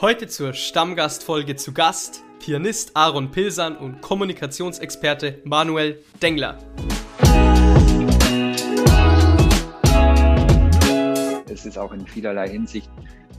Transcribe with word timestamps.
Heute 0.00 0.26
zur 0.26 0.54
Stammgastfolge 0.54 1.56
zu 1.56 1.72
Gast 1.72 2.24
Pianist 2.40 2.96
Aaron 2.96 3.30
Pilsan 3.30 3.76
und 3.76 4.00
Kommunikationsexperte 4.00 5.40
Manuel 5.44 6.02
Dengler. 6.22 6.58
Es 11.48 11.66
ist 11.66 11.78
auch 11.78 11.92
in 11.92 12.06
vielerlei 12.06 12.48
Hinsicht 12.48 12.90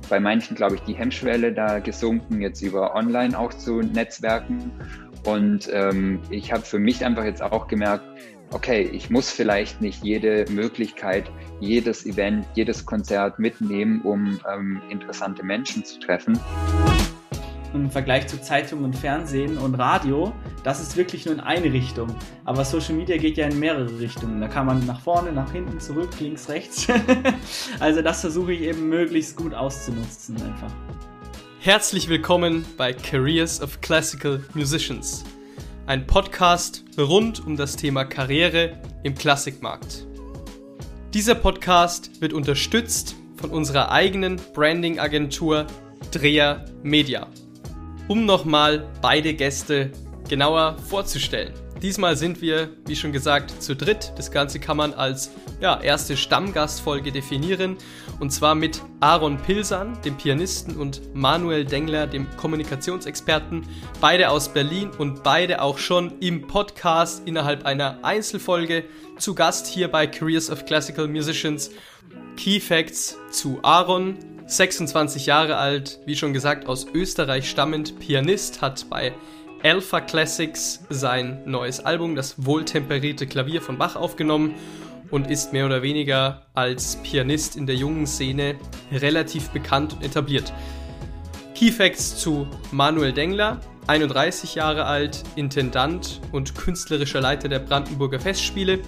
bei 0.09 0.19
manchen, 0.19 0.55
glaube 0.55 0.75
ich, 0.75 0.81
die 0.81 0.93
Hemmschwelle 0.93 1.53
da 1.53 1.79
gesunken, 1.79 2.41
jetzt 2.41 2.61
über 2.61 2.95
online 2.95 3.37
auch 3.37 3.53
zu 3.53 3.81
netzwerken. 3.81 4.71
Und 5.25 5.69
ähm, 5.71 6.19
ich 6.29 6.51
habe 6.51 6.63
für 6.63 6.79
mich 6.79 7.03
einfach 7.05 7.23
jetzt 7.23 7.41
auch 7.41 7.67
gemerkt, 7.67 8.05
okay, 8.51 8.81
ich 8.81 9.09
muss 9.09 9.31
vielleicht 9.31 9.81
nicht 9.81 10.03
jede 10.03 10.45
Möglichkeit, 10.49 11.29
jedes 11.59 12.05
Event, 12.05 12.45
jedes 12.55 12.85
Konzert 12.85 13.39
mitnehmen, 13.39 14.01
um 14.01 14.39
ähm, 14.51 14.81
interessante 14.89 15.43
Menschen 15.43 15.83
zu 15.85 15.99
treffen. 15.99 16.39
Im 17.73 17.89
Vergleich 17.89 18.27
zu 18.27 18.41
Zeitung 18.41 18.83
und 18.83 18.93
Fernsehen 18.97 19.57
und 19.57 19.75
Radio, 19.75 20.33
das 20.65 20.81
ist 20.81 20.97
wirklich 20.97 21.25
nur 21.25 21.35
in 21.35 21.39
eine 21.39 21.71
Richtung. 21.71 22.13
Aber 22.43 22.65
Social 22.65 22.95
Media 22.95 23.15
geht 23.15 23.37
ja 23.37 23.47
in 23.47 23.57
mehrere 23.59 23.97
Richtungen. 23.97 24.41
Da 24.41 24.49
kann 24.49 24.65
man 24.65 24.85
nach 24.85 24.99
vorne, 24.99 25.31
nach 25.31 25.49
hinten, 25.53 25.79
zurück, 25.79 26.09
links, 26.19 26.49
rechts. 26.49 26.87
also 27.79 28.01
das 28.01 28.19
versuche 28.19 28.51
ich 28.51 28.61
eben 28.61 28.89
möglichst 28.89 29.37
gut 29.37 29.53
auszunutzen 29.53 30.35
einfach. 30.35 30.73
Herzlich 31.61 32.09
willkommen 32.09 32.65
bei 32.75 32.91
Careers 32.91 33.61
of 33.61 33.79
Classical 33.79 34.43
Musicians 34.53 35.23
ein 35.87 36.05
Podcast 36.05 36.83
rund 36.97 37.45
um 37.45 37.57
das 37.57 37.75
Thema 37.75 38.05
Karriere 38.05 38.79
im 39.03 39.15
Klassikmarkt. 39.15 40.05
Dieser 41.13 41.35
Podcast 41.35 42.21
wird 42.21 42.33
unterstützt 42.33 43.15
von 43.35 43.49
unserer 43.49 43.91
eigenen 43.91 44.39
Branding-Agentur 44.53 45.65
Dreher 46.11 46.65
Media. 46.83 47.27
Um 48.07 48.25
nochmal 48.25 48.87
beide 49.01 49.33
Gäste 49.33 49.91
genauer 50.29 50.77
vorzustellen. 50.87 51.53
Diesmal 51.81 52.15
sind 52.15 52.43
wir, 52.43 52.69
wie 52.85 52.95
schon 52.95 53.11
gesagt, 53.11 53.63
zu 53.63 53.75
dritt. 53.75 54.13
Das 54.15 54.29
Ganze 54.29 54.59
kann 54.59 54.77
man 54.77 54.93
als 54.93 55.31
ja, 55.61 55.81
erste 55.81 56.15
Stammgastfolge 56.15 57.11
definieren. 57.11 57.75
Und 58.19 58.31
zwar 58.31 58.53
mit 58.53 58.83
Aaron 58.99 59.39
Pilsan, 59.39 59.99
dem 60.03 60.15
Pianisten, 60.15 60.77
und 60.77 61.01
Manuel 61.15 61.65
Dengler, 61.65 62.05
dem 62.05 62.27
Kommunikationsexperten. 62.37 63.65
Beide 63.99 64.29
aus 64.29 64.49
Berlin 64.49 64.91
und 64.95 65.23
beide 65.23 65.59
auch 65.63 65.79
schon 65.79 66.19
im 66.19 66.45
Podcast 66.45 67.23
innerhalb 67.27 67.65
einer 67.65 67.97
Einzelfolge 68.03 68.83
zu 69.17 69.33
Gast 69.33 69.65
hier 69.65 69.87
bei 69.87 70.05
Careers 70.05 70.51
of 70.51 70.65
Classical 70.65 71.07
Musicians. 71.07 71.71
Key 72.37 72.59
Facts 72.59 73.17
zu 73.31 73.57
Aaron. 73.63 74.19
26 74.45 75.27
Jahre 75.27 75.57
alt, 75.57 75.99
wie 76.05 76.15
schon 76.15 76.33
gesagt, 76.33 76.67
aus 76.67 76.85
Österreich 76.93 77.49
stammend, 77.49 77.99
Pianist, 77.99 78.61
hat 78.61 78.85
bei 78.89 79.13
Alpha 79.63 80.01
Classics 80.01 80.83
sein 80.89 81.43
neues 81.45 81.79
Album, 81.85 82.15
das 82.15 82.45
wohltemperierte 82.45 83.27
Klavier 83.27 83.61
von 83.61 83.77
Bach, 83.77 83.95
aufgenommen 83.95 84.55
und 85.11 85.29
ist 85.29 85.53
mehr 85.53 85.67
oder 85.67 85.83
weniger 85.83 86.47
als 86.55 86.95
Pianist 87.03 87.55
in 87.55 87.67
der 87.67 87.75
jungen 87.75 88.07
Szene 88.07 88.55
relativ 88.91 89.49
bekannt 89.49 89.93
und 89.93 90.03
etabliert. 90.03 90.51
Keyfacts 91.53 92.17
zu 92.17 92.47
Manuel 92.71 93.13
Dengler, 93.13 93.59
31 93.85 94.55
Jahre 94.55 94.85
alt, 94.85 95.23
Intendant 95.35 96.21
und 96.31 96.55
künstlerischer 96.55 97.21
Leiter 97.21 97.47
der 97.47 97.59
Brandenburger 97.59 98.19
Festspiele, 98.19 98.79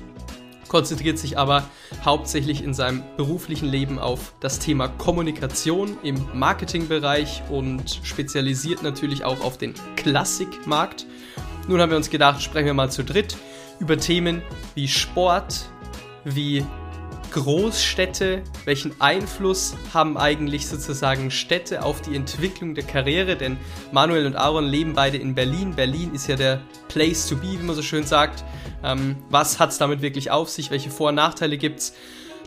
konzentriert 0.73 1.19
sich 1.19 1.37
aber 1.37 1.69
hauptsächlich 2.03 2.63
in 2.63 2.73
seinem 2.73 3.03
beruflichen 3.15 3.69
Leben 3.69 3.99
auf 3.99 4.33
das 4.39 4.57
Thema 4.57 4.87
Kommunikation 4.87 5.97
im 6.01 6.15
Marketingbereich 6.33 7.43
und 7.51 7.99
spezialisiert 8.01 8.81
natürlich 8.81 9.23
auch 9.23 9.41
auf 9.41 9.59
den 9.59 9.75
Klassikmarkt. 9.95 11.05
Nun 11.67 11.79
haben 11.79 11.91
wir 11.91 11.97
uns 11.97 12.09
gedacht, 12.09 12.41
sprechen 12.41 12.65
wir 12.65 12.73
mal 12.73 12.89
zu 12.89 13.03
dritt 13.03 13.37
über 13.79 13.99
Themen 13.99 14.41
wie 14.73 14.87
Sport, 14.87 15.69
wie 16.25 16.65
Großstädte, 17.33 18.43
welchen 18.65 18.99
Einfluss 19.01 19.75
haben 19.93 20.17
eigentlich 20.17 20.67
sozusagen 20.67 21.31
Städte 21.31 21.83
auf 21.83 22.01
die 22.01 22.15
Entwicklung 22.15 22.75
der 22.75 22.83
Karriere? 22.83 23.35
Denn 23.35 23.57
Manuel 23.91 24.27
und 24.27 24.35
Aaron 24.35 24.65
leben 24.65 24.93
beide 24.93 25.17
in 25.17 25.33
Berlin. 25.33 25.75
Berlin 25.75 26.13
ist 26.13 26.27
ja 26.27 26.35
der 26.35 26.61
Place 26.87 27.27
to 27.27 27.35
be, 27.35 27.53
wie 27.53 27.63
man 27.63 27.75
so 27.75 27.81
schön 27.81 28.05
sagt. 28.05 28.43
Ähm, 28.83 29.17
was 29.29 29.59
hat 29.59 29.71
es 29.71 29.79
damit 29.79 30.01
wirklich 30.01 30.29
auf 30.29 30.49
sich? 30.49 30.69
Welche 30.69 30.91
Vor- 30.91 31.09
und 31.09 31.15
Nachteile 31.15 31.57
gibt 31.57 31.79
es? 31.79 31.93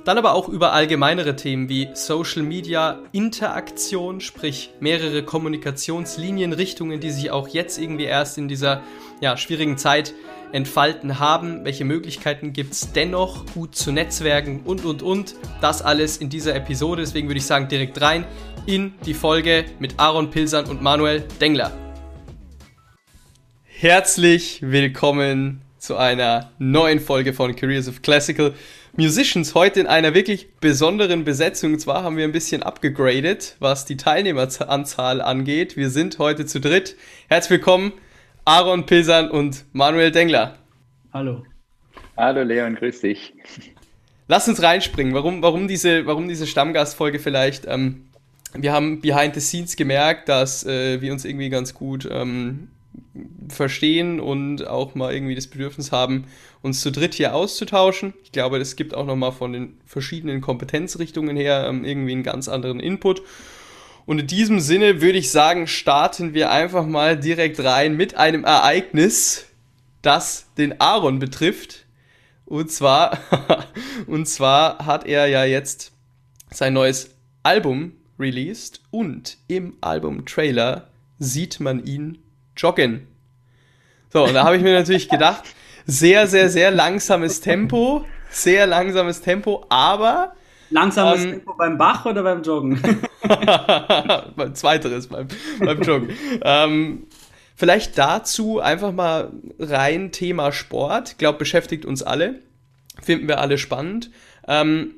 Dann 0.07 0.19
aber 0.19 0.35
auch 0.35 0.49
über 0.49 0.73
allgemeinere 0.73 1.35
Themen 1.35 1.69
wie 1.69 1.89
Social 1.95 2.45
Media 2.45 3.01
Interaktion, 3.11 4.21
sprich 4.21 4.71
mehrere 4.79 5.25
Kommunikationslinienrichtungen, 5.25 7.01
die 7.01 7.11
sich 7.11 7.33
auch 7.33 7.49
jetzt 7.49 7.77
irgendwie 7.77 8.05
erst 8.05 8.39
in 8.39 8.47
dieser 8.47 8.83
ja, 9.21 9.37
schwierigen 9.37 9.77
Zeit 9.79 10.15
entfalten 10.53 11.19
haben. 11.19 11.65
Welche 11.65 11.85
Möglichkeiten 11.85 12.53
gibt 12.53 12.75
es 12.75 12.93
dennoch, 12.93 13.47
gut 13.47 13.75
zu 13.75 13.91
netzwerken 13.91 14.61
und, 14.65 14.85
und, 14.85 15.03
und. 15.03 15.35
Das 15.61 15.83
alles 15.83 16.19
in 16.19 16.31
dieser 16.31 16.55
Episode. 16.55 17.03
Deswegen 17.03 17.27
würde 17.27 17.39
ich 17.39 17.47
sagen, 17.47 17.67
direkt 17.67 18.01
rein 18.01 18.25
in 18.65 18.95
die 19.07 19.15
Folge 19.15 19.65
mit 19.81 19.95
Aaron 19.97 20.31
Pilsern 20.31 20.67
und 20.67 20.83
Manuel 20.83 21.25
Dengler. 21.41 21.73
Herzlich 23.65 24.63
willkommen 24.63 25.66
zu 25.87 25.97
einer 25.97 26.51
neuen 26.59 26.99
Folge 26.99 27.33
von 27.33 27.55
Careers 27.55 27.87
of 27.87 28.03
Classical 28.03 28.53
Musicians. 28.97 29.55
Heute 29.55 29.79
in 29.79 29.87
einer 29.87 30.15
wirklich 30.15 30.53
besonderen 30.57 31.25
Besetzung. 31.25 31.75
Und 31.75 31.79
zwar 31.79 32.03
haben 32.03 32.17
wir 32.17 32.25
ein 32.25 32.33
bisschen 32.33 32.65
abgegradet, 32.65 33.55
was 33.61 33.85
die 33.85 33.97
Teilnehmeranzahl 33.97 35.21
angeht. 35.21 35.77
Wir 35.77 35.91
sind 35.91 36.19
heute 36.19 36.45
zu 36.45 36.61
dritt. 36.61 36.97
Herzlich 37.29 37.61
willkommen, 37.61 37.93
Aaron 38.45 38.85
Pilsan 38.85 39.31
und 39.31 39.65
Manuel 39.73 40.11
Dengler. 40.11 40.59
Hallo. 41.13 41.45
Hallo 42.17 42.43
Leon, 42.43 42.75
grüß 42.75 43.03
dich. 43.03 43.35
Lass 44.27 44.49
uns 44.49 44.61
reinspringen. 44.61 45.15
Warum, 45.15 45.41
warum, 45.41 45.69
diese, 45.69 46.05
warum 46.07 46.27
diese 46.27 46.49
Stammgastfolge 46.49 47.21
vielleicht? 47.21 47.65
Ähm, 47.69 48.07
wir 48.55 48.73
haben 48.73 49.01
behind 49.01 49.35
the 49.35 49.41
scenes 49.41 49.77
gemerkt, 49.77 50.29
dass 50.29 50.67
äh, 50.67 51.01
wir 51.01 51.13
uns 51.13 51.25
irgendwie 51.25 51.49
ganz 51.49 51.75
gut 51.75 52.09
ähm, 52.11 52.71
verstehen 53.49 54.21
und 54.21 54.67
auch 54.67 54.95
mal 54.95 55.13
irgendwie 55.15 55.35
das 55.35 55.47
Bedürfnis 55.47 55.93
haben, 55.93 56.25
uns 56.63 56.81
zu 56.81 56.91
dritt 56.91 57.15
hier 57.15 57.35
auszutauschen. 57.35 58.15
Ich 58.25 58.33
glaube, 58.33 58.59
das 58.59 58.77
gibt 58.77 58.95
auch 58.95 59.07
nochmal 59.07 59.33
von 59.33 59.53
den 59.53 59.79
verschiedenen 59.87 60.41
Kompetenzrichtungen 60.41 61.37
her 61.37 61.67
ähm, 61.69 61.85
irgendwie 61.85 62.13
einen 62.13 62.23
ganz 62.23 62.49
anderen 62.49 62.81
Input. 62.81 63.23
Und 64.05 64.21
in 64.21 64.27
diesem 64.27 64.61
Sinne 64.61 65.01
würde 65.01 65.19
ich 65.19 65.31
sagen, 65.31 65.67
starten 65.67 66.33
wir 66.33 66.51
einfach 66.51 66.87
mal 66.87 67.19
direkt 67.19 67.63
rein 67.63 67.97
mit 67.97 68.17
einem 68.17 68.45
Ereignis, 68.45 69.47
das 70.03 70.47
den 70.57 70.81
Aaron 70.81 71.19
betrifft. 71.19 71.87
Und 72.45 72.71
zwar, 72.71 73.19
und 74.07 74.29
zwar 74.29 74.87
hat 74.87 75.07
er 75.07 75.27
ja 75.27 75.45
jetzt 75.45 75.93
sein 76.51 76.73
neues 76.73 77.17
Album 77.43 77.93
released 78.19 78.81
und 78.91 79.37
im 79.49 79.75
Album-Trailer 79.81 80.89
sieht 81.19 81.61
man 81.61 81.85
ihn 81.85 82.19
joggen. 82.57 83.07
So, 84.13 84.25
und 84.25 84.35
da 84.35 84.45
habe 84.45 84.57
ich 84.57 84.63
mir 84.63 84.73
natürlich 84.73 85.09
gedacht, 85.09 85.43
sehr, 85.87 86.27
sehr, 86.27 86.49
sehr 86.49 86.71
langsames 86.71 87.41
Tempo, 87.41 88.05
sehr 88.31 88.67
langsames 88.67 89.21
Tempo, 89.21 89.65
aber. 89.69 90.35
Langsames 90.71 91.25
ähm, 91.25 91.31
Tempo 91.31 91.55
beim 91.55 91.79
Bach 91.79 92.05
oder 92.07 92.23
beim 92.23 92.43
Joggen? 92.43 92.81
beim 94.37 94.55
Zweiteres, 94.55 95.07
beim, 95.07 95.29
beim 95.61 95.83
Joggen. 95.83 96.11
ähm, 96.43 97.07
vielleicht 97.55 97.97
dazu 97.99 98.61
einfach 98.61 98.93
mal 98.93 99.33
rein 99.59 100.11
Thema 100.13 100.53
Sport. 100.53 101.11
Ich 101.13 101.19
glaube, 101.19 101.39
beschäftigt 101.39 101.85
uns 101.85 102.03
alle. 102.03 102.41
Finden 103.01 103.29
wir 103.29 103.41
alle 103.41 103.59
spannend. 103.59 104.11
Ähm, 104.49 104.96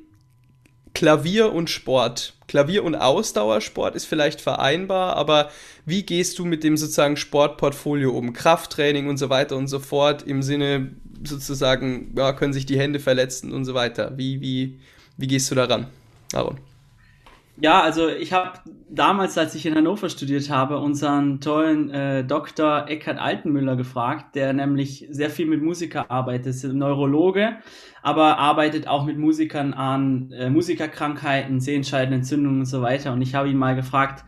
Klavier 0.93 1.53
und 1.53 1.69
Sport. 1.69 2.33
Klavier 2.47 2.83
und 2.83 2.95
Ausdauersport 2.95 3.95
ist 3.95 4.05
vielleicht 4.05 4.41
vereinbar, 4.41 5.15
aber 5.15 5.49
wie 5.85 6.03
gehst 6.03 6.39
du 6.39 6.45
mit 6.45 6.63
dem 6.63 6.77
sozusagen 6.77 7.15
Sportportfolio 7.15 8.11
um? 8.11 8.33
Krafttraining 8.33 9.07
und 9.07 9.17
so 9.17 9.29
weiter 9.29 9.55
und 9.55 9.67
so 9.67 9.79
fort 9.79 10.23
im 10.23 10.41
Sinne 10.41 10.91
sozusagen, 11.23 12.13
ja, 12.17 12.33
können 12.33 12.53
sich 12.53 12.65
die 12.65 12.79
Hände 12.79 12.99
verletzen 12.99 13.53
und 13.53 13.65
so 13.65 13.73
weiter. 13.73 14.17
Wie, 14.17 14.41
wie, 14.41 14.79
wie 15.17 15.27
gehst 15.27 15.51
du 15.51 15.55
daran, 15.55 15.87
Aaron? 16.33 16.57
Ja, 17.61 17.81
also 17.81 18.07
ich 18.07 18.31
habe 18.31 18.53
damals, 18.89 19.37
als 19.37 19.53
ich 19.53 19.65
in 19.65 19.75
Hannover 19.75 20.07
studiert 20.09 20.49
habe, 20.49 20.79
unseren 20.79 21.41
tollen 21.41 21.89
äh, 21.89 22.23
Dr. 22.23 22.87
Eckhard 22.87 23.19
Altenmüller 23.19 23.75
gefragt, 23.75 24.35
der 24.35 24.53
nämlich 24.53 25.07
sehr 25.09 25.29
viel 25.29 25.45
mit 25.45 25.61
Musikern 25.61 26.05
arbeitet, 26.07 26.47
ist 26.47 26.63
Neurologe, 26.63 27.57
aber 28.01 28.37
arbeitet 28.37 28.87
auch 28.87 29.05
mit 29.05 29.17
Musikern 29.17 29.73
an 29.73 30.31
äh, 30.31 30.49
Musikerkrankheiten, 30.49 31.59
Sehenscheidenentzündungen 31.59 32.61
und 32.61 32.65
so 32.65 32.81
weiter. 32.81 33.11
Und 33.11 33.21
ich 33.21 33.35
habe 33.35 33.49
ihn 33.49 33.57
mal 33.57 33.75
gefragt, 33.75 34.23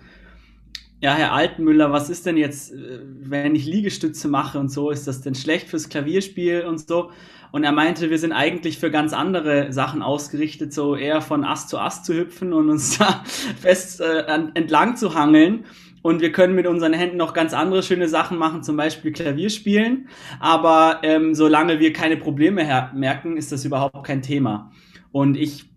ja, 1.02 1.16
Herr 1.16 1.34
Altenmüller, 1.34 1.92
was 1.92 2.12
ist 2.12 2.28
denn 2.28 2.38
jetzt, 2.38 2.72
äh, 2.72 3.00
wenn 3.04 3.56
ich 3.56 3.66
Liegestütze 3.66 4.28
mache 4.28 4.60
und 4.60 4.70
so, 4.70 4.92
ist 4.92 5.08
das 5.08 5.22
denn 5.22 5.34
schlecht 5.34 5.68
fürs 5.68 5.90
Klavierspiel 5.90 6.62
und 6.62 6.88
so? 6.88 7.12
Und 7.52 7.64
er 7.64 7.72
meinte, 7.72 8.10
wir 8.10 8.20
sind 8.20 8.32
eigentlich 8.32 8.78
für 8.78 8.92
ganz 8.92 9.12
andere 9.12 9.74
Sachen 9.74 10.04
ausgerichtet, 10.04 10.74
so 10.74 10.96
eher 10.96 11.22
von 11.22 11.44
Ast 11.44 11.70
zu 11.70 11.80
Ast 11.80 12.06
zu 12.06 12.14
hüpfen 12.14 12.54
und 12.54 12.70
uns 12.70 12.98
da 13.00 13.24
fest 13.60 14.00
äh, 14.00 14.26
entlang 14.54 14.96
zu 14.96 15.16
hangeln. 15.16 15.66
Und 16.04 16.22
wir 16.22 16.32
können 16.32 16.56
mit 16.56 16.66
unseren 16.66 16.94
Händen 16.94 17.18
noch 17.18 17.34
ganz 17.34 17.54
andere 17.54 17.84
schöne 17.84 18.08
Sachen 18.08 18.38
machen, 18.38 18.64
zum 18.64 18.78
Beispiel 18.78 19.12
Klavier 19.12 19.50
spielen. 19.50 20.08
Aber 20.40 21.00
ähm, 21.04 21.36
solange 21.36 21.80
wir 21.80 21.94
keine 21.94 22.18
Probleme 22.18 22.90
merken, 22.94 23.38
ist 23.38 23.52
das 23.52 23.66
überhaupt 23.66 24.04
kein 24.04 24.22
Thema. 24.22 24.72
Und 25.12 25.36
ich 25.36 25.70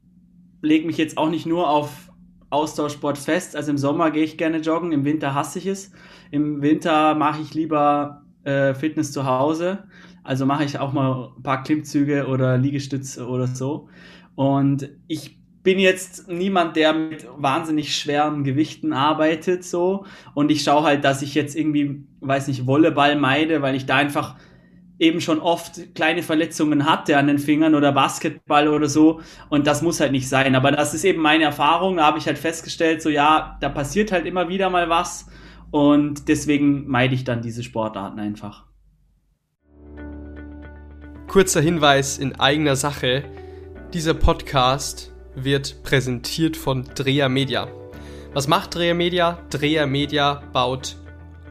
lege 0.62 0.86
mich 0.86 0.96
jetzt 0.96 1.18
auch 1.18 1.28
nicht 1.28 1.44
nur 1.44 1.68
auf 1.68 2.10
Austauschsport 2.50 3.18
fest. 3.18 3.56
Also 3.56 3.70
im 3.70 3.78
Sommer 3.78 4.10
gehe 4.10 4.24
ich 4.24 4.36
gerne 4.36 4.58
joggen, 4.58 4.92
im 4.92 5.04
Winter 5.04 5.34
hasse 5.34 5.58
ich 5.58 5.66
es. 5.66 5.92
Im 6.30 6.62
Winter 6.62 7.14
mache 7.14 7.42
ich 7.42 7.54
lieber 7.54 8.22
äh, 8.44 8.74
Fitness 8.74 9.12
zu 9.12 9.24
Hause. 9.26 9.84
Also 10.22 10.46
mache 10.46 10.64
ich 10.64 10.78
auch 10.78 10.92
mal 10.92 11.32
ein 11.36 11.42
paar 11.42 11.62
Klimmzüge 11.62 12.26
oder 12.26 12.56
Liegestütze 12.56 13.26
oder 13.26 13.46
so. 13.46 13.88
Und 14.34 14.88
ich 15.06 15.38
bin 15.62 15.78
jetzt 15.78 16.28
niemand, 16.28 16.76
der 16.76 16.92
mit 16.92 17.26
wahnsinnig 17.36 17.96
schweren 17.96 18.44
Gewichten 18.44 18.92
arbeitet 18.92 19.64
so. 19.64 20.04
Und 20.34 20.50
ich 20.50 20.62
schaue 20.62 20.84
halt, 20.84 21.04
dass 21.04 21.22
ich 21.22 21.34
jetzt 21.34 21.56
irgendwie, 21.56 22.04
weiß 22.20 22.48
nicht, 22.48 22.66
Volleyball 22.66 23.16
meide, 23.16 23.62
weil 23.62 23.74
ich 23.74 23.86
da 23.86 23.96
einfach 23.96 24.36
eben 24.98 25.20
schon 25.20 25.40
oft 25.40 25.94
kleine 25.94 26.22
Verletzungen 26.22 26.84
hatte 26.84 27.16
an 27.18 27.26
den 27.26 27.38
Fingern 27.38 27.74
oder 27.74 27.92
Basketball 27.92 28.68
oder 28.68 28.88
so. 28.88 29.20
Und 29.48 29.66
das 29.66 29.82
muss 29.82 30.00
halt 30.00 30.12
nicht 30.12 30.28
sein. 30.28 30.54
Aber 30.54 30.70
das 30.72 30.94
ist 30.94 31.04
eben 31.04 31.20
meine 31.20 31.44
Erfahrung. 31.44 31.96
Da 31.96 32.04
habe 32.04 32.18
ich 32.18 32.26
halt 32.26 32.38
festgestellt, 32.38 33.02
so 33.02 33.08
ja, 33.08 33.58
da 33.60 33.68
passiert 33.68 34.12
halt 34.12 34.26
immer 34.26 34.48
wieder 34.48 34.70
mal 34.70 34.88
was. 34.88 35.26
Und 35.70 36.28
deswegen 36.28 36.86
meide 36.86 37.14
ich 37.14 37.24
dann 37.24 37.42
diese 37.42 37.62
Sportarten 37.62 38.20
einfach. 38.20 38.64
Kurzer 41.26 41.60
Hinweis 41.60 42.18
in 42.18 42.38
eigener 42.38 42.76
Sache. 42.76 43.24
Dieser 43.92 44.14
Podcast 44.14 45.12
wird 45.34 45.82
präsentiert 45.82 46.56
von 46.56 46.84
Dreher 46.94 47.28
Media. 47.28 47.68
Was 48.32 48.46
macht 48.46 48.74
Dreher 48.74 48.94
Media? 48.94 49.38
Dreher 49.50 49.86
Media 49.86 50.42
baut 50.52 50.96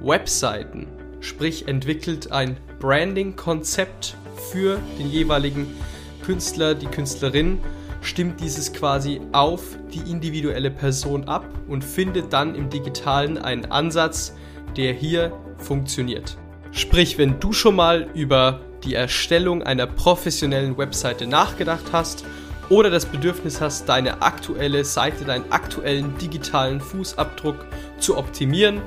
Webseiten, 0.01 0.87
sprich 1.19 1.67
entwickelt 1.67 2.31
ein 2.31 2.57
Branding-Konzept 2.83 4.18
für 4.51 4.77
den 5.00 5.09
jeweiligen 5.09 5.74
Künstler, 6.21 6.75
die 6.75 6.88
Künstlerin, 6.88 7.59
stimmt 8.01 8.41
dieses 8.41 8.74
quasi 8.74 9.21
auf 9.31 9.62
die 9.94 10.12
individuelle 10.12 10.69
Person 10.69 11.24
ab 11.24 11.45
und 11.69 11.81
findet 11.81 12.33
dann 12.33 12.56
im 12.56 12.69
digitalen 12.69 13.38
einen 13.38 13.71
Ansatz, 13.71 14.35
der 14.75 14.91
hier 14.91 15.31
funktioniert. 15.59 16.35
Sprich, 16.71 17.18
wenn 17.18 17.39
du 17.39 17.53
schon 17.53 17.77
mal 17.77 18.09
über 18.13 18.59
die 18.83 18.95
Erstellung 18.95 19.63
einer 19.63 19.88
professionellen 19.88 20.77
Webseite 20.77 21.25
nachgedacht 21.25 21.86
hast 21.94 22.25
oder 22.68 22.89
das 22.89 23.06
Bedürfnis 23.06 23.62
hast, 23.62 23.88
deine 23.88 24.21
aktuelle 24.21 24.83
Seite, 24.83 25.24
deinen 25.24 25.50
aktuellen 25.53 26.18
digitalen 26.18 26.81
Fußabdruck 26.81 27.65
zu 28.00 28.18
optimieren, 28.18 28.81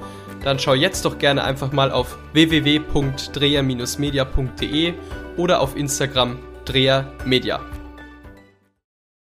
dann 0.47 0.59
schau 0.61 0.75
jetzt 0.75 1.05
doch 1.05 1.19
gerne 1.19 1.43
einfach 1.43 1.73
mal 1.73 1.91
auf 1.91 2.17
www.dreher-media.de 2.33 4.95
oder 5.37 5.61
auf 5.61 5.77
Instagram 5.77 6.39
drehermedia. 6.65 7.61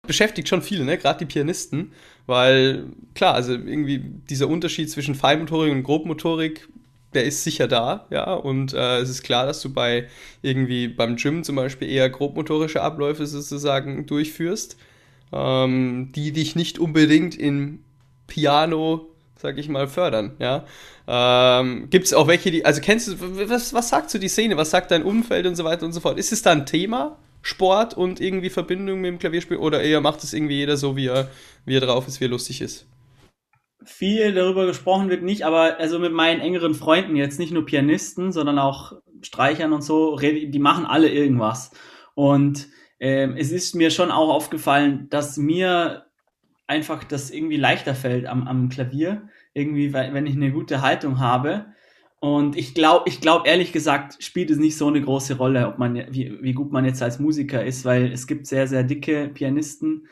Beschäftigt 0.05 0.49
schon 0.49 0.61
viele, 0.61 0.84
ne? 0.84 0.99
gerade 0.99 1.20
die 1.20 1.26
Pianisten, 1.26 1.93
weil 2.26 2.87
klar, 3.14 3.34
also 3.34 3.52
irgendwie 3.52 4.00
dieser 4.28 4.49
Unterschied 4.49 4.90
zwischen 4.90 5.14
Feinmotorik 5.14 5.70
und 5.70 5.84
Grobmotorik, 5.84 6.66
der 7.14 7.22
ist 7.22 7.44
sicher 7.44 7.69
da, 7.69 8.08
ja, 8.10 8.34
und 8.34 8.75
äh, 8.75 8.99
es 8.99 9.08
ist 9.08 9.22
klar, 9.22 9.46
dass 9.46 9.62
du 9.62 9.72
bei 9.72 10.08
irgendwie 10.43 10.88
beim 10.88 11.14
Gym 11.14 11.44
zum 11.44 11.55
Beispiel 11.55 11.88
eher 11.88 12.10
grobmotorische 12.10 12.82
Abläufe 12.82 13.28
sozusagen 13.28 14.06
durchführst, 14.06 14.76
ähm, 15.32 16.10
die 16.12 16.32
dich 16.32 16.56
nicht 16.56 16.81
unbedingt 16.81 17.37
in 17.37 17.84
Piano 18.26 19.13
sag 19.44 19.58
ich 19.58 19.69
mal, 19.69 19.87
fördern, 19.88 20.37
ja. 20.38 20.64
Ähm, 21.06 21.88
Gibt 21.91 22.06
es 22.06 22.14
auch 22.14 22.26
welche, 22.26 22.50
die, 22.50 22.64
also 22.64 22.81
kennst 22.81 23.08
du, 23.08 23.49
was, 23.50 23.75
was 23.75 23.91
sagt 23.91 24.08
so 24.08 24.19
die 24.19 24.29
Szene, 24.29 24.56
was 24.56 24.70
sagt 24.70 24.91
dein 24.91 25.02
Umfeld 25.02 25.46
und 25.46 25.55
so 25.55 25.64
weiter 25.64 25.85
und 25.85 25.93
so 25.93 26.00
fort? 26.00 26.19
Ist 26.19 26.32
es 26.32 26.41
da 26.41 26.52
ein 26.52 26.64
Thema, 26.64 27.19
Sport 27.43 27.94
und 27.94 28.20
irgendwie 28.20 28.49
Verbindung 28.49 29.02
mit 29.02 29.11
dem 29.11 29.19
Klavierspiel 29.19 29.58
oder 29.58 29.82
eher 29.82 30.00
macht 30.00 30.25
es 30.25 30.32
irgendwie 30.32 30.56
jeder 30.56 30.79
so, 30.79 30.96
wie 30.96 31.08
er, 31.08 31.29
wie 31.67 31.76
er 31.76 31.82
drauf 31.82 32.08
ist, 32.08 32.20
wie 32.20 32.25
er 32.25 32.31
lustig 32.31 32.62
ist? 32.62 32.88
Viel 33.85 34.32
darüber 34.32 34.64
gesprochen 34.64 35.11
wird 35.11 35.23
nicht, 35.23 35.44
aber 35.44 35.79
also 35.79 35.99
mit 35.99 36.14
meinen 36.14 36.41
engeren 36.41 36.73
Freunden, 36.73 37.17
jetzt 37.17 37.38
nicht 37.38 37.52
nur 37.52 37.67
Pianisten, 37.67 38.32
sondern 38.32 38.58
auch 38.58 38.94
Streichern 39.20 39.75
und 39.75 39.82
so, 39.82 40.17
die 40.17 40.58
machen 40.58 40.87
alle 40.87 41.11
irgendwas. 41.11 41.70
Und 42.14 42.69
ähm, 42.99 43.37
es 43.37 43.52
ist 43.52 43.75
mir 43.75 43.91
schon 43.91 44.11
auch 44.11 44.31
aufgefallen, 44.31 45.08
dass 45.11 45.37
mir 45.37 46.06
einfach 46.66 47.05
das 47.05 47.31
irgendwie 47.31 47.56
leichter 47.56 47.94
fällt 47.94 48.26
am, 48.26 48.46
am 48.46 48.69
Klavier, 48.69 49.28
irgendwie, 49.52 49.93
wenn 49.93 50.26
ich 50.26 50.34
eine 50.34 50.52
gute 50.52 50.82
Haltung 50.82 51.19
habe. 51.19 51.66
Und 52.20 52.56
ich 52.56 52.75
glaube, 52.75 53.08
ich 53.08 53.20
glaube 53.20 53.46
ehrlich 53.46 53.72
gesagt, 53.72 54.22
spielt 54.22 54.50
es 54.50 54.56
nicht 54.56 54.78
so 54.78 54.88
eine 54.88 55.02
große 55.02 55.37
Rolle, 55.37 55.69
ob 55.69 55.78
man, 55.78 55.94
wie, 56.11 56.38
wie 56.40 56.55
gut 56.55 56.72
man 56.72 56.87
jetzt 56.87 57.02
als 57.02 57.19
Musiker 57.19 57.62
ist, 57.64 57.84
weil 57.84 58.11
es 58.12 58.26
gibt 58.26 58.46
sehr, 58.46 58.66
sehr 58.66 58.82
dicke 58.82 59.28
Pianisten, 59.28 60.08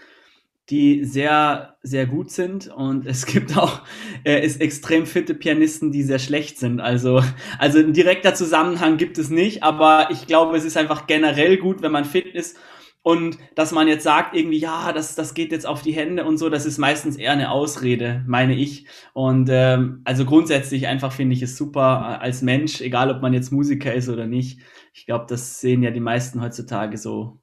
die 0.68 1.04
sehr, 1.04 1.76
sehr 1.82 2.06
gut 2.06 2.30
sind 2.30 2.68
und 2.68 3.06
es 3.06 3.24
gibt 3.24 3.56
auch 3.56 3.80
äh, 4.24 4.44
ist 4.44 4.60
extrem 4.60 5.06
fitte 5.06 5.34
Pianisten, 5.34 5.90
die 5.90 6.02
sehr 6.02 6.18
schlecht 6.18 6.58
sind. 6.58 6.80
Also, 6.80 7.22
also 7.58 7.78
ein 7.78 7.94
direkter 7.94 8.34
Zusammenhang 8.34 8.98
gibt 8.98 9.16
es 9.16 9.30
nicht, 9.30 9.62
aber 9.62 10.08
ich 10.10 10.26
glaube, 10.26 10.56
es 10.56 10.64
ist 10.64 10.76
einfach 10.76 11.06
generell 11.06 11.56
gut, 11.56 11.80
wenn 11.80 11.92
man 11.92 12.04
fit 12.04 12.26
ist 12.26 12.58
und 13.02 13.38
dass 13.56 13.72
man 13.72 13.88
jetzt 13.88 14.04
sagt, 14.04 14.34
irgendwie, 14.34 14.58
ja, 14.58 14.92
das, 14.92 15.16
das 15.16 15.34
geht 15.34 15.50
jetzt 15.50 15.66
auf 15.66 15.82
die 15.82 15.92
Hände 15.92 16.24
und 16.24 16.38
so, 16.38 16.48
das 16.48 16.66
ist 16.66 16.78
meistens 16.78 17.16
eher 17.16 17.32
eine 17.32 17.50
Ausrede, 17.50 18.22
meine 18.28 18.54
ich. 18.54 18.86
Und 19.12 19.48
ähm, 19.50 20.02
also 20.04 20.24
grundsätzlich 20.24 20.86
einfach 20.86 21.12
finde 21.12 21.34
ich 21.34 21.42
es 21.42 21.56
super 21.56 22.18
äh, 22.20 22.24
als 22.24 22.42
Mensch, 22.42 22.80
egal 22.80 23.10
ob 23.10 23.20
man 23.20 23.32
jetzt 23.32 23.50
Musiker 23.50 23.92
ist 23.92 24.08
oder 24.08 24.26
nicht. 24.26 24.60
Ich 24.94 25.06
glaube, 25.06 25.26
das 25.28 25.60
sehen 25.60 25.82
ja 25.82 25.90
die 25.90 26.00
meisten 26.00 26.40
heutzutage 26.40 26.96
so. 26.96 27.38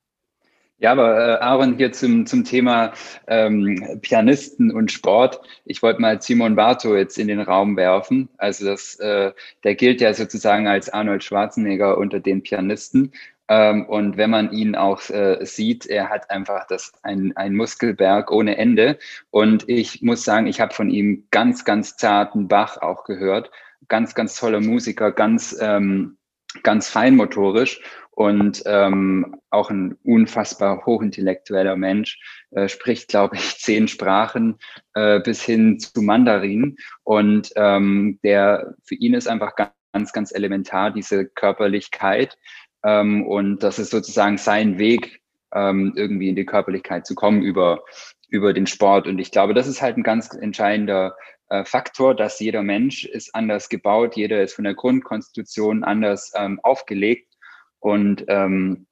Ja, 0.81 0.93
aber 0.93 1.17
äh, 1.17 1.39
Aaron, 1.41 1.75
hier 1.75 1.91
zum, 1.91 2.25
zum 2.25 2.45
Thema 2.45 2.93
ähm, 3.27 3.99
Pianisten 4.01 4.71
und 4.71 4.93
Sport. 4.93 5.41
Ich 5.65 5.81
wollte 5.81 5.99
mal 5.99 6.21
Simon 6.21 6.55
Barto 6.55 6.95
jetzt 6.95 7.17
in 7.17 7.27
den 7.27 7.41
Raum 7.41 7.75
werfen. 7.75 8.29
Also 8.37 8.65
das, 8.65 8.95
äh, 8.95 9.33
der 9.65 9.75
gilt 9.75 9.99
ja 9.99 10.13
sozusagen 10.13 10.67
als 10.67 10.87
Arnold 10.87 11.21
Schwarzenegger 11.21 11.97
unter 11.97 12.21
den 12.21 12.43
Pianisten. 12.43 13.11
Ähm, 13.49 13.85
und 13.87 14.15
wenn 14.15 14.29
man 14.29 14.51
ihn 14.51 14.75
auch 14.75 15.01
äh, 15.09 15.43
sieht, 15.45 15.87
er 15.87 16.09
hat 16.09 16.29
einfach 16.29 16.67
das 16.67 16.93
ein, 17.01 17.35
ein 17.35 17.55
Muskelberg 17.55 18.31
ohne 18.31 18.57
Ende. 18.57 18.99
Und 19.31 19.67
ich 19.67 20.01
muss 20.01 20.23
sagen, 20.23 20.47
ich 20.47 20.61
habe 20.61 20.73
von 20.73 20.89
ihm 20.89 21.27
ganz, 21.31 21.65
ganz 21.65 21.97
zarten 21.97 22.47
Bach 22.47 22.77
auch 22.77 23.03
gehört. 23.03 23.51
Ganz, 23.87 24.13
ganz 24.13 24.35
toller 24.35 24.61
Musiker, 24.61 25.11
ganz, 25.11 25.57
ähm, 25.59 26.17
ganz 26.63 26.89
feinmotorisch 26.89 27.81
und 28.11 28.63
ähm, 28.65 29.39
auch 29.49 29.69
ein 29.69 29.97
unfassbar 30.03 30.85
hochintellektueller 30.85 31.75
Mensch, 31.75 32.19
äh, 32.51 32.67
spricht, 32.67 33.07
glaube 33.07 33.37
ich, 33.37 33.57
zehn 33.59 33.87
Sprachen 33.87 34.57
äh, 34.93 35.19
bis 35.21 35.41
hin 35.41 35.79
zu 35.79 36.01
Mandarin. 36.01 36.75
Und 37.03 37.51
ähm, 37.55 38.19
der 38.23 38.75
für 38.83 38.95
ihn 38.95 39.13
ist 39.13 39.27
einfach 39.27 39.55
ganz, 39.55 40.11
ganz 40.11 40.33
elementar 40.33 40.91
diese 40.91 41.27
Körperlichkeit, 41.27 42.37
ähm, 42.83 43.25
und 43.25 43.63
das 43.63 43.79
ist 43.79 43.91
sozusagen 43.91 44.37
sein 44.37 44.77
Weg, 44.77 45.21
ähm, 45.53 45.93
irgendwie 45.95 46.29
in 46.29 46.35
die 46.35 46.45
Körperlichkeit 46.45 47.05
zu 47.05 47.15
kommen 47.15 47.41
über, 47.41 47.83
über 48.27 48.53
den 48.53 48.67
Sport. 48.67 49.07
Und 49.07 49.19
ich 49.19 49.31
glaube, 49.31 49.53
das 49.53 49.67
ist 49.67 49.81
halt 49.81 49.97
ein 49.97 50.03
ganz 50.03 50.33
entscheidender 50.33 51.15
äh, 51.49 51.65
Faktor, 51.65 52.15
dass 52.15 52.39
jeder 52.39 52.63
Mensch 52.63 53.05
ist 53.05 53.33
anders 53.33 53.69
gebaut, 53.69 54.15
jeder 54.15 54.43
ist 54.43 54.53
von 54.53 54.63
der 54.63 54.75
Grundkonstitution 54.75 55.83
anders 55.83 56.31
ähm, 56.35 56.59
aufgelegt. 56.61 57.33
Und 57.79 58.25
ähm, 58.27 58.85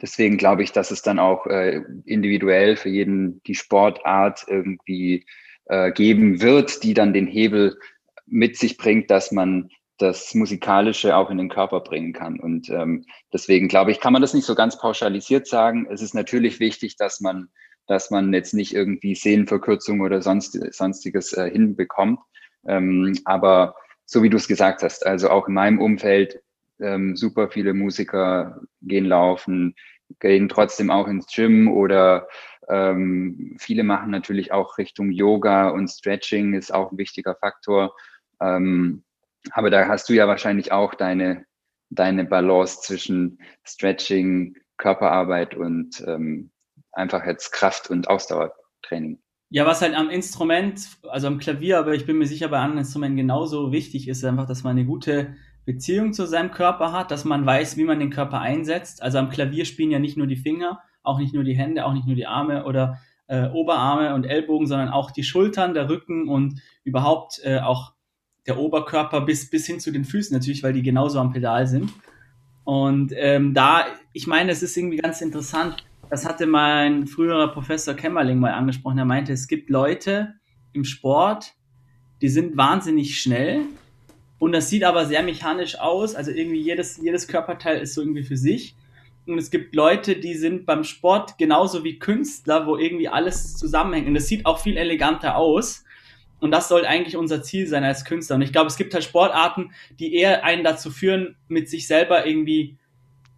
deswegen 0.00 0.36
glaube 0.36 0.62
ich, 0.62 0.72
dass 0.72 0.90
es 0.90 1.02
dann 1.02 1.18
auch 1.18 1.46
äh, 1.46 1.82
individuell 2.04 2.76
für 2.76 2.88
jeden 2.88 3.42
die 3.44 3.54
Sportart 3.54 4.44
irgendwie 4.46 5.26
äh, 5.66 5.92
geben 5.92 6.40
wird, 6.40 6.82
die 6.82 6.94
dann 6.94 7.12
den 7.12 7.26
Hebel 7.26 7.78
mit 8.26 8.56
sich 8.56 8.76
bringt, 8.76 9.10
dass 9.10 9.32
man 9.32 9.70
das 9.98 10.34
Musikalische 10.34 11.16
auch 11.16 11.30
in 11.30 11.38
den 11.38 11.48
Körper 11.48 11.80
bringen 11.80 12.12
kann. 12.12 12.40
Und 12.40 12.68
ähm, 12.70 13.04
deswegen 13.32 13.68
glaube 13.68 13.92
ich, 13.92 14.00
kann 14.00 14.12
man 14.12 14.22
das 14.22 14.34
nicht 14.34 14.44
so 14.44 14.54
ganz 14.54 14.78
pauschalisiert 14.78 15.46
sagen. 15.46 15.86
Es 15.90 16.02
ist 16.02 16.14
natürlich 16.14 16.60
wichtig, 16.60 16.96
dass 16.96 17.20
man, 17.20 17.48
dass 17.86 18.10
man 18.10 18.32
jetzt 18.32 18.54
nicht 18.54 18.74
irgendwie 18.74 19.14
Sehnenverkürzung 19.14 20.00
oder 20.00 20.20
sonst, 20.20 20.58
sonstiges 20.74 21.32
äh, 21.32 21.50
hinbekommt. 21.50 22.18
Ähm, 22.66 23.18
aber 23.24 23.76
so 24.06 24.22
wie 24.22 24.30
du 24.30 24.36
es 24.36 24.48
gesagt 24.48 24.82
hast, 24.82 25.06
also 25.06 25.30
auch 25.30 25.48
in 25.48 25.54
meinem 25.54 25.80
Umfeld 25.80 26.42
ähm, 26.80 27.16
super 27.16 27.48
viele 27.48 27.72
Musiker 27.72 28.60
gehen 28.82 29.06
laufen, 29.06 29.74
gehen 30.20 30.48
trotzdem 30.48 30.90
auch 30.90 31.08
ins 31.08 31.26
Gym 31.32 31.68
oder 31.68 32.28
ähm, 32.68 33.56
viele 33.58 33.84
machen 33.84 34.10
natürlich 34.10 34.52
auch 34.52 34.78
Richtung 34.78 35.10
Yoga 35.10 35.68
und 35.68 35.88
Stretching 35.88 36.54
ist 36.54 36.72
auch 36.72 36.92
ein 36.92 36.98
wichtiger 36.98 37.36
Faktor. 37.36 37.94
Ähm, 38.40 39.04
aber 39.52 39.70
da 39.70 39.88
hast 39.88 40.08
du 40.08 40.12
ja 40.14 40.26
wahrscheinlich 40.26 40.72
auch 40.72 40.94
deine, 40.94 41.44
deine 41.90 42.24
Balance 42.24 42.80
zwischen 42.82 43.38
Stretching, 43.64 44.56
Körperarbeit 44.76 45.54
und 45.54 46.02
ähm, 46.06 46.50
einfach 46.92 47.24
jetzt 47.26 47.52
Kraft- 47.52 47.90
und 47.90 48.08
Ausdauertraining. 48.08 49.20
Ja, 49.50 49.66
was 49.66 49.82
halt 49.82 49.94
am 49.94 50.10
Instrument, 50.10 50.80
also 51.08 51.28
am 51.28 51.38
Klavier, 51.38 51.78
aber 51.78 51.94
ich 51.94 52.06
bin 52.06 52.18
mir 52.18 52.26
sicher 52.26 52.48
bei 52.48 52.58
anderen 52.58 52.80
Instrumenten 52.80 53.18
genauso 53.18 53.70
wichtig 53.70 54.08
ist, 54.08 54.24
einfach, 54.24 54.46
dass 54.46 54.64
man 54.64 54.72
eine 54.72 54.86
gute 54.86 55.36
Beziehung 55.64 56.12
zu 56.12 56.26
seinem 56.26 56.50
Körper 56.50 56.92
hat, 56.92 57.10
dass 57.10 57.24
man 57.24 57.46
weiß, 57.46 57.76
wie 57.76 57.84
man 57.84 58.00
den 58.00 58.10
Körper 58.10 58.40
einsetzt. 58.40 59.02
Also 59.02 59.18
am 59.18 59.30
Klavier 59.30 59.64
spielen 59.64 59.90
ja 59.90 59.98
nicht 59.98 60.16
nur 60.16 60.26
die 60.26 60.36
Finger, 60.36 60.80
auch 61.02 61.18
nicht 61.18 61.34
nur 61.34 61.44
die 61.44 61.56
Hände, 61.56 61.84
auch 61.84 61.92
nicht 61.92 62.06
nur 62.06 62.16
die 62.16 62.26
Arme 62.26 62.64
oder 62.64 62.98
äh, 63.26 63.48
Oberarme 63.48 64.14
und 64.14 64.24
Ellbogen, 64.24 64.66
sondern 64.66 64.88
auch 64.88 65.10
die 65.10 65.22
Schultern, 65.22 65.74
der 65.74 65.88
Rücken 65.88 66.28
und 66.28 66.60
überhaupt 66.82 67.40
äh, 67.44 67.60
auch 67.60 67.92
der 68.46 68.58
Oberkörper 68.58 69.20
bis, 69.22 69.48
bis 69.48 69.66
hin 69.66 69.80
zu 69.80 69.90
den 69.90 70.04
Füßen 70.04 70.36
natürlich, 70.36 70.62
weil 70.62 70.72
die 70.72 70.82
genauso 70.82 71.18
am 71.18 71.32
Pedal 71.32 71.66
sind. 71.66 71.92
Und 72.64 73.12
ähm, 73.16 73.54
da, 73.54 73.86
ich 74.12 74.26
meine, 74.26 74.52
es 74.52 74.62
ist 74.62 74.76
irgendwie 74.76 74.96
ganz 74.96 75.20
interessant, 75.20 75.84
das 76.10 76.26
hatte 76.26 76.46
mein 76.46 77.06
früherer 77.06 77.48
Professor 77.48 77.94
Kämmerling 77.94 78.38
mal 78.38 78.52
angesprochen. 78.52 78.98
Er 78.98 79.04
meinte, 79.04 79.32
es 79.32 79.48
gibt 79.48 79.70
Leute 79.70 80.34
im 80.72 80.84
Sport, 80.84 81.54
die 82.22 82.28
sind 82.28 82.56
wahnsinnig 82.56 83.20
schnell 83.20 83.62
und 84.38 84.52
das 84.52 84.68
sieht 84.68 84.84
aber 84.84 85.06
sehr 85.06 85.22
mechanisch 85.22 85.78
aus. 85.78 86.14
Also 86.14 86.30
irgendwie 86.30 86.60
jedes, 86.60 86.98
jedes 86.98 87.28
Körperteil 87.28 87.80
ist 87.80 87.94
so 87.94 88.02
irgendwie 88.02 88.24
für 88.24 88.36
sich. 88.36 88.76
Und 89.26 89.38
es 89.38 89.50
gibt 89.50 89.74
Leute, 89.74 90.16
die 90.16 90.34
sind 90.34 90.66
beim 90.66 90.84
Sport 90.84 91.38
genauso 91.38 91.82
wie 91.82 91.98
Künstler, 91.98 92.66
wo 92.66 92.76
irgendwie 92.76 93.08
alles 93.08 93.56
zusammenhängt. 93.56 94.06
Und 94.06 94.16
es 94.16 94.28
sieht 94.28 94.44
auch 94.44 94.58
viel 94.58 94.76
eleganter 94.76 95.36
aus. 95.36 95.83
Und 96.40 96.50
das 96.50 96.68
soll 96.68 96.84
eigentlich 96.84 97.16
unser 97.16 97.42
Ziel 97.42 97.66
sein 97.66 97.84
als 97.84 98.04
Künstler. 98.04 98.36
Und 98.36 98.42
ich 98.42 98.52
glaube, 98.52 98.66
es 98.66 98.76
gibt 98.76 98.92
halt 98.92 99.04
Sportarten, 99.04 99.72
die 99.98 100.14
eher 100.14 100.44
einen 100.44 100.64
dazu 100.64 100.90
führen, 100.90 101.36
mit 101.48 101.68
sich 101.68 101.86
selber 101.86 102.26
irgendwie 102.26 102.78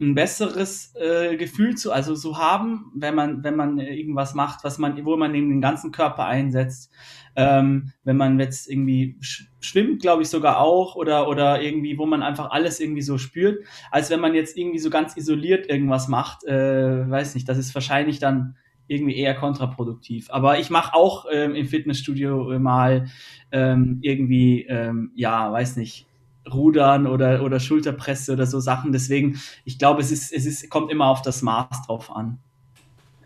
ein 0.00 0.14
besseres 0.14 0.94
äh, 0.96 1.36
Gefühl 1.36 1.74
zu, 1.76 1.90
also 1.90 2.14
so 2.14 2.36
haben, 2.36 2.92
wenn 2.94 3.14
man, 3.14 3.44
wenn 3.44 3.56
man 3.56 3.78
irgendwas 3.78 4.34
macht, 4.34 4.62
was 4.62 4.78
man, 4.78 5.02
wo 5.06 5.16
man 5.16 5.32
den 5.32 5.60
ganzen 5.60 5.90
Körper 5.90 6.26
einsetzt. 6.26 6.92
Ähm, 7.34 7.92
wenn 8.04 8.16
man 8.16 8.38
jetzt 8.40 8.68
irgendwie 8.68 9.16
sch 9.20 9.48
schwimmt, 9.60 10.00
glaube 10.00 10.22
ich 10.22 10.28
sogar 10.28 10.60
auch, 10.60 10.96
oder, 10.96 11.28
oder 11.28 11.60
irgendwie, 11.60 11.98
wo 11.98 12.06
man 12.06 12.22
einfach 12.22 12.50
alles 12.50 12.78
irgendwie 12.78 13.02
so 13.02 13.18
spürt, 13.18 13.64
als 13.90 14.10
wenn 14.10 14.20
man 14.20 14.34
jetzt 14.34 14.56
irgendwie 14.56 14.78
so 14.78 14.90
ganz 14.90 15.16
isoliert 15.16 15.68
irgendwas 15.68 16.08
macht, 16.08 16.44
äh, 16.44 17.10
weiß 17.10 17.34
nicht, 17.34 17.48
das 17.48 17.58
ist 17.58 17.74
wahrscheinlich 17.74 18.18
dann 18.18 18.56
irgendwie 18.88 19.16
eher 19.16 19.34
kontraproduktiv. 19.34 20.28
Aber 20.30 20.58
ich 20.58 20.70
mache 20.70 20.94
auch 20.94 21.26
ähm, 21.32 21.54
im 21.54 21.66
Fitnessstudio 21.66 22.58
mal 22.58 23.06
ähm, 23.52 23.98
irgendwie, 24.02 24.66
ähm, 24.68 25.12
ja, 25.14 25.52
weiß 25.52 25.76
nicht, 25.76 26.06
Rudern 26.52 27.06
oder, 27.06 27.42
oder 27.42 27.60
Schulterpresse 27.60 28.32
oder 28.32 28.46
so 28.46 28.60
Sachen. 28.60 28.92
Deswegen, 28.92 29.40
ich 29.64 29.78
glaube, 29.78 30.00
es 30.00 30.10
ist, 30.10 30.32
es 30.32 30.46
ist, 30.46 30.70
kommt 30.70 30.90
immer 30.90 31.06
auf 31.06 31.22
das 31.22 31.42
Maß 31.42 31.86
drauf 31.86 32.14
an. 32.14 32.38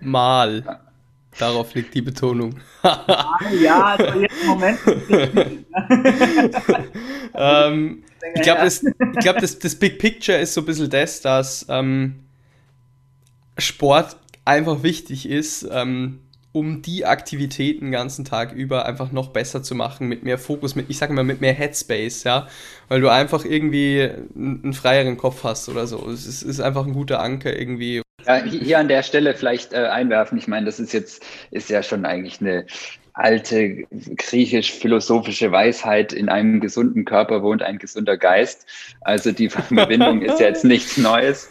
Mal. 0.01 0.81
Darauf 1.39 1.75
liegt 1.75 1.95
die 1.95 2.03
Betonung. 2.03 2.57
ja, 3.63 3.97
also 3.97 4.21
jetzt 4.21 4.35
im 4.43 4.49
Moment. 4.49 4.79
ähm, 7.35 8.03
ich 8.35 8.43
glaube, 8.43 8.63
das, 8.63 8.85
glaub, 9.21 9.39
das, 9.39 9.59
das 9.59 9.75
Big 9.77 9.99
Picture 9.99 10.39
ist 10.39 10.55
so 10.55 10.63
ein 10.63 10.65
bisschen 10.65 10.91
das, 10.91 11.21
dass 11.21 11.67
ähm, 11.69 12.25
Sport 13.59 14.17
einfach 14.51 14.83
wichtig 14.83 15.29
ist, 15.29 15.67
ähm, 15.71 16.21
um 16.53 16.83
die 16.83 17.07
Aktivitäten 17.07 17.87
den 17.87 17.93
ganzen 17.93 18.25
Tag 18.25 18.53
über 18.53 18.85
einfach 18.85 19.13
noch 19.13 19.29
besser 19.29 19.63
zu 19.63 19.77
machen, 19.77 20.09
mit 20.09 20.25
mehr 20.25 20.39
Fokus, 20.39 20.75
mit, 20.75 20.91
ich 20.91 20.99
sage 20.99 21.13
mal, 21.13 21.23
mit 21.23 21.41
mehr 21.41 21.53
Headspace, 21.53 22.25
ja, 22.25 22.49
weil 22.89 23.01
du 23.01 23.09
einfach 23.09 23.45
irgendwie 23.45 24.11
einen 24.35 24.73
freieren 24.73 25.17
Kopf 25.17 25.45
hast 25.45 25.69
oder 25.69 25.87
so. 25.87 26.09
Es 26.11 26.27
ist, 26.27 26.43
ist 26.43 26.61
einfach 26.61 26.85
ein 26.85 26.93
guter 26.93 27.21
Anker 27.21 27.57
irgendwie. 27.57 28.03
Ja, 28.27 28.43
hier 28.43 28.81
an 28.81 28.89
der 28.89 29.05
Stelle 29.05 29.35
vielleicht 29.35 29.73
äh, 29.73 29.87
einwerfen. 29.87 30.37
Ich 30.39 30.49
meine, 30.49 30.67
das 30.67 30.81
ist 30.81 30.93
jetzt, 30.93 31.23
ist 31.53 31.71
ja 31.71 31.83
schon 31.85 32.05
eigentlich 32.05 32.41
eine 32.41 32.67
alte 33.21 33.85
griechisch-philosophische 34.17 35.53
Weisheit, 35.53 36.13
in 36.13 36.29
einem 36.29 36.61
gesunden 36.61 37.05
Körper 37.05 37.43
wohnt 37.43 37.63
ein 37.63 37.79
gesunder 37.79 38.17
Geist. 38.17 38.67
Also 39.03 39.31
die 39.31 39.51
Verbindung 39.51 40.23
ist 40.23 40.41
jetzt 40.41 40.65
nichts 40.65 40.97
Neues. 40.97 41.49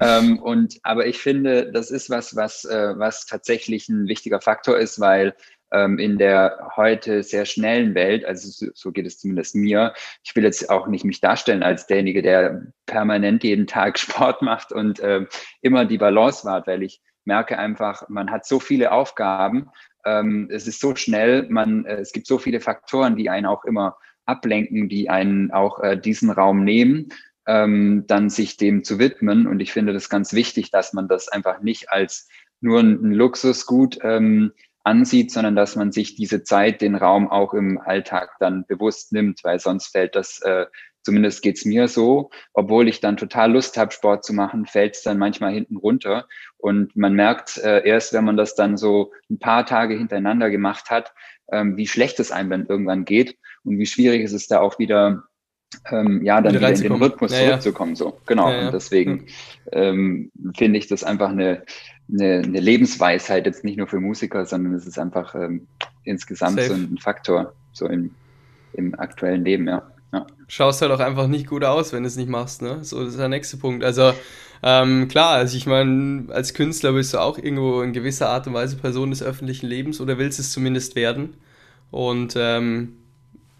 Ähm, 0.00 0.40
und, 0.40 0.80
aber 0.82 1.06
ich 1.06 1.18
finde, 1.18 1.70
das 1.70 1.90
ist 1.92 2.10
was, 2.10 2.34
was, 2.34 2.64
äh, 2.64 2.98
was 2.98 3.26
tatsächlich 3.26 3.88
ein 3.88 4.08
wichtiger 4.08 4.40
Faktor 4.40 4.76
ist, 4.78 4.98
weil 4.98 5.34
ähm, 5.72 5.98
in 5.98 6.18
der 6.18 6.72
heute 6.76 7.22
sehr 7.22 7.44
schnellen 7.44 7.94
Welt, 7.94 8.24
also 8.24 8.48
so, 8.48 8.72
so 8.74 8.90
geht 8.90 9.06
es 9.06 9.20
zumindest 9.20 9.54
mir, 9.54 9.94
ich 10.24 10.34
will 10.34 10.42
jetzt 10.42 10.70
auch 10.70 10.88
nicht 10.88 11.04
mich 11.04 11.20
darstellen 11.20 11.62
als 11.62 11.86
derjenige, 11.86 12.22
der 12.22 12.62
permanent 12.86 13.44
jeden 13.44 13.68
Tag 13.68 13.98
Sport 14.00 14.42
macht 14.42 14.72
und 14.72 14.98
äh, 14.98 15.24
immer 15.60 15.84
die 15.84 15.98
Balance 15.98 16.44
wahrt, 16.44 16.66
weil 16.66 16.82
ich 16.82 17.00
merke 17.24 17.58
einfach, 17.58 18.08
man 18.08 18.30
hat 18.32 18.44
so 18.44 18.58
viele 18.58 18.90
Aufgaben, 18.90 19.70
ähm, 20.04 20.48
es 20.50 20.66
ist 20.66 20.80
so 20.80 20.94
schnell, 20.94 21.46
man, 21.48 21.84
äh, 21.84 21.96
es 21.96 22.12
gibt 22.12 22.26
so 22.26 22.38
viele 22.38 22.60
Faktoren, 22.60 23.16
die 23.16 23.30
einen 23.30 23.46
auch 23.46 23.64
immer 23.64 23.96
ablenken, 24.26 24.88
die 24.88 25.10
einen 25.10 25.50
auch 25.50 25.80
äh, 25.80 25.96
diesen 25.96 26.30
Raum 26.30 26.64
nehmen, 26.64 27.08
ähm, 27.46 28.04
dann 28.06 28.30
sich 28.30 28.56
dem 28.56 28.84
zu 28.84 28.98
widmen. 28.98 29.46
Und 29.46 29.60
ich 29.60 29.72
finde 29.72 29.92
das 29.92 30.08
ganz 30.08 30.32
wichtig, 30.32 30.70
dass 30.70 30.92
man 30.92 31.08
das 31.08 31.28
einfach 31.28 31.60
nicht 31.60 31.90
als 31.90 32.28
nur 32.60 32.80
ein, 32.80 33.02
ein 33.02 33.12
Luxusgut 33.12 33.98
ähm, 34.02 34.52
ansieht, 34.84 35.30
sondern 35.30 35.56
dass 35.56 35.76
man 35.76 35.92
sich 35.92 36.14
diese 36.14 36.42
Zeit, 36.42 36.80
den 36.80 36.94
Raum 36.94 37.30
auch 37.30 37.54
im 37.54 37.78
Alltag 37.78 38.30
dann 38.40 38.64
bewusst 38.66 39.12
nimmt, 39.12 39.40
weil 39.44 39.58
sonst 39.58 39.88
fällt 39.88 40.16
das, 40.16 40.40
äh, 40.42 40.66
zumindest 41.02 41.42
geht's 41.42 41.64
mir 41.64 41.88
so, 41.88 42.30
obwohl 42.52 42.88
ich 42.88 43.00
dann 43.00 43.16
total 43.16 43.52
Lust 43.52 43.76
habe, 43.76 43.92
Sport 43.92 44.24
zu 44.24 44.32
machen, 44.32 44.66
fällt 44.66 44.96
es 44.96 45.02
dann 45.02 45.18
manchmal 45.18 45.52
hinten 45.52 45.76
runter. 45.76 46.26
Und 46.58 46.96
man 46.96 47.14
merkt 47.14 47.58
äh, 47.58 47.86
erst, 47.86 48.12
wenn 48.12 48.24
man 48.24 48.36
das 48.36 48.54
dann 48.54 48.76
so 48.76 49.12
ein 49.30 49.38
paar 49.38 49.66
Tage 49.66 49.96
hintereinander 49.96 50.50
gemacht 50.50 50.90
hat, 50.90 51.12
ähm, 51.50 51.76
wie 51.76 51.86
schlecht 51.86 52.20
es 52.20 52.30
einem 52.30 52.50
dann 52.50 52.66
irgendwann 52.66 53.04
geht 53.04 53.36
und 53.64 53.78
wie 53.78 53.86
schwierig 53.86 54.22
ist 54.22 54.32
es 54.32 54.46
da 54.46 54.60
auch 54.60 54.78
wieder 54.78 55.24
ähm, 55.90 56.22
ja, 56.22 56.40
dann 56.40 56.54
wieder, 56.54 56.68
wieder 56.68 56.84
in 56.84 56.92
den 56.92 57.02
Rhythmus 57.02 57.32
ja, 57.32 57.46
zurückzukommen. 57.46 57.96
So, 57.96 58.18
genau. 58.26 58.50
Ja, 58.50 58.60
ja. 58.60 58.66
Und 58.66 58.74
deswegen 58.74 59.26
ähm, 59.72 60.30
finde 60.56 60.78
ich 60.78 60.86
das 60.86 61.02
einfach 61.04 61.30
eine, 61.30 61.64
eine, 62.12 62.42
eine, 62.44 62.60
Lebensweisheit, 62.60 63.46
jetzt 63.46 63.64
nicht 63.64 63.78
nur 63.78 63.86
für 63.86 64.00
Musiker, 64.00 64.44
sondern 64.44 64.74
es 64.74 64.86
ist 64.86 64.98
einfach 64.98 65.34
ähm, 65.34 65.66
insgesamt 66.04 66.60
Safe. 66.60 66.68
so 66.68 66.74
ein 66.74 66.98
Faktor, 66.98 67.54
so 67.72 67.86
im, 67.86 68.14
im 68.74 68.98
aktuellen 68.98 69.44
Leben, 69.44 69.66
ja. 69.66 69.91
Ja. 70.12 70.26
Schaust 70.48 70.82
halt 70.82 70.92
auch 70.92 71.00
einfach 71.00 71.26
nicht 71.26 71.46
gut 71.46 71.64
aus, 71.64 71.92
wenn 71.92 72.02
du 72.02 72.06
es 72.06 72.16
nicht 72.16 72.28
machst, 72.28 72.62
ne? 72.62 72.84
So, 72.84 73.00
das 73.00 73.10
ist 73.10 73.18
der 73.18 73.28
nächste 73.28 73.56
Punkt. 73.56 73.84
Also, 73.84 74.12
ähm, 74.62 75.08
klar, 75.08 75.30
also 75.30 75.56
ich 75.56 75.66
meine, 75.66 76.32
als 76.32 76.54
Künstler 76.54 76.92
bist 76.92 77.14
du 77.14 77.18
auch 77.18 77.38
irgendwo 77.38 77.82
in 77.82 77.92
gewisser 77.92 78.28
Art 78.28 78.46
und 78.46 78.54
Weise 78.54 78.76
Person 78.76 79.10
des 79.10 79.22
öffentlichen 79.22 79.66
Lebens 79.66 80.00
oder 80.00 80.18
willst 80.18 80.38
es 80.38 80.52
zumindest 80.52 80.94
werden. 80.94 81.34
Und 81.90 82.34
ähm, 82.36 82.96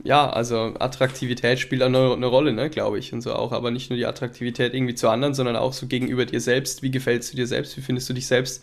ja, 0.05 0.29
also 0.29 0.75
Attraktivität 0.79 1.59
spielt 1.61 1.83
auch 1.83 1.87
eine, 1.87 2.13
eine 2.13 2.27
Rolle, 2.27 2.53
ne, 2.53 2.71
glaube 2.71 2.99
ich, 2.99 3.13
und 3.13 3.21
so 3.21 3.35
auch. 3.35 3.53
Aber 3.53 3.71
nicht 3.71 3.91
nur 3.91 3.97
die 3.97 4.07
Attraktivität 4.07 4.75
irgendwie 4.75 4.95
zu 4.95 5.09
anderen, 5.09 5.35
sondern 5.35 5.57
auch 5.57 5.73
so 5.73 5.87
gegenüber 5.87 6.27
dir 6.27 6.41
selbst. 6.41 6.83
Wie 6.83 6.91
gefällst 6.91 7.33
du 7.33 7.37
dir 7.37 7.47
selbst? 7.47 7.77
Wie 7.77 7.83
findest 7.83 8.09
du 8.09 8.15
dich 8.15 8.27
selbst? 8.27 8.63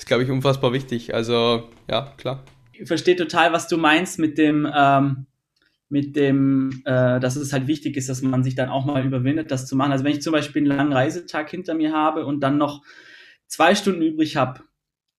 ist, 0.00 0.06
glaube 0.06 0.22
ich, 0.22 0.30
unfassbar 0.30 0.72
wichtig. 0.72 1.14
Also, 1.14 1.68
ja, 1.88 2.12
klar. 2.16 2.42
Ich 2.72 2.88
verstehe 2.88 3.16
total, 3.16 3.52
was 3.52 3.68
du 3.68 3.76
meinst 3.76 4.18
mit 4.18 4.38
dem, 4.38 4.66
ähm, 4.74 5.26
mit 5.90 6.16
dem, 6.16 6.82
äh, 6.84 7.20
dass 7.20 7.36
es 7.36 7.52
halt 7.52 7.66
wichtig 7.66 7.96
ist, 7.96 8.08
dass 8.08 8.22
man 8.22 8.44
sich 8.44 8.54
dann 8.54 8.68
auch 8.68 8.86
mal 8.86 9.04
überwindet, 9.04 9.50
das 9.50 9.66
zu 9.66 9.76
machen. 9.76 9.92
Also 9.92 10.04
wenn 10.04 10.12
ich 10.12 10.22
zum 10.22 10.32
Beispiel 10.32 10.62
einen 10.62 10.76
langen 10.76 10.92
Reisetag 10.92 11.50
hinter 11.50 11.74
mir 11.74 11.92
habe 11.92 12.24
und 12.24 12.40
dann 12.40 12.58
noch 12.58 12.82
zwei 13.46 13.74
Stunden 13.74 14.00
übrig 14.00 14.36
habe, 14.36 14.60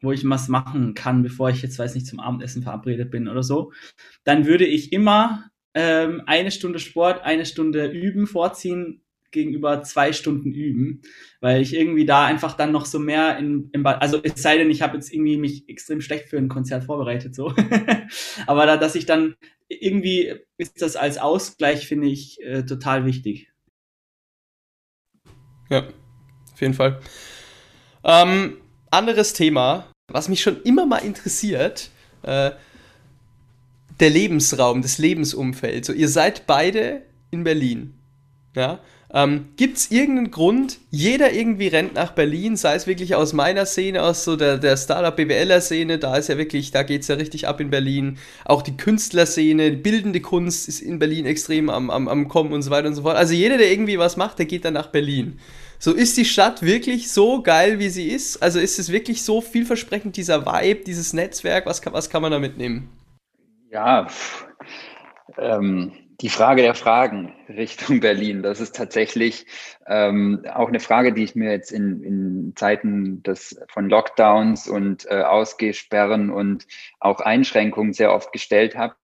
wo 0.01 0.13
ich 0.13 0.27
was 0.27 0.47
machen 0.47 0.93
kann, 0.93 1.23
bevor 1.23 1.49
ich 1.49 1.61
jetzt, 1.61 1.77
weiß 1.77 1.93
nicht, 1.93 2.07
zum 2.07 2.21
Abendessen 2.21 2.63
verabredet 2.63 3.11
bin 3.11 3.27
oder 3.27 3.43
so, 3.43 3.73
dann 4.23 4.45
würde 4.45 4.65
ich 4.65 4.93
immer 4.93 5.51
ähm, 5.73 6.23
eine 6.25 6.51
Stunde 6.51 6.79
Sport, 6.79 7.21
eine 7.23 7.45
Stunde 7.45 7.87
üben 7.87 8.25
vorziehen 8.25 9.01
gegenüber 9.31 9.81
zwei 9.83 10.13
Stunden 10.13 10.51
üben, 10.51 11.01
weil 11.39 11.61
ich 11.61 11.73
irgendwie 11.73 12.05
da 12.05 12.25
einfach 12.25 12.53
dann 12.53 12.71
noch 12.71 12.85
so 12.85 12.99
mehr 12.99 13.37
in, 13.37 13.69
im 13.71 13.83
Ball, 13.83 13.95
also 13.95 14.19
es 14.21 14.41
sei 14.41 14.57
denn, 14.57 14.69
ich 14.69 14.81
habe 14.81 14.95
jetzt 14.95 15.13
irgendwie 15.13 15.37
mich 15.37 15.69
extrem 15.69 16.01
schlecht 16.01 16.29
für 16.29 16.37
ein 16.37 16.49
Konzert 16.49 16.83
vorbereitet, 16.83 17.33
so. 17.33 17.53
Aber 18.47 18.65
da, 18.65 18.77
dass 18.77 18.95
ich 18.95 19.05
dann 19.05 19.35
irgendwie 19.79 20.35
ist 20.57 20.81
das 20.81 20.95
als 20.95 21.17
Ausgleich, 21.17 21.87
finde 21.87 22.07
ich, 22.07 22.41
äh, 22.41 22.63
total 22.63 23.05
wichtig. 23.05 23.51
Ja, 25.69 25.87
auf 26.53 26.61
jeden 26.61 26.73
Fall. 26.73 26.99
Ähm, 28.03 28.57
anderes 28.89 29.33
Thema, 29.33 29.87
was 30.07 30.27
mich 30.27 30.41
schon 30.41 30.61
immer 30.63 30.85
mal 30.85 30.97
interessiert, 30.97 31.89
äh, 32.23 32.51
der 33.99 34.09
Lebensraum, 34.09 34.81
das 34.81 34.97
Lebensumfeld. 34.97 35.85
So, 35.85 35.93
ihr 35.93 36.09
seid 36.09 36.47
beide 36.47 37.03
in 37.29 37.43
Berlin. 37.43 37.93
Ja. 38.55 38.79
Ähm, 39.13 39.49
Gibt 39.57 39.77
es 39.77 39.91
irgendeinen 39.91 40.31
Grund, 40.31 40.79
jeder 40.89 41.33
irgendwie 41.33 41.67
rennt 41.67 41.95
nach 41.95 42.13
Berlin, 42.13 42.55
sei 42.55 42.75
es 42.75 42.87
wirklich 42.87 43.13
aus 43.15 43.33
meiner 43.33 43.65
Szene, 43.65 44.03
aus 44.03 44.23
so 44.23 44.37
der, 44.37 44.57
der 44.57 44.77
Startup-BWLer-Szene, 44.77 45.99
da 45.99 46.15
ist 46.15 46.29
ja 46.29 46.37
wirklich, 46.37 46.71
da 46.71 46.83
geht 46.83 47.01
es 47.01 47.09
ja 47.09 47.15
richtig 47.15 47.47
ab 47.47 47.59
in 47.59 47.69
Berlin. 47.69 48.19
Auch 48.45 48.61
die 48.61 48.77
Künstlerszene, 48.77 49.71
bildende 49.71 50.21
Kunst 50.21 50.69
ist 50.69 50.79
in 50.79 50.97
Berlin 50.97 51.25
extrem 51.25 51.69
am, 51.69 51.89
am, 51.89 52.07
am 52.07 52.27
Kommen 52.29 52.53
und 52.53 52.61
so 52.61 52.71
weiter 52.71 52.87
und 52.87 52.95
so 52.95 53.01
fort. 53.01 53.17
Also 53.17 53.33
jeder, 53.33 53.57
der 53.57 53.69
irgendwie 53.69 53.99
was 53.99 54.15
macht, 54.15 54.39
der 54.39 54.45
geht 54.45 54.63
dann 54.63 54.75
nach 54.75 54.87
Berlin. 54.87 55.39
So 55.77 55.91
ist 55.93 56.15
die 56.15 56.25
Stadt 56.25 56.61
wirklich 56.61 57.11
so 57.11 57.41
geil, 57.41 57.79
wie 57.79 57.89
sie 57.89 58.07
ist? 58.07 58.41
Also 58.41 58.59
ist 58.59 58.79
es 58.79 58.91
wirklich 58.91 59.23
so 59.23 59.41
vielversprechend, 59.41 60.15
dieser 60.15 60.45
Vibe, 60.45 60.85
dieses 60.85 61.11
Netzwerk? 61.11 61.65
Was 61.65 61.81
kann, 61.81 61.91
was 61.91 62.09
kann 62.09 62.21
man 62.21 62.31
da 62.31 62.39
mitnehmen? 62.39 62.87
Ja, 63.71 64.07
ähm, 65.37 65.91
die 66.21 66.29
Frage 66.29 66.61
der 66.61 66.75
Fragen 66.75 67.33
Richtung 67.49 67.99
Berlin, 67.99 68.43
das 68.43 68.59
ist 68.59 68.75
tatsächlich 68.75 69.47
ähm, 69.87 70.45
auch 70.53 70.67
eine 70.67 70.79
Frage, 70.79 71.13
die 71.13 71.23
ich 71.23 71.35
mir 71.35 71.51
jetzt 71.51 71.71
in, 71.71 72.03
in 72.03 72.53
Zeiten 72.55 73.23
des, 73.23 73.59
von 73.67 73.89
Lockdowns 73.89 74.67
und 74.67 75.09
äh, 75.09 75.23
Ausgehsperren 75.23 76.29
und 76.29 76.67
auch 76.99 77.21
Einschränkungen 77.21 77.93
sehr 77.93 78.13
oft 78.13 78.31
gestellt 78.31 78.77
habe. 78.77 78.95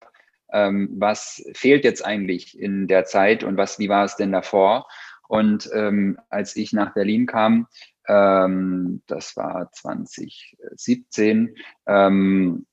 Ähm, 0.53 0.89
was 0.93 1.43
fehlt 1.53 1.83
jetzt 1.83 2.05
eigentlich 2.05 2.57
in 2.59 2.88
der 2.88 3.05
Zeit 3.05 3.43
und 3.43 3.57
was, 3.57 3.79
wie 3.79 3.89
war 3.89 4.05
es 4.05 4.15
denn 4.15 4.31
davor? 4.31 4.88
Und 5.27 5.69
ähm, 5.74 6.19
als 6.29 6.55
ich 6.55 6.71
nach 6.71 6.93
Berlin 6.93 7.25
kam, 7.25 7.67
ähm, 8.07 9.01
das 9.07 9.36
war 9.36 9.71
2017, 9.71 11.55
ähm, 11.88 12.65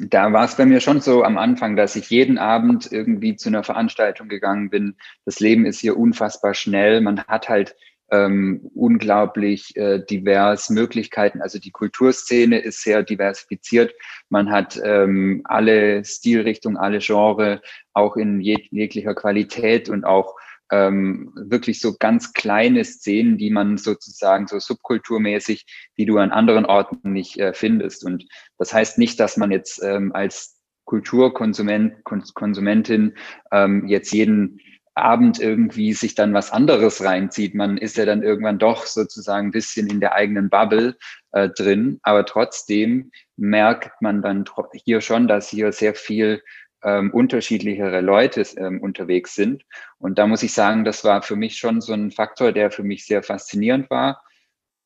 da 0.00 0.32
war 0.32 0.44
es 0.44 0.56
bei 0.56 0.66
mir 0.66 0.80
schon 0.80 1.00
so 1.00 1.22
am 1.24 1.38
Anfang, 1.38 1.76
dass 1.76 1.96
ich 1.96 2.10
jeden 2.10 2.38
Abend 2.38 2.90
irgendwie 2.90 3.36
zu 3.36 3.48
einer 3.48 3.64
Veranstaltung 3.64 4.28
gegangen 4.28 4.70
bin. 4.70 4.96
Das 5.24 5.40
Leben 5.40 5.66
ist 5.66 5.80
hier 5.80 5.96
unfassbar 5.96 6.54
schnell. 6.54 7.00
Man 7.00 7.24
hat 7.24 7.48
halt 7.48 7.74
ähm, 8.10 8.70
unglaublich 8.74 9.76
äh, 9.76 10.00
divers 10.00 10.70
Möglichkeiten. 10.70 11.42
Also 11.42 11.58
die 11.58 11.70
Kulturszene 11.70 12.58
ist 12.58 12.82
sehr 12.82 13.02
diversifiziert. 13.02 13.94
Man 14.28 14.50
hat 14.50 14.80
ähm, 14.82 15.42
alle 15.44 16.04
Stilrichtungen, 16.04 16.78
alle 16.78 17.00
Genre, 17.00 17.60
auch 17.92 18.16
in 18.16 18.40
jeg 18.40 18.68
jeglicher 18.70 19.14
Qualität 19.14 19.88
und 19.88 20.04
auch 20.04 20.36
ähm, 20.70 21.32
wirklich 21.34 21.80
so 21.80 21.96
ganz 21.98 22.32
kleine 22.32 22.84
Szenen, 22.84 23.38
die 23.38 23.50
man 23.50 23.78
sozusagen 23.78 24.46
so 24.46 24.58
subkulturmäßig, 24.58 25.66
die 25.96 26.06
du 26.06 26.18
an 26.18 26.30
anderen 26.30 26.66
Orten 26.66 27.12
nicht 27.12 27.38
äh, 27.38 27.52
findest. 27.52 28.04
Und 28.04 28.26
das 28.58 28.72
heißt 28.72 28.98
nicht, 28.98 29.18
dass 29.20 29.36
man 29.36 29.50
jetzt 29.50 29.82
ähm, 29.82 30.12
als 30.12 30.58
Kulturkonsument, 30.84 32.02
Konsumentin 32.04 33.14
ähm, 33.52 33.86
jetzt 33.86 34.12
jeden 34.12 34.60
Abend 34.94 35.38
irgendwie 35.38 35.92
sich 35.92 36.14
dann 36.14 36.34
was 36.34 36.50
anderes 36.50 37.04
reinzieht. 37.04 37.54
Man 37.54 37.78
ist 37.78 37.96
ja 37.96 38.04
dann 38.04 38.22
irgendwann 38.22 38.58
doch 38.58 38.86
sozusagen 38.86 39.48
ein 39.48 39.52
bisschen 39.52 39.86
in 39.88 40.00
der 40.00 40.14
eigenen 40.14 40.50
Bubble 40.50 40.96
äh, 41.32 41.48
drin, 41.50 42.00
aber 42.02 42.26
trotzdem 42.26 43.12
merkt 43.36 44.02
man 44.02 44.22
dann 44.22 44.44
hier 44.84 45.00
schon, 45.00 45.28
dass 45.28 45.48
hier 45.48 45.72
sehr 45.72 45.94
viel 45.94 46.42
ähm, 46.82 47.10
unterschiedlichere 47.10 48.00
Leute 48.00 48.42
ähm, 48.56 48.80
unterwegs 48.80 49.34
sind. 49.34 49.64
Und 49.98 50.18
da 50.18 50.26
muss 50.26 50.42
ich 50.42 50.52
sagen, 50.52 50.84
das 50.84 51.04
war 51.04 51.22
für 51.22 51.36
mich 51.36 51.56
schon 51.56 51.80
so 51.80 51.92
ein 51.92 52.10
Faktor, 52.10 52.52
der 52.52 52.70
für 52.70 52.82
mich 52.82 53.06
sehr 53.06 53.22
faszinierend 53.22 53.90
war. 53.90 54.22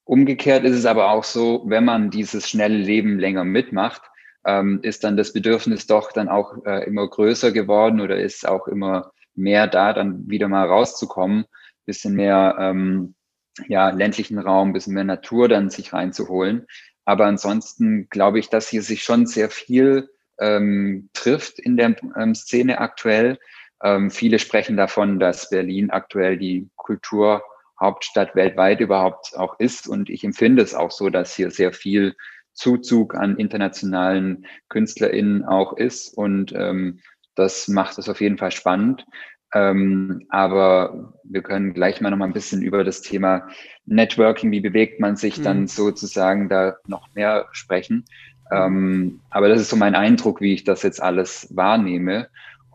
Umgekehrt 0.04 0.64
ist 0.64 0.76
es 0.76 0.86
aber 0.86 1.10
auch 1.10 1.24
so, 1.24 1.62
wenn 1.66 1.84
man 1.84 2.10
dieses 2.10 2.48
schnelle 2.48 2.76
Leben 2.76 3.18
länger 3.18 3.44
mitmacht, 3.44 4.02
ähm, 4.44 4.80
ist 4.82 5.04
dann 5.04 5.16
das 5.16 5.32
Bedürfnis 5.32 5.86
doch 5.86 6.12
dann 6.12 6.28
auch 6.28 6.64
äh, 6.64 6.84
immer 6.84 7.08
größer 7.08 7.52
geworden 7.52 8.00
oder 8.00 8.16
ist 8.16 8.46
auch 8.46 8.66
immer 8.66 9.12
mehr 9.34 9.66
da, 9.66 9.92
dann 9.92 10.28
wieder 10.28 10.48
mal 10.48 10.66
rauszukommen, 10.66 11.44
bisschen 11.86 12.14
mehr 12.14 12.56
ähm, 12.58 13.14
ja, 13.68 13.90
ländlichen 13.90 14.38
Raum, 14.38 14.72
bisschen 14.72 14.94
mehr 14.94 15.04
Natur 15.04 15.48
dann 15.48 15.70
sich 15.70 15.92
reinzuholen. 15.92 16.66
Aber 17.04 17.26
ansonsten 17.26 18.08
glaube 18.08 18.38
ich, 18.38 18.48
dass 18.48 18.68
hier 18.68 18.82
sich 18.82 19.02
schon 19.02 19.26
sehr 19.26 19.50
viel 19.50 20.08
ähm, 20.38 21.10
trifft 21.12 21.58
in 21.58 21.76
der 21.76 21.96
ähm, 22.16 22.34
Szene 22.34 22.78
aktuell. 22.78 23.38
Ähm, 23.82 24.10
viele 24.10 24.38
sprechen 24.38 24.76
davon, 24.76 25.18
dass 25.18 25.50
Berlin 25.50 25.90
aktuell 25.90 26.38
die 26.38 26.68
Kulturhauptstadt 26.76 28.34
weltweit 28.34 28.80
überhaupt 28.80 29.36
auch 29.36 29.58
ist. 29.58 29.88
Und 29.88 30.08
ich 30.08 30.24
empfinde 30.24 30.62
es 30.62 30.74
auch 30.74 30.90
so, 30.90 31.10
dass 31.10 31.34
hier 31.34 31.50
sehr 31.50 31.72
viel 31.72 32.14
Zuzug 32.52 33.14
an 33.14 33.36
internationalen 33.36 34.46
KünstlerInnen 34.68 35.44
auch 35.44 35.76
ist. 35.76 36.16
Und 36.16 36.52
ähm, 36.54 37.00
das 37.34 37.68
macht 37.68 37.98
es 37.98 38.08
auf 38.08 38.20
jeden 38.20 38.38
Fall 38.38 38.52
spannend. 38.52 39.04
Ähm, 39.54 40.24
aber 40.30 41.12
wir 41.24 41.42
können 41.42 41.74
gleich 41.74 42.00
mal 42.00 42.10
noch 42.10 42.16
mal 42.16 42.24
ein 42.24 42.32
bisschen 42.32 42.62
über 42.62 42.84
das 42.84 43.02
Thema 43.02 43.48
Networking, 43.84 44.50
wie 44.50 44.60
bewegt 44.60 44.98
man 44.98 45.16
sich 45.16 45.38
mhm. 45.38 45.42
dann 45.42 45.66
sozusagen 45.66 46.48
da 46.48 46.76
noch 46.86 47.12
mehr 47.14 47.48
sprechen. 47.52 48.04
Ähm, 48.52 49.20
aber 49.30 49.48
das 49.48 49.60
ist 49.60 49.70
so 49.70 49.76
mein 49.76 49.94
Eindruck, 49.94 50.40
wie 50.40 50.52
ich 50.52 50.64
das 50.64 50.82
jetzt 50.82 51.02
alles 51.02 51.48
wahrnehme. 51.50 52.28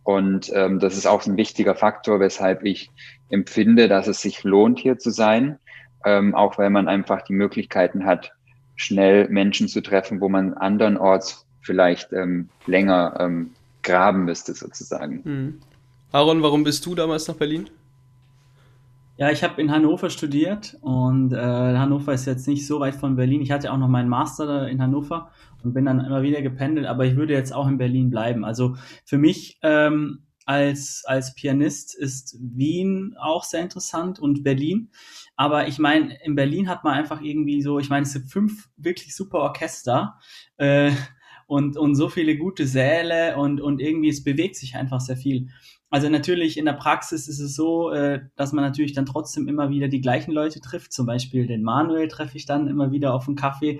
Und 0.03 0.51
ähm, 0.53 0.79
das 0.79 0.97
ist 0.97 1.05
auch 1.05 1.25
ein 1.25 1.37
wichtiger 1.37 1.75
Faktor, 1.75 2.19
weshalb 2.19 2.63
ich 2.63 2.89
empfinde, 3.29 3.87
dass 3.87 4.07
es 4.07 4.21
sich 4.21 4.43
lohnt, 4.43 4.79
hier 4.79 4.97
zu 4.97 5.11
sein, 5.11 5.59
ähm, 6.05 6.33
auch 6.33 6.57
weil 6.57 6.69
man 6.69 6.87
einfach 6.87 7.21
die 7.21 7.33
Möglichkeiten 7.33 8.05
hat, 8.05 8.31
schnell 8.75 9.27
Menschen 9.29 9.67
zu 9.67 9.81
treffen, 9.81 10.21
wo 10.21 10.29
man 10.29 10.53
andernorts 10.53 11.45
vielleicht 11.61 12.13
ähm, 12.13 12.49
länger 12.65 13.17
ähm, 13.19 13.51
graben 13.83 14.25
müsste, 14.25 14.53
sozusagen. 14.53 15.21
Mhm. 15.23 15.61
Aaron, 16.11 16.41
warum 16.41 16.63
bist 16.63 16.85
du 16.85 16.95
damals 16.95 17.27
nach 17.27 17.35
Berlin? 17.35 17.69
Ja, 19.19 19.31
ich 19.31 19.43
habe 19.43 19.59
in 19.59 19.71
Hannover 19.71 20.11
studiert 20.11 20.77
und 20.81 21.33
äh, 21.33 21.37
Hannover 21.37 22.13
ist 22.13 22.25
jetzt 22.25 22.47
nicht 22.47 22.67
so 22.67 22.79
weit 22.79 22.95
von 22.95 23.15
Berlin. 23.15 23.41
Ich 23.41 23.51
hatte 23.51 23.71
auch 23.71 23.77
noch 23.77 23.87
meinen 23.87 24.09
Master 24.09 24.67
in 24.67 24.79
Hannover 24.79 25.31
und 25.63 25.73
bin 25.73 25.85
dann 25.85 26.05
immer 26.05 26.21
wieder 26.21 26.43
gependelt, 26.43 26.85
aber 26.85 27.03
ich 27.05 27.15
würde 27.15 27.33
jetzt 27.33 27.51
auch 27.51 27.67
in 27.67 27.79
Berlin 27.79 28.11
bleiben. 28.11 28.45
Also 28.45 28.75
für 29.05 29.17
mich 29.17 29.57
ähm, 29.63 30.27
als, 30.45 31.03
als 31.05 31.33
Pianist 31.33 31.95
ist 31.95 32.37
Wien 32.39 33.15
auch 33.19 33.43
sehr 33.43 33.61
interessant 33.61 34.19
und 34.19 34.43
Berlin. 34.43 34.91
Aber 35.35 35.67
ich 35.67 35.79
meine, 35.79 36.15
in 36.23 36.35
Berlin 36.35 36.69
hat 36.69 36.83
man 36.83 36.93
einfach 36.93 37.19
irgendwie 37.19 37.63
so, 37.63 37.79
ich 37.79 37.89
meine, 37.89 38.03
es 38.03 38.13
sind 38.13 38.31
fünf 38.31 38.69
wirklich 38.77 39.15
super 39.15 39.39
Orchester 39.39 40.19
äh, 40.57 40.91
und, 41.47 41.75
und 41.75 41.95
so 41.95 42.07
viele 42.07 42.37
gute 42.37 42.67
Säle 42.67 43.35
und, 43.37 43.61
und 43.61 43.81
irgendwie 43.81 44.09
es 44.09 44.23
bewegt 44.23 44.57
sich 44.57 44.75
einfach 44.75 45.01
sehr 45.01 45.17
viel. 45.17 45.49
Also 45.89 46.09
natürlich 46.09 46.57
in 46.57 46.65
der 46.65 46.73
Praxis 46.73 47.27
ist 47.27 47.39
es 47.39 47.55
so, 47.55 47.91
äh, 47.91 48.19
dass 48.35 48.51
man 48.51 48.63
natürlich 48.63 48.93
dann 48.93 49.05
trotzdem 49.05 49.47
immer 49.47 49.69
wieder 49.69 49.87
die 49.87 50.01
gleichen 50.01 50.31
Leute 50.31 50.59
trifft. 50.59 50.91
Zum 50.91 51.05
Beispiel 51.05 51.47
den 51.47 51.63
Manuel 51.63 52.07
treffe 52.09 52.35
ich 52.37 52.45
dann 52.45 52.67
immer 52.67 52.91
wieder 52.91 53.13
auf 53.13 53.25
dem 53.25 53.35
Kaffee. 53.35 53.79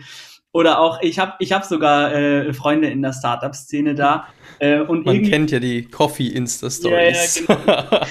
Oder 0.54 0.80
auch, 0.80 1.02
ich 1.02 1.20
habe 1.20 1.34
ich 1.40 1.52
hab 1.52 1.66
sogar 1.66 2.14
äh, 2.14 2.54
Freunde 2.54 2.90
in 2.90 3.02
der 3.02 3.12
Startup-Szene 3.12 3.94
da. 3.94 4.28
Äh, 4.60 4.80
und 4.80 5.06
Man 5.06 5.22
kennt 5.24 5.52
ja 5.52 5.60
die 5.60 5.84
Coffee-Insta-Stories. 5.84 7.46
Ja, 7.48 7.58
ja, 7.68 8.06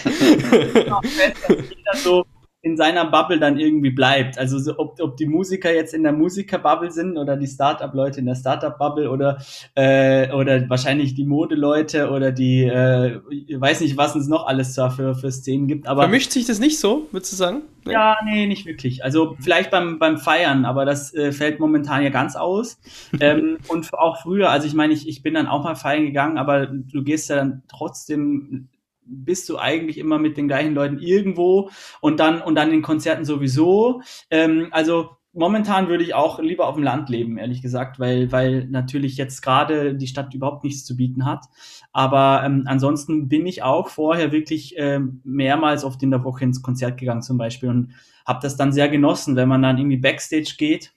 genau. 0.74 1.00
genau 1.48 1.94
so 1.94 2.26
in 2.66 2.76
seiner 2.76 3.04
Bubble 3.04 3.38
dann 3.38 3.60
irgendwie 3.60 3.90
bleibt. 3.90 4.38
Also 4.38 4.58
so, 4.58 4.76
ob, 4.76 5.00
ob 5.00 5.16
die 5.16 5.26
Musiker 5.26 5.72
jetzt 5.72 5.94
in 5.94 6.02
der 6.02 6.12
Musiker-Bubble 6.12 6.90
sind 6.90 7.16
oder 7.16 7.36
die 7.36 7.46
Startup-Leute 7.46 8.18
in 8.18 8.26
der 8.26 8.34
Startup-Bubble 8.34 9.08
oder, 9.08 9.38
äh, 9.76 10.32
oder 10.32 10.68
wahrscheinlich 10.68 11.14
die 11.14 11.24
Modeleute 11.24 12.10
oder 12.10 12.32
die, 12.32 12.64
äh, 12.64 13.20
ich 13.30 13.60
weiß 13.60 13.82
nicht, 13.82 13.96
was 13.96 14.16
es 14.16 14.26
noch 14.26 14.48
alles 14.48 14.74
da 14.74 14.90
für, 14.90 15.14
für 15.14 15.30
Szenen 15.30 15.68
gibt. 15.68 15.86
Aber 15.86 16.02
Vermischt 16.02 16.32
sich 16.32 16.44
das 16.44 16.58
nicht 16.58 16.80
so, 16.80 17.06
würdest 17.12 17.32
du 17.32 17.36
sagen? 17.36 17.62
Nee. 17.84 17.92
Ja, 17.92 18.16
nee, 18.24 18.48
nicht 18.48 18.66
wirklich. 18.66 19.04
Also 19.04 19.36
vielleicht 19.38 19.70
beim, 19.70 20.00
beim 20.00 20.18
Feiern, 20.18 20.64
aber 20.64 20.84
das 20.84 21.14
äh, 21.14 21.30
fällt 21.30 21.60
momentan 21.60 22.02
ja 22.02 22.10
ganz 22.10 22.34
aus. 22.34 22.80
ähm, 23.20 23.58
und 23.68 23.94
auch 23.94 24.20
früher, 24.20 24.50
also 24.50 24.66
ich 24.66 24.74
meine, 24.74 24.92
ich, 24.92 25.06
ich 25.06 25.22
bin 25.22 25.34
dann 25.34 25.46
auch 25.46 25.62
mal 25.62 25.76
feiern 25.76 26.04
gegangen, 26.04 26.36
aber 26.36 26.66
du 26.66 27.04
gehst 27.04 27.30
ja 27.30 27.36
dann 27.36 27.62
trotzdem 27.68 28.66
bist 29.06 29.48
du 29.48 29.58
eigentlich 29.58 29.98
immer 29.98 30.18
mit 30.18 30.36
den 30.36 30.48
gleichen 30.48 30.74
Leuten 30.74 30.98
irgendwo 30.98 31.70
und 32.00 32.20
dann 32.20 32.42
und 32.42 32.54
dann 32.54 32.72
in 32.72 32.82
Konzerten 32.82 33.24
sowieso. 33.24 34.02
Ähm, 34.30 34.68
also 34.70 35.10
momentan 35.32 35.88
würde 35.88 36.02
ich 36.02 36.14
auch 36.14 36.38
lieber 36.40 36.66
auf 36.66 36.74
dem 36.74 36.84
Land 36.84 37.08
leben, 37.08 37.38
ehrlich 37.38 37.62
gesagt, 37.62 37.98
weil 38.00 38.32
weil 38.32 38.66
natürlich 38.68 39.16
jetzt 39.16 39.42
gerade 39.42 39.94
die 39.94 40.06
Stadt 40.06 40.34
überhaupt 40.34 40.64
nichts 40.64 40.84
zu 40.84 40.96
bieten 40.96 41.24
hat. 41.24 41.44
Aber 41.92 42.42
ähm, 42.44 42.64
ansonsten 42.66 43.28
bin 43.28 43.46
ich 43.46 43.62
auch 43.62 43.88
vorher 43.88 44.32
wirklich 44.32 44.74
ähm, 44.76 45.20
mehrmals 45.24 45.84
oft 45.84 46.02
in 46.02 46.10
der 46.10 46.24
Woche 46.24 46.44
ins 46.44 46.62
Konzert 46.62 46.98
gegangen 46.98 47.22
zum 47.22 47.38
Beispiel 47.38 47.68
und 47.68 47.92
habe 48.26 48.40
das 48.42 48.56
dann 48.56 48.72
sehr 48.72 48.88
genossen, 48.88 49.36
wenn 49.36 49.48
man 49.48 49.62
dann 49.62 49.78
irgendwie 49.78 49.98
backstage 49.98 50.54
geht 50.58 50.94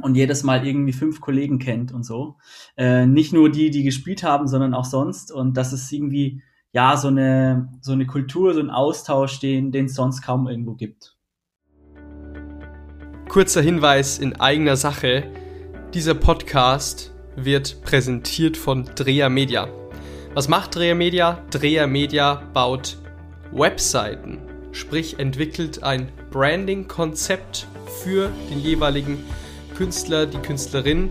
und 0.00 0.14
jedes 0.14 0.42
Mal 0.42 0.66
irgendwie 0.66 0.92
fünf 0.92 1.20
Kollegen 1.20 1.58
kennt 1.58 1.92
und 1.92 2.04
so. 2.04 2.36
Äh, 2.76 3.06
nicht 3.06 3.32
nur 3.32 3.50
die, 3.50 3.70
die 3.70 3.82
gespielt 3.82 4.22
haben, 4.22 4.48
sondern 4.48 4.74
auch 4.74 4.84
sonst. 4.84 5.30
Und 5.30 5.56
das 5.56 5.72
ist 5.72 5.92
irgendwie 5.92 6.42
ja, 6.72 6.96
so 6.96 7.08
eine, 7.08 7.68
so 7.80 7.92
eine 7.92 8.06
Kultur, 8.06 8.54
so 8.54 8.60
ein 8.60 8.70
Austausch, 8.70 9.40
den, 9.40 9.72
es 9.72 9.94
sonst 9.94 10.22
kaum 10.22 10.48
irgendwo 10.48 10.74
gibt. 10.74 11.16
Kurzer 13.28 13.62
Hinweis 13.62 14.18
in 14.18 14.38
eigener 14.40 14.76
Sache. 14.76 15.24
Dieser 15.94 16.14
Podcast 16.14 17.12
wird 17.36 17.82
präsentiert 17.82 18.56
von 18.56 18.84
Dreher 18.94 19.30
Media. 19.30 19.68
Was 20.34 20.48
macht 20.48 20.74
Dreher 20.74 20.94
Media? 20.94 21.42
Dreher 21.50 21.86
Media 21.86 22.42
baut 22.52 22.98
Webseiten 23.52 24.52
sprich 24.72 25.18
entwickelt 25.18 25.82
ein 25.82 26.08
Branding-Konzept 26.30 27.66
für 28.02 28.30
den 28.50 28.58
jeweiligen 28.60 29.22
Künstler, 29.76 30.26
die 30.26 30.38
Künstlerin, 30.38 31.10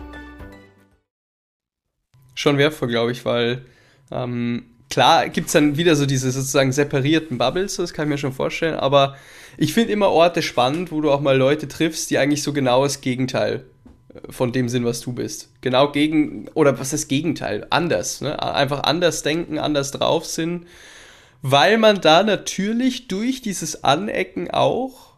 Schon 2.41 2.57
wertvoll, 2.57 2.87
glaube 2.87 3.11
ich, 3.11 3.23
weil 3.23 3.65
ähm, 4.09 4.63
klar 4.89 5.29
gibt 5.29 5.45
es 5.45 5.53
dann 5.53 5.77
wieder 5.77 5.95
so 5.95 6.07
diese 6.07 6.31
sozusagen 6.31 6.71
separierten 6.71 7.37
Bubbles, 7.37 7.75
das 7.75 7.93
kann 7.93 8.07
ich 8.07 8.09
mir 8.09 8.17
schon 8.17 8.33
vorstellen, 8.33 8.73
aber 8.73 9.15
ich 9.57 9.75
finde 9.75 9.93
immer 9.93 10.09
Orte 10.09 10.41
spannend, 10.41 10.91
wo 10.91 11.01
du 11.01 11.11
auch 11.11 11.21
mal 11.21 11.37
Leute 11.37 11.67
triffst, 11.67 12.09
die 12.09 12.17
eigentlich 12.17 12.41
so 12.41 12.51
genau 12.51 12.81
das 12.81 13.01
Gegenteil 13.01 13.65
äh, 14.09 14.31
von 14.31 14.51
dem 14.51 14.69
sind, 14.69 14.85
was 14.85 15.01
du 15.01 15.13
bist. 15.13 15.49
Genau 15.61 15.91
gegen, 15.91 16.47
oder 16.55 16.79
was 16.79 16.87
ist 16.87 17.03
das 17.03 17.07
Gegenteil? 17.07 17.67
Anders, 17.69 18.21
ne? 18.21 18.41
Einfach 18.41 18.85
anders 18.85 19.21
denken, 19.21 19.59
anders 19.59 19.91
drauf 19.91 20.25
sind, 20.25 20.65
weil 21.43 21.77
man 21.77 22.01
da 22.01 22.23
natürlich 22.23 23.07
durch 23.07 23.43
dieses 23.43 23.83
Anecken 23.83 24.49
auch 24.49 25.13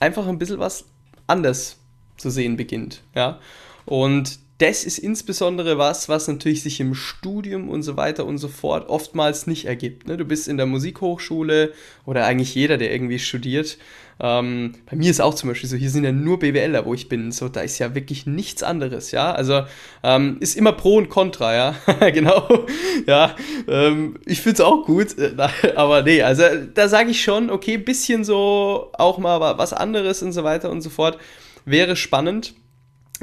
einfach 0.00 0.26
ein 0.26 0.40
bisschen 0.40 0.58
was 0.58 0.86
anders 1.28 1.76
zu 2.16 2.28
sehen 2.28 2.56
beginnt, 2.56 3.04
ja. 3.14 3.38
Und 3.84 4.40
das 4.58 4.84
ist 4.84 4.98
insbesondere 4.98 5.76
was, 5.76 6.08
was 6.08 6.28
natürlich 6.28 6.62
sich 6.62 6.80
im 6.80 6.94
Studium 6.94 7.68
und 7.68 7.82
so 7.82 7.96
weiter 7.98 8.24
und 8.24 8.38
so 8.38 8.48
fort 8.48 8.88
oftmals 8.88 9.46
nicht 9.46 9.66
ergibt. 9.66 10.08
Ne? 10.08 10.16
Du 10.16 10.24
bist 10.24 10.48
in 10.48 10.56
der 10.56 10.64
Musikhochschule 10.64 11.72
oder 12.06 12.24
eigentlich 12.24 12.54
jeder, 12.54 12.78
der 12.78 12.90
irgendwie 12.90 13.18
studiert. 13.18 13.76
Ähm, 14.18 14.72
bei 14.90 14.96
mir 14.96 15.10
ist 15.10 15.20
auch 15.20 15.34
zum 15.34 15.50
Beispiel 15.50 15.68
so, 15.68 15.76
hier 15.76 15.90
sind 15.90 16.04
ja 16.04 16.12
nur 16.12 16.38
BWLer, 16.38 16.86
wo 16.86 16.94
ich 16.94 17.10
bin. 17.10 17.32
So, 17.32 17.50
da 17.50 17.60
ist 17.60 17.78
ja 17.78 17.94
wirklich 17.94 18.24
nichts 18.24 18.62
anderes, 18.62 19.10
ja. 19.10 19.32
Also 19.32 19.64
ähm, 20.02 20.38
ist 20.40 20.56
immer 20.56 20.72
Pro 20.72 20.96
und 20.96 21.10
Contra, 21.10 21.54
ja. 21.54 21.74
genau. 22.10 22.66
ja. 23.06 23.36
Ähm, 23.68 24.18
ich 24.24 24.40
finde 24.40 24.54
es 24.54 24.60
auch 24.62 24.86
gut, 24.86 25.18
äh, 25.18 25.34
aber 25.76 26.02
nee, 26.02 26.22
also 26.22 26.44
da 26.72 26.88
sage 26.88 27.10
ich 27.10 27.22
schon, 27.22 27.50
okay, 27.50 27.76
bisschen 27.76 28.24
so 28.24 28.90
auch 28.94 29.18
mal 29.18 29.58
was 29.58 29.74
anderes 29.74 30.22
und 30.22 30.32
so 30.32 30.44
weiter 30.44 30.70
und 30.70 30.80
so 30.80 30.88
fort. 30.88 31.18
Wäre 31.66 31.96
spannend. 31.96 32.54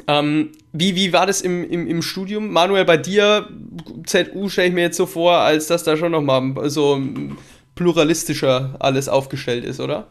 Ähm, 0.08 0.52
wie, 0.72 0.96
wie 0.96 1.12
war 1.12 1.26
das 1.26 1.40
im, 1.40 1.68
im, 1.68 1.86
im 1.86 2.02
Studium? 2.02 2.50
Manuel, 2.50 2.84
bei 2.84 2.96
dir, 2.96 3.48
ZU 4.06 4.48
stelle 4.48 4.68
ich 4.68 4.74
mir 4.74 4.82
jetzt 4.82 4.96
so 4.96 5.06
vor, 5.06 5.38
als 5.38 5.66
dass 5.68 5.84
da 5.84 5.96
schon 5.96 6.12
nochmal 6.12 6.68
so 6.68 7.00
pluralistischer 7.74 8.76
alles 8.80 9.08
aufgestellt 9.08 9.64
ist, 9.64 9.80
oder? 9.80 10.08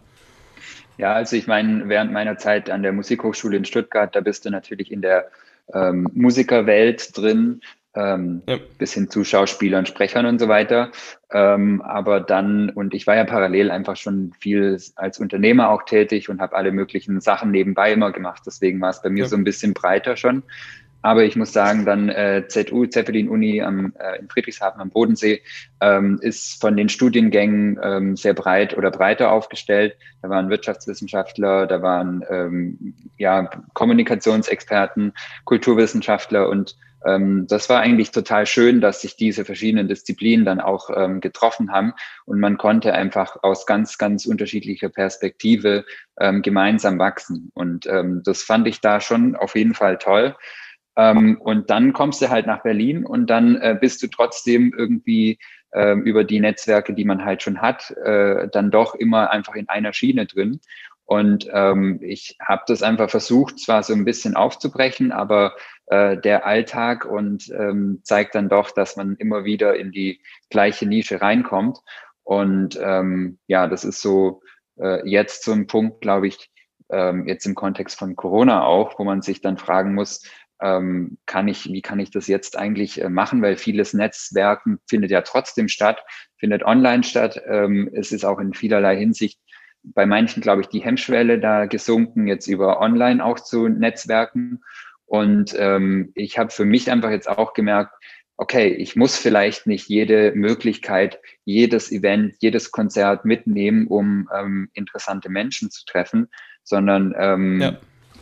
Ja, 0.98 1.14
also 1.14 1.36
ich 1.36 1.48
meine, 1.48 1.90
während 1.90 2.12
meiner 2.12 2.38
Zeit 2.38 2.70
an 2.70 2.84
der 2.84 2.94
Musikhochschule 2.94 3.58
in 3.58 3.66
Stuttgart, 3.66 4.16
da 4.16 4.22
bist 4.22 4.46
du 4.46 4.50
natürlich 4.50 4.92
in 4.92 5.02
der 5.02 5.30
ähm, 5.74 6.08
Musikerwelt 6.14 7.18
drin 7.18 7.62
ähm, 7.96 8.42
ja. 8.48 8.58
bis 8.78 8.94
hin 8.94 9.10
zu 9.10 9.24
Schauspielern, 9.24 9.86
Sprechern 9.86 10.26
und 10.26 10.40
so 10.40 10.48
weiter. 10.48 10.92
Ähm, 11.32 11.82
aber 11.82 12.20
dann, 12.20 12.70
und 12.70 12.94
ich 12.94 13.08
war 13.08 13.16
ja 13.16 13.24
parallel 13.24 13.72
einfach 13.72 13.96
schon 13.96 14.34
viel 14.40 14.80
als 14.96 15.20
Unternehmer 15.20 15.70
auch 15.70 15.84
tätig 15.84 16.30
und 16.30 16.42
habe 16.42 16.56
alle 16.56 16.72
möglichen 16.72 17.22
Sachen 17.22 17.52
nebenbei 17.52 17.94
immer 17.94 18.12
gemacht. 18.12 18.44
Deswegen 18.46 18.82
war 18.82 18.90
es 18.90 19.02
bei 19.02 19.10
mir 19.10 19.24
ja. 19.24 19.30
so 19.30 19.36
ein 19.36 19.44
bisschen 19.44 19.74
breiter 19.74 20.16
schon. 20.16 20.44
Aber 21.04 21.26
ich 21.26 21.36
muss 21.36 21.52
sagen, 21.52 21.86
dann 21.86 22.10
äh, 22.10 22.46
ZU, 22.48 22.86
Zeppelin-Uni 22.86 23.60
äh, 23.60 24.20
in 24.20 24.30
Friedrichshafen 24.30 24.82
am 24.82 24.90
Bodensee, 24.90 25.42
ähm, 25.82 26.18
ist 26.22 26.60
von 26.62 26.78
den 26.78 26.88
Studiengängen 26.88 27.78
ähm, 27.84 28.16
sehr 28.16 28.34
breit 28.34 28.76
oder 28.78 28.90
breiter 28.90 29.32
aufgestellt. 29.32 29.98
Da 30.22 30.30
waren 30.30 30.50
Wirtschaftswissenschaftler, 30.50 31.68
da 31.68 31.82
waren 31.82 32.24
ähm, 32.30 32.96
ja, 33.18 33.50
Kommunikationsexperten, 33.74 35.14
Kulturwissenschaftler 35.44 36.48
und 36.48 36.78
ähm, 37.06 37.48
das 37.48 37.68
war 37.68 37.82
eigentlich 37.82 38.12
total 38.12 38.46
schön, 38.46 38.80
dass 38.80 39.02
sich 39.02 39.18
diese 39.18 39.44
verschiedenen 39.44 39.90
Disziplinen 39.90 40.46
dann 40.46 40.62
auch 40.62 40.90
ähm, 40.96 41.20
getroffen 41.20 41.74
haben 41.74 41.94
und 42.26 42.40
man 42.40 42.58
konnte 42.58 42.94
einfach 42.94 43.44
aus 43.44 43.66
ganz, 43.66 43.98
ganz 43.98 44.26
unterschiedlicher 44.26 44.88
Perspektive 44.88 45.84
ähm, 46.18 46.42
gemeinsam 46.42 46.98
wachsen. 47.00 47.52
Und 47.54 47.88
ähm, 47.88 48.22
das 48.24 48.44
fand 48.44 48.68
ich 48.68 48.80
da 48.80 49.02
schon 49.02 49.36
auf 49.36 49.56
jeden 49.56 49.74
Fall 49.74 49.98
toll. 49.98 50.36
Ähm, 50.96 51.40
und 51.42 51.70
dann 51.70 51.94
kommst 51.94 52.22
du 52.22 52.30
halt 52.30 52.46
nach 52.46 52.64
Berlin 52.64 53.06
und 53.06 53.28
dann 53.28 53.56
äh, 53.56 53.78
bist 53.80 54.04
du 54.04 54.08
trotzdem 54.08 54.74
irgendwie 54.78 55.40
äh, 55.72 55.98
über 55.98 56.24
die 56.24 56.40
Netzwerke, 56.40 56.94
die 56.94 57.06
man 57.06 57.26
halt 57.26 57.42
schon 57.42 57.62
hat, 57.62 57.92
äh, 58.04 58.48
dann 58.50 58.72
doch 58.72 58.96
immer 58.96 59.32
einfach 59.32 59.56
in 59.56 59.70
einer 59.70 59.94
Schiene 59.94 60.26
drin. 60.26 60.60
Und 61.06 61.50
ähm, 61.52 62.00
ich 62.02 62.38
habe 62.42 62.64
das 62.68 62.82
einfach 62.82 63.10
versucht, 63.10 63.60
zwar 63.60 63.84
so 63.84 63.94
ein 63.94 64.06
bisschen 64.06 64.36
aufzubrechen, 64.36 65.12
aber 65.12 65.54
äh, 65.88 66.18
der 66.18 66.46
Alltag 66.46 67.06
und 67.06 67.50
ähm, 67.50 68.00
zeigt 68.04 68.36
dann 68.36 68.48
doch, 68.48 68.72
dass 68.72 68.96
man 68.96 69.16
immer 69.18 69.44
wieder 69.44 69.76
in 69.76 69.92
die 69.92 70.22
gleiche 70.50 70.86
Nische 70.86 71.22
reinkommt. 71.22 71.80
Und 72.24 72.80
ähm, 72.82 73.38
ja, 73.48 73.68
das 73.68 73.84
ist 73.84 74.02
so 74.02 74.42
äh, 74.80 75.08
jetzt 75.08 75.44
so 75.44 75.52
ein 75.52 75.68
Punkt, 75.68 76.02
glaube 76.02 76.28
ich, 76.28 76.50
ähm, 76.90 77.28
jetzt 77.28 77.46
im 77.46 77.56
Kontext 77.56 78.00
von 78.00 78.16
Corona 78.16 78.64
auch, 78.64 78.98
wo 78.98 79.04
man 79.04 79.22
sich 79.22 79.42
dann 79.42 79.58
fragen 79.58 79.94
muss, 79.94 80.24
ähm, 80.64 81.18
kann 81.26 81.48
ich, 81.48 81.72
wie 81.72 81.82
kann 81.82 82.00
ich 82.00 82.10
das 82.10 82.28
jetzt 82.28 82.58
eigentlich 82.58 83.02
äh, 83.02 83.10
machen? 83.10 83.42
Weil 83.42 83.58
vieles 83.58 83.94
Netzwerken 83.94 84.80
findet 84.88 85.12
ja 85.12 85.22
trotzdem 85.22 85.68
statt, 85.68 86.04
findet 86.38 86.64
online 86.64 87.04
statt. 87.04 87.42
Ähm, 87.48 87.90
es 87.94 88.12
ist 88.12 88.24
auch 88.24 88.40
in 88.40 88.54
vielerlei 88.54 88.96
Hinsicht 88.98 89.40
bei 89.84 90.06
manchen, 90.06 90.42
glaube 90.42 90.62
ich, 90.62 90.68
die 90.68 90.82
Hemmschwelle 90.82 91.40
da 91.40 91.66
gesunken, 91.66 92.28
jetzt 92.28 92.48
über 92.48 92.80
online 92.80 93.24
auch 93.24 93.40
zu 93.40 93.68
Netzwerken. 93.68 94.62
Und 95.06 95.54
ähm, 95.58 96.12
ich 96.16 96.38
habe 96.38 96.50
für 96.50 96.66
mich 96.66 96.90
einfach 96.90 97.12
jetzt 97.12 97.28
auch 97.28 97.54
gemerkt, 97.54 97.94
okay, 98.38 98.70
ich 98.70 98.96
muss 98.96 99.18
vielleicht 99.18 99.68
nicht 99.68 99.90
jede 99.90 100.32
Möglichkeit, 100.34 101.20
jedes 101.44 101.92
Event, 101.92 102.36
jedes 102.40 102.72
Konzert 102.72 103.26
mitnehmen, 103.26 103.88
um 103.88 104.30
ähm, 104.36 104.70
interessante 104.74 105.30
Menschen 105.30 105.70
zu 105.70 105.86
treffen, 105.86 106.30
sondern 106.64 107.14
ähm, 107.18 107.62
ja. 107.62 107.78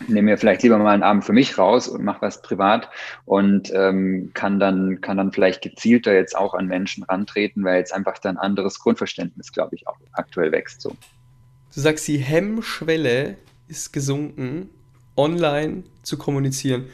Nehme 0.07 0.31
mir 0.31 0.37
vielleicht 0.37 0.63
lieber 0.63 0.77
mal 0.77 0.93
einen 0.93 1.03
Abend 1.03 1.25
für 1.25 1.33
mich 1.33 1.57
raus 1.57 1.87
und 1.87 2.03
mache 2.03 2.21
was 2.21 2.41
privat 2.41 2.89
und 3.25 3.71
ähm, 3.73 4.31
kann 4.33 4.59
dann 4.59 5.01
kann 5.01 5.17
dann 5.17 5.31
vielleicht 5.31 5.61
gezielter 5.61 6.13
jetzt 6.13 6.35
auch 6.35 6.53
an 6.53 6.67
Menschen 6.67 7.03
rantreten, 7.03 7.63
weil 7.63 7.77
jetzt 7.77 7.93
einfach 7.93 8.17
dann 8.17 8.37
anderes 8.37 8.79
Grundverständnis, 8.79 9.51
glaube 9.51 9.75
ich, 9.75 9.87
auch 9.87 9.97
aktuell 10.13 10.51
wächst. 10.51 10.81
So. 10.81 10.89
Du 10.89 11.79
sagst, 11.79 12.07
die 12.07 12.17
Hemmschwelle 12.17 13.37
ist 13.67 13.93
gesunken 13.93 14.69
online 15.15 15.83
zu 16.03 16.17
kommunizieren. 16.17 16.85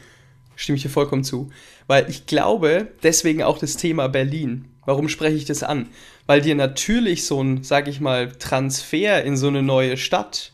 Stimme 0.54 0.76
ich 0.76 0.82
dir 0.82 0.88
vollkommen 0.88 1.24
zu. 1.24 1.50
Weil 1.86 2.08
ich 2.08 2.26
glaube, 2.26 2.88
deswegen 3.02 3.42
auch 3.42 3.58
das 3.58 3.76
Thema 3.76 4.08
Berlin. 4.08 4.66
Warum 4.84 5.08
spreche 5.08 5.36
ich 5.36 5.44
das 5.44 5.62
an? 5.62 5.88
Weil 6.26 6.40
dir 6.40 6.54
natürlich 6.54 7.26
so 7.26 7.42
ein, 7.42 7.62
sag 7.62 7.88
ich 7.88 8.00
mal, 8.00 8.32
Transfer 8.32 9.22
in 9.24 9.36
so 9.36 9.48
eine 9.48 9.62
neue 9.62 9.96
Stadt 9.96 10.52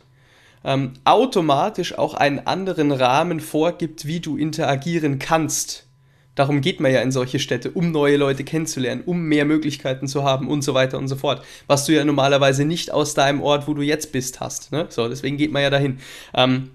ähm, 0.64 0.94
automatisch 1.05 1.96
auch 1.98 2.14
einen 2.14 2.40
anderen 2.40 2.92
Rahmen 2.92 3.40
vorgibt, 3.40 4.07
wie 4.07 4.20
du 4.20 4.37
interagieren 4.37 5.18
kannst. 5.18 5.87
Darum 6.35 6.61
geht 6.61 6.81
man 6.81 6.92
ja 6.92 7.00
in 7.00 7.12
solche 7.12 7.38
Städte, 7.38 7.70
um 7.70 7.92
neue 7.92 8.16
Leute 8.16 8.42
kennenzulernen, 8.42 9.03
um 9.07 9.22
mehr 9.22 9.44
Möglichkeiten 9.44 10.09
zu 10.09 10.24
haben 10.24 10.48
und 10.48 10.62
so 10.62 10.74
weiter 10.74 10.98
und 10.98 11.07
so 11.07 11.16
fort. 11.16 11.44
Was 11.68 11.85
du 11.85 11.92
ja 11.92 12.05
normalerweise 12.05 12.64
nicht 12.64 12.90
aus 12.90 13.14
deinem 13.14 13.40
Ort, 13.40 13.68
wo 13.68 13.74
du 13.74 13.83
jetzt 13.83 14.11
bist, 14.11 14.40
hast. 14.40 14.72
Ne? 14.72 14.87
So, 14.88 15.09
deswegen 15.09 15.37
geht 15.37 15.53
man 15.53 15.62
ja 15.62 15.70
dahin. 15.70 15.98
Ähm, 16.35 16.70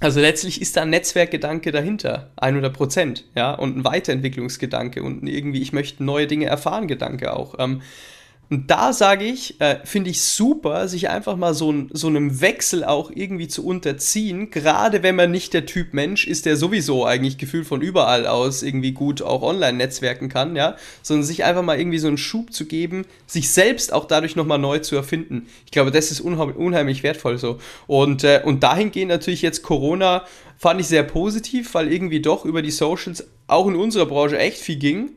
also 0.00 0.18
letztlich 0.18 0.60
ist 0.60 0.76
da 0.76 0.82
ein 0.82 0.90
Netzwerkgedanke 0.90 1.70
dahinter, 1.70 2.30
100 2.36 2.72
Prozent, 2.72 3.24
ja, 3.36 3.52
und 3.52 3.76
ein 3.76 3.84
Weiterentwicklungsgedanke 3.84 5.00
und 5.00 5.28
irgendwie, 5.28 5.62
ich 5.62 5.72
möchte 5.72 6.02
neue 6.02 6.26
Dinge 6.26 6.46
erfahren, 6.46 6.88
Gedanke 6.88 7.36
auch. 7.36 7.54
Ähm, 7.60 7.82
und 8.52 8.70
da 8.70 8.92
sage 8.92 9.24
ich, 9.24 9.58
äh, 9.62 9.78
finde 9.84 10.10
ich 10.10 10.20
super, 10.20 10.86
sich 10.86 11.08
einfach 11.08 11.36
mal 11.36 11.54
so, 11.54 11.74
so 11.90 12.08
einem 12.08 12.42
Wechsel 12.42 12.84
auch 12.84 13.10
irgendwie 13.10 13.48
zu 13.48 13.64
unterziehen, 13.64 14.50
gerade 14.50 15.02
wenn 15.02 15.16
man 15.16 15.30
nicht 15.30 15.54
der 15.54 15.64
Typ 15.64 15.94
Mensch 15.94 16.26
ist, 16.26 16.44
der 16.44 16.58
sowieso 16.58 17.06
eigentlich 17.06 17.38
gefühlt 17.38 17.66
von 17.66 17.80
überall 17.80 18.26
aus 18.26 18.62
irgendwie 18.62 18.92
gut 18.92 19.22
auch 19.22 19.40
online 19.40 19.78
netzwerken 19.78 20.28
kann, 20.28 20.54
ja, 20.54 20.76
sondern 21.00 21.24
sich 21.24 21.44
einfach 21.44 21.62
mal 21.62 21.78
irgendwie 21.78 21.98
so 21.98 22.08
einen 22.08 22.18
Schub 22.18 22.52
zu 22.52 22.66
geben, 22.66 23.06
sich 23.26 23.50
selbst 23.50 23.90
auch 23.90 24.04
dadurch 24.04 24.36
nochmal 24.36 24.58
neu 24.58 24.80
zu 24.80 24.96
erfinden. 24.96 25.46
Ich 25.64 25.70
glaube, 25.70 25.90
das 25.90 26.10
ist 26.10 26.20
unheimlich, 26.20 26.56
unheimlich 26.56 27.02
wertvoll 27.02 27.38
so. 27.38 27.58
Und, 27.86 28.22
äh, 28.22 28.42
und 28.44 28.62
dahingehend 28.62 29.08
natürlich 29.08 29.40
jetzt 29.40 29.62
Corona 29.62 30.26
fand 30.58 30.78
ich 30.78 30.88
sehr 30.88 31.04
positiv, 31.04 31.72
weil 31.72 31.90
irgendwie 31.90 32.20
doch 32.20 32.44
über 32.44 32.60
die 32.60 32.70
Socials 32.70 33.26
auch 33.46 33.66
in 33.66 33.76
unserer 33.76 34.04
Branche 34.04 34.38
echt 34.38 34.58
viel 34.58 34.76
ging 34.76 35.12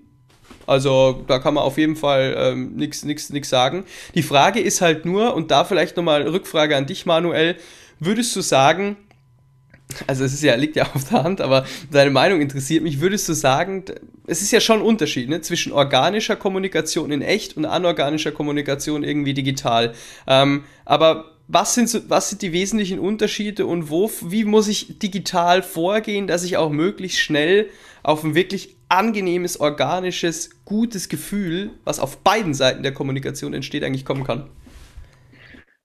Also 0.68 1.24
da 1.28 1.40
kann 1.40 1.54
man 1.54 1.64
auf 1.64 1.78
jeden 1.78 1.96
Fall 1.96 2.36
ähm, 2.38 2.76
nichts 2.76 3.50
sagen. 3.50 3.84
Die 4.16 4.24
Frage 4.24 4.60
ist 4.60 4.82
halt 4.82 5.06
nur, 5.06 5.34
und 5.34 5.52
da 5.52 5.66
vielleicht 5.66 5.98
nochmal 5.98 6.24
Rückfrage 6.28 6.76
an 6.76 6.86
dich, 6.86 7.06
Manuel, 7.06 7.56
würdest 8.00 8.36
du 8.36 8.42
sagen, 8.42 8.98
also 10.08 10.24
es 10.24 10.34
ist 10.34 10.44
ja, 10.44 10.56
liegt 10.56 10.76
ja 10.76 10.90
auf 10.94 11.10
der 11.10 11.24
Hand, 11.24 11.42
aber 11.42 11.66
deine 11.92 12.10
Meinung 12.10 12.42
interessiert 12.42 12.84
mich. 12.84 13.00
Würdest 13.02 13.30
du 13.30 13.34
sagen, 13.34 13.84
es 14.28 14.42
ist 14.42 14.52
ja 14.52 14.60
schon 14.60 14.80
ein 14.80 14.86
Unterschied 14.86 15.30
ne, 15.30 15.42
zwischen 15.42 15.72
organischer 15.72 16.36
Kommunikation 16.36 17.12
in 17.12 17.22
echt 17.22 17.56
und 17.58 17.66
anorganischer 17.66 18.32
Kommunikation 18.32 19.04
irgendwie 19.04 19.34
digital. 19.34 19.94
Ähm, 20.28 20.64
aber 20.86 21.32
was 21.48 21.76
sind, 21.76 22.10
was 22.10 22.30
sind 22.30 22.42
die 22.42 22.52
wesentlichen 22.52 23.00
Unterschiede 23.00 23.66
und 23.68 23.90
wo, 23.90 24.12
wie 24.24 24.44
muss 24.44 24.68
ich 24.68 24.98
digital 24.98 25.62
vorgehen, 25.62 26.28
dass 26.28 26.44
ich 26.44 26.58
auch 26.58 26.72
möglichst 26.72 27.20
schnell 27.20 27.70
auf 28.02 28.24
ein 28.24 28.34
wirklich 28.36 28.75
angenehmes, 28.90 29.60
organisches, 29.60 30.64
gutes 30.66 31.10
Gefühl, 31.10 31.72
was 31.84 32.00
auf 32.00 32.18
beiden 32.20 32.54
Seiten 32.54 32.84
der 32.84 32.94
Kommunikation 32.94 33.54
entsteht, 33.54 33.84
eigentlich 33.84 34.06
kommen 34.06 34.24
kann? 34.24 34.50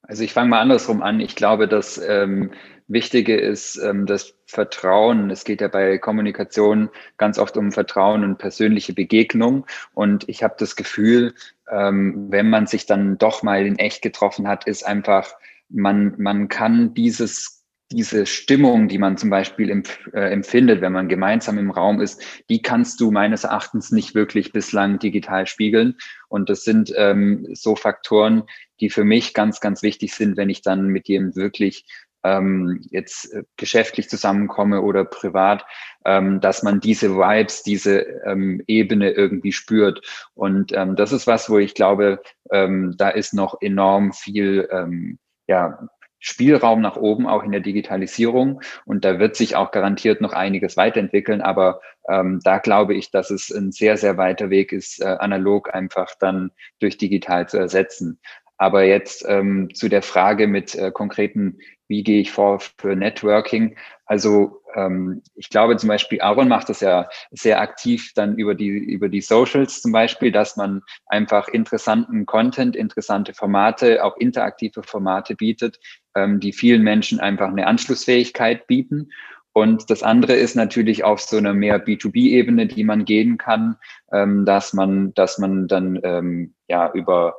Also 0.03 0.25
ich 0.25 0.33
fange 0.33 0.51
mal 0.51 0.61
andersrum 0.61 1.03
an. 1.03 1.21
Ich 1.21 1.37
glaube, 1.37 1.69
dass 1.69 1.97
ähm, 1.97 2.51
Wichtige 2.89 3.37
ist 3.37 3.77
ähm, 3.77 4.07
das 4.07 4.35
Vertrauen. 4.47 5.31
Es 5.31 5.45
geht 5.45 5.61
ja 5.61 5.69
bei 5.69 5.99
Kommunikation 5.99 6.91
ganz 7.17 7.39
oft 7.39 7.57
um 7.57 7.71
Vertrauen 7.71 8.25
und 8.25 8.39
persönliche 8.39 8.93
Begegnung. 8.93 9.65
Und 9.95 10.29
ich 10.29 10.43
habe 10.43 10.57
das 10.59 10.75
Gefühl, 10.75 11.35
ähm, 11.71 12.27
wenn 12.31 12.51
man 12.51 12.67
sich 12.67 12.87
dann 12.87 13.17
doch 13.19 13.45
mal 13.45 13.65
in 13.65 13.79
echt 13.79 14.03
getroffen 14.03 14.49
hat, 14.49 14.67
ist 14.67 14.85
einfach, 14.85 15.35
man, 15.69 16.15
man 16.19 16.49
kann 16.49 16.93
dieses 16.93 17.60
diese 17.93 18.25
Stimmung, 18.27 18.89
die 18.89 18.99
man 18.99 19.17
zum 19.17 19.31
Beispiel 19.31 19.69
empf 19.71 19.99
äh, 20.13 20.31
empfindet, 20.31 20.81
wenn 20.81 20.93
man 20.93 21.09
gemeinsam 21.09 21.59
im 21.59 21.71
Raum 21.71 22.01
ist, 22.01 22.23
die 22.49 22.63
kannst 22.63 23.01
du 23.01 23.11
meines 23.11 23.45
Erachtens 23.45 23.91
nicht 23.91 24.15
wirklich 24.15 24.53
bislang 24.53 24.99
digital 24.99 25.47
spiegeln. 25.47 25.97
Und 26.29 26.49
das 26.49 26.63
sind 26.63 26.93
ähm, 26.97 27.49
so 27.53 27.75
Faktoren, 27.75 28.45
die 28.79 28.91
für 28.91 29.05
mich 29.05 29.35
ganz, 29.35 29.61
ganz 29.61 29.83
wichtig 29.83 30.15
sind, 30.15 30.37
wenn 30.37 30.51
ich 30.51 30.63
dann 30.63 30.87
mit 30.89 31.09
jemandem 31.09 31.43
wirklich 31.43 31.85
ähm, 32.23 32.83
jetzt 32.91 33.33
äh, 33.33 33.43
geschäftlich 33.57 34.09
zusammenkomme 34.09 34.83
oder 34.83 35.05
privat, 35.05 35.65
ähm, 36.05 36.41
dass 36.41 36.63
man 36.63 36.79
diese 36.79 37.17
Vibes, 37.17 37.63
diese 37.63 38.01
ähm, 38.25 38.63
Ebene 38.67 39.11
irgendwie 39.11 39.53
spürt. 39.53 40.07
Und 40.35 40.73
ähm, 40.75 40.97
das 40.97 41.13
ist 41.13 41.27
was, 41.27 41.51
wo 41.51 41.59
ich 41.59 41.75
glaube, 41.75 42.23
ähm, 42.53 42.95
da 42.97 43.09
ist 43.09 43.35
noch 43.35 43.61
enorm 43.61 44.13
viel 44.13 44.69
ähm, 44.71 45.19
ja, 45.49 45.89
Spielraum 46.21 46.81
nach 46.81 46.97
oben, 46.97 47.27
auch 47.27 47.43
in 47.43 47.51
der 47.51 47.61
Digitalisierung. 47.61 48.61
Und 48.85 49.05
da 49.05 49.19
wird 49.19 49.37
sich 49.37 49.57
auch 49.57 49.73
garantiert 49.73 50.21
noch 50.21 50.33
einiges 50.33 50.77
weiterentwickeln. 50.77 51.41
Aber 51.41 51.81
ähm, 52.09 52.41
da 52.45 52.59
glaube 52.59 52.95
ich, 52.95 53.11
dass 53.11 53.31
es 53.31 53.51
ein 53.51 53.73
sehr, 53.73 53.97
sehr 53.97 54.17
weiter 54.17 54.51
Weg 54.51 54.73
ist, 54.73 55.01
äh, 55.01 55.17
analog 55.19 55.75
einfach 55.75 56.11
dann 56.21 56.53
durch 56.79 56.99
digital 56.99 57.49
zu 57.49 57.59
ersetzen. 57.59 58.21
Aber 58.61 58.85
jetzt 58.85 59.25
ähm, 59.27 59.71
zu 59.75 59.89
der 59.89 60.03
Frage 60.03 60.47
mit 60.47 60.75
äh, 60.75 60.91
konkreten, 60.91 61.59
wie 61.89 62.03
gehe 62.03 62.21
ich 62.21 62.31
vor 62.31 62.61
für 62.61 62.95
Networking? 62.95 63.77
Also 64.05 64.61
ähm, 64.75 65.23
ich 65.35 65.49
glaube 65.49 65.77
zum 65.77 65.89
Beispiel, 65.89 66.21
Aaron 66.21 66.49
macht 66.49 66.69
das 66.69 66.81
ja 66.81 67.09
sehr 67.31 67.61
aktiv 67.61 68.13
dann 68.15 68.37
über 68.37 68.55
die, 68.55 68.69
über 68.69 69.09
die 69.09 69.23
Socials 69.23 69.81
zum 69.81 69.93
Beispiel, 69.93 70.31
dass 70.31 70.57
man 70.57 70.83
einfach 71.07 71.49
interessanten 71.49 72.27
Content, 72.27 72.77
interessante 72.77 73.35
Formate, 73.35 74.05
auch 74.05 74.17
interaktive 74.19 74.83
Formate 74.83 75.37
bietet, 75.37 75.81
ähm, 76.15 76.41
die 76.41 76.53
vielen 76.53 76.83
Menschen 76.83 77.21
einfach 77.21 77.49
eine 77.49 77.67
Anschlussfähigkeit 77.67 78.67
bieten. 78.67 79.11
Und 79.53 79.91
das 79.91 80.03
andere 80.03 80.35
ist 80.35 80.55
natürlich 80.55 81.03
auf 81.03 81.21
so 81.21 81.37
einer 81.37 81.55
mehr 81.55 81.85
B2B-Ebene, 81.85 82.67
die 82.67 82.85
man 82.85 83.05
gehen 83.05 83.37
kann, 83.37 83.77
ähm, 84.13 84.45
dass 84.45 84.73
man, 84.73 85.13
dass 85.15 85.39
man 85.39 85.67
dann 85.67 86.01
ähm, 86.05 86.55
ja 86.69 86.91
über 86.93 87.37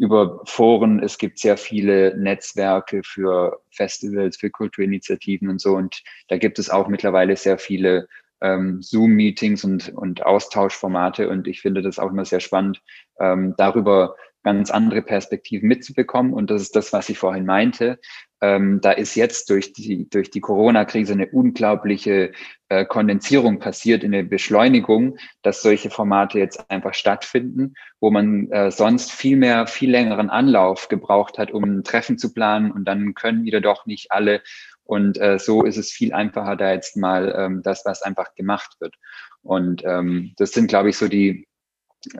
über 0.00 0.40
Foren. 0.46 1.02
Es 1.02 1.18
gibt 1.18 1.38
sehr 1.38 1.58
viele 1.58 2.16
Netzwerke 2.16 3.02
für 3.04 3.60
Festivals, 3.70 4.38
für 4.38 4.48
Kulturinitiativen 4.48 5.50
und 5.50 5.60
so. 5.60 5.74
Und 5.74 6.02
da 6.28 6.38
gibt 6.38 6.58
es 6.58 6.70
auch 6.70 6.88
mittlerweile 6.88 7.36
sehr 7.36 7.58
viele 7.58 8.08
ähm, 8.40 8.80
Zoom-Meetings 8.80 9.62
und, 9.62 9.90
und 9.90 10.24
Austauschformate. 10.24 11.28
Und 11.28 11.46
ich 11.46 11.60
finde 11.60 11.82
das 11.82 11.98
auch 11.98 12.10
immer 12.10 12.24
sehr 12.24 12.40
spannend, 12.40 12.82
ähm, 13.20 13.54
darüber 13.58 14.16
ganz 14.42 14.70
andere 14.70 15.02
Perspektiven 15.02 15.68
mitzubekommen. 15.68 16.32
Und 16.32 16.50
das 16.50 16.62
ist 16.62 16.76
das, 16.76 16.92
was 16.92 17.08
ich 17.08 17.18
vorhin 17.18 17.44
meinte. 17.44 17.98
Ähm, 18.42 18.80
da 18.80 18.92
ist 18.92 19.16
jetzt 19.16 19.50
durch 19.50 19.72
die, 19.74 20.08
durch 20.08 20.30
die 20.30 20.40
Corona-Krise 20.40 21.12
eine 21.12 21.28
unglaubliche 21.28 22.32
äh, 22.68 22.86
Kondensierung 22.86 23.58
passiert, 23.58 24.02
in 24.02 24.12
der 24.12 24.22
Beschleunigung, 24.22 25.18
dass 25.42 25.60
solche 25.60 25.90
Formate 25.90 26.38
jetzt 26.38 26.70
einfach 26.70 26.94
stattfinden, 26.94 27.74
wo 28.00 28.10
man 28.10 28.50
äh, 28.50 28.70
sonst 28.70 29.12
viel 29.12 29.36
mehr, 29.36 29.66
viel 29.66 29.90
längeren 29.90 30.30
Anlauf 30.30 30.88
gebraucht 30.88 31.36
hat, 31.36 31.50
um 31.50 31.64
ein 31.64 31.84
Treffen 31.84 32.16
zu 32.16 32.32
planen 32.32 32.70
und 32.70 32.86
dann 32.86 33.14
können 33.14 33.44
wieder 33.44 33.60
doch 33.60 33.84
nicht 33.84 34.10
alle. 34.10 34.40
Und 34.84 35.20
äh, 35.20 35.38
so 35.38 35.62
ist 35.62 35.76
es 35.76 35.92
viel 35.92 36.12
einfacher, 36.12 36.56
da 36.56 36.72
jetzt 36.72 36.96
mal 36.96 37.34
ähm, 37.36 37.62
das, 37.62 37.84
was 37.84 38.02
einfach 38.02 38.34
gemacht 38.34 38.76
wird. 38.80 38.94
Und 39.42 39.82
ähm, 39.84 40.32
das 40.36 40.52
sind, 40.52 40.68
glaube 40.68 40.90
ich, 40.90 40.96
so 40.96 41.08
die, 41.08 41.46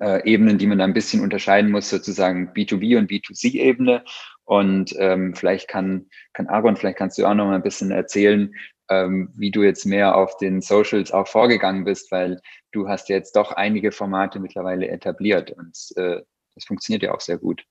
äh, 0.00 0.28
Ebenen, 0.30 0.58
die 0.58 0.66
man 0.66 0.78
da 0.78 0.84
ein 0.84 0.94
bisschen 0.94 1.22
unterscheiden 1.22 1.70
muss, 1.70 1.90
sozusagen 1.90 2.52
B2B 2.52 2.98
und 2.98 3.10
B2C-Ebene. 3.10 4.04
Und 4.44 4.94
ähm, 4.98 5.34
vielleicht 5.34 5.68
kann, 5.68 6.06
kann 6.32 6.48
Aaron, 6.48 6.76
vielleicht 6.76 6.98
kannst 6.98 7.18
du 7.18 7.26
auch 7.26 7.34
noch 7.34 7.46
mal 7.46 7.54
ein 7.54 7.62
bisschen 7.62 7.90
erzählen, 7.90 8.52
ähm, 8.88 9.32
wie 9.36 9.50
du 9.50 9.62
jetzt 9.62 9.86
mehr 9.86 10.16
auf 10.16 10.36
den 10.38 10.60
Socials 10.60 11.12
auch 11.12 11.28
vorgegangen 11.28 11.84
bist, 11.84 12.10
weil 12.10 12.40
du 12.72 12.88
hast 12.88 13.08
jetzt 13.08 13.36
doch 13.36 13.52
einige 13.52 13.92
Formate 13.92 14.40
mittlerweile 14.40 14.88
etabliert 14.88 15.52
und 15.52 15.76
äh, 15.96 16.20
das 16.54 16.64
funktioniert 16.64 17.04
ja 17.04 17.14
auch 17.14 17.20
sehr 17.20 17.38
gut. 17.38 17.64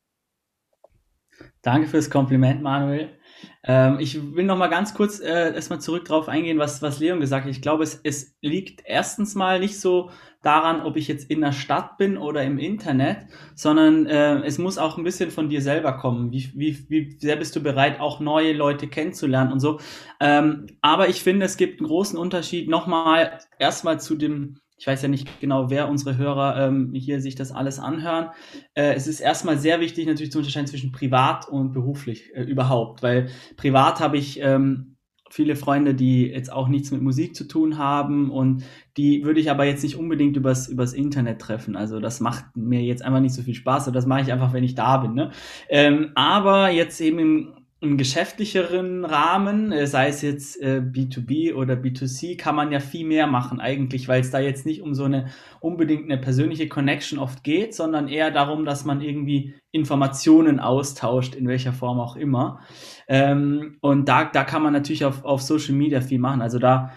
Danke 1.61 1.87
fürs 1.87 2.09
Kompliment, 2.09 2.61
Manuel. 2.61 3.18
Ähm, 3.63 3.99
ich 3.99 4.35
will 4.35 4.45
noch 4.45 4.57
mal 4.57 4.67
ganz 4.67 4.93
kurz 4.93 5.19
äh, 5.19 5.53
erstmal 5.53 5.81
zurück 5.81 6.05
darauf 6.05 6.29
eingehen, 6.29 6.59
was, 6.59 6.81
was 6.81 6.99
Leon 6.99 7.19
gesagt 7.19 7.45
hat. 7.45 7.51
Ich 7.51 7.61
glaube, 7.61 7.83
es, 7.83 7.99
es 8.03 8.35
liegt 8.41 8.81
erstens 8.85 9.35
mal 9.35 9.59
nicht 9.59 9.79
so 9.79 10.11
daran, 10.41 10.81
ob 10.81 10.95
ich 10.95 11.07
jetzt 11.07 11.29
in 11.29 11.41
der 11.41 11.51
Stadt 11.51 11.97
bin 11.97 12.17
oder 12.17 12.43
im 12.43 12.57
Internet, 12.57 13.27
sondern 13.55 14.05
äh, 14.05 14.37
es 14.45 14.57
muss 14.57 14.77
auch 14.77 14.97
ein 14.97 15.03
bisschen 15.03 15.31
von 15.31 15.49
dir 15.49 15.61
selber 15.61 15.93
kommen. 15.93 16.31
Wie, 16.31 16.51
wie, 16.55 16.89
wie 16.89 17.17
sehr 17.19 17.35
bist 17.35 17.55
du 17.55 17.59
bereit, 17.61 17.99
auch 17.99 18.19
neue 18.19 18.53
Leute 18.53 18.87
kennenzulernen 18.87 19.51
und 19.51 19.59
so. 19.59 19.79
Ähm, 20.21 20.67
aber 20.81 21.09
ich 21.09 21.21
finde, 21.21 21.45
es 21.45 21.57
gibt 21.57 21.79
einen 21.79 21.87
großen 21.87 22.17
Unterschied 22.17 22.69
nochmal 22.69 23.39
erstmal 23.59 23.99
zu 23.99 24.15
dem 24.15 24.59
ich 24.79 24.87
weiß 24.87 25.01
ja 25.01 25.09
nicht 25.09 25.41
genau, 25.41 25.69
wer 25.69 25.89
unsere 25.89 26.17
Hörer 26.17 26.67
ähm, 26.67 26.93
hier 26.93 27.19
sich 27.19 27.35
das 27.35 27.51
alles 27.51 27.79
anhören. 27.79 28.29
Äh, 28.73 28.93
es 28.93 29.07
ist 29.07 29.19
erstmal 29.19 29.57
sehr 29.57 29.81
wichtig, 29.81 30.07
natürlich 30.07 30.31
zu 30.31 30.37
unterscheiden 30.37 30.67
zwischen 30.67 30.93
privat 30.93 31.49
und 31.49 31.73
beruflich 31.73 32.33
äh, 32.33 32.43
überhaupt, 32.43 33.03
weil 33.03 33.27
privat 33.57 33.99
habe 33.99 34.17
ich 34.17 34.39
ähm, 34.41 34.95
viele 35.29 35.57
Freunde, 35.57 35.93
die 35.93 36.27
jetzt 36.27 36.51
auch 36.51 36.69
nichts 36.69 36.91
mit 36.91 37.01
Musik 37.01 37.35
zu 37.35 37.47
tun 37.47 37.77
haben 37.77 38.31
und 38.31 38.63
die 38.95 39.23
würde 39.25 39.41
ich 39.41 39.51
aber 39.51 39.65
jetzt 39.65 39.83
nicht 39.83 39.97
unbedingt 39.97 40.37
übers, 40.37 40.69
übers 40.69 40.93
Internet 40.93 41.39
treffen. 41.39 41.75
Also 41.75 41.99
das 41.99 42.21
macht 42.21 42.45
mir 42.55 42.81
jetzt 42.81 43.03
einfach 43.03 43.19
nicht 43.19 43.35
so 43.35 43.41
viel 43.41 43.53
Spaß 43.53 43.87
und 43.87 43.93
das 43.93 44.05
mache 44.05 44.21
ich 44.21 44.31
einfach, 44.31 44.53
wenn 44.53 44.63
ich 44.63 44.75
da 44.75 44.97
bin. 44.97 45.13
Ne? 45.13 45.31
Ähm, 45.67 46.11
aber 46.15 46.71
jetzt 46.71 46.99
eben 47.01 47.19
im 47.19 47.53
im 47.81 47.97
geschäftlicheren 47.97 49.05
Rahmen, 49.05 49.71
äh, 49.71 49.87
sei 49.87 50.09
es 50.09 50.21
jetzt 50.21 50.61
äh, 50.61 50.81
B2B 50.83 51.53
oder 51.53 51.75
B2C, 51.75 52.37
kann 52.37 52.55
man 52.55 52.71
ja 52.71 52.79
viel 52.79 53.05
mehr 53.05 53.25
machen 53.25 53.61
eigentlich, 53.61 54.07
weil 54.07 54.19
es 54.19 54.31
da 54.31 54.39
jetzt 54.39 54.65
nicht 54.65 54.81
um 54.81 54.93
so 54.93 55.05
eine 55.05 55.29
unbedingt 55.61 56.05
eine 56.05 56.17
persönliche 56.17 56.67
Connection 56.67 57.19
oft 57.19 57.43
geht, 57.43 57.73
sondern 57.73 58.09
eher 58.09 58.31
darum, 58.31 58.65
dass 58.65 58.83
man 58.83 59.01
irgendwie 59.01 59.53
Informationen 59.71 60.59
austauscht, 60.59 61.35
in 61.35 61.47
welcher 61.47 61.71
Form 61.71 61.99
auch 61.99 62.17
immer. 62.17 62.59
Ähm, 63.07 63.77
und 63.79 64.09
da, 64.09 64.25
da 64.25 64.43
kann 64.43 64.61
man 64.61 64.73
natürlich 64.73 65.05
auf, 65.05 65.23
auf 65.23 65.41
Social 65.41 65.75
Media 65.75 66.01
viel 66.01 66.19
machen. 66.19 66.41
Also 66.41 66.59
da 66.59 66.91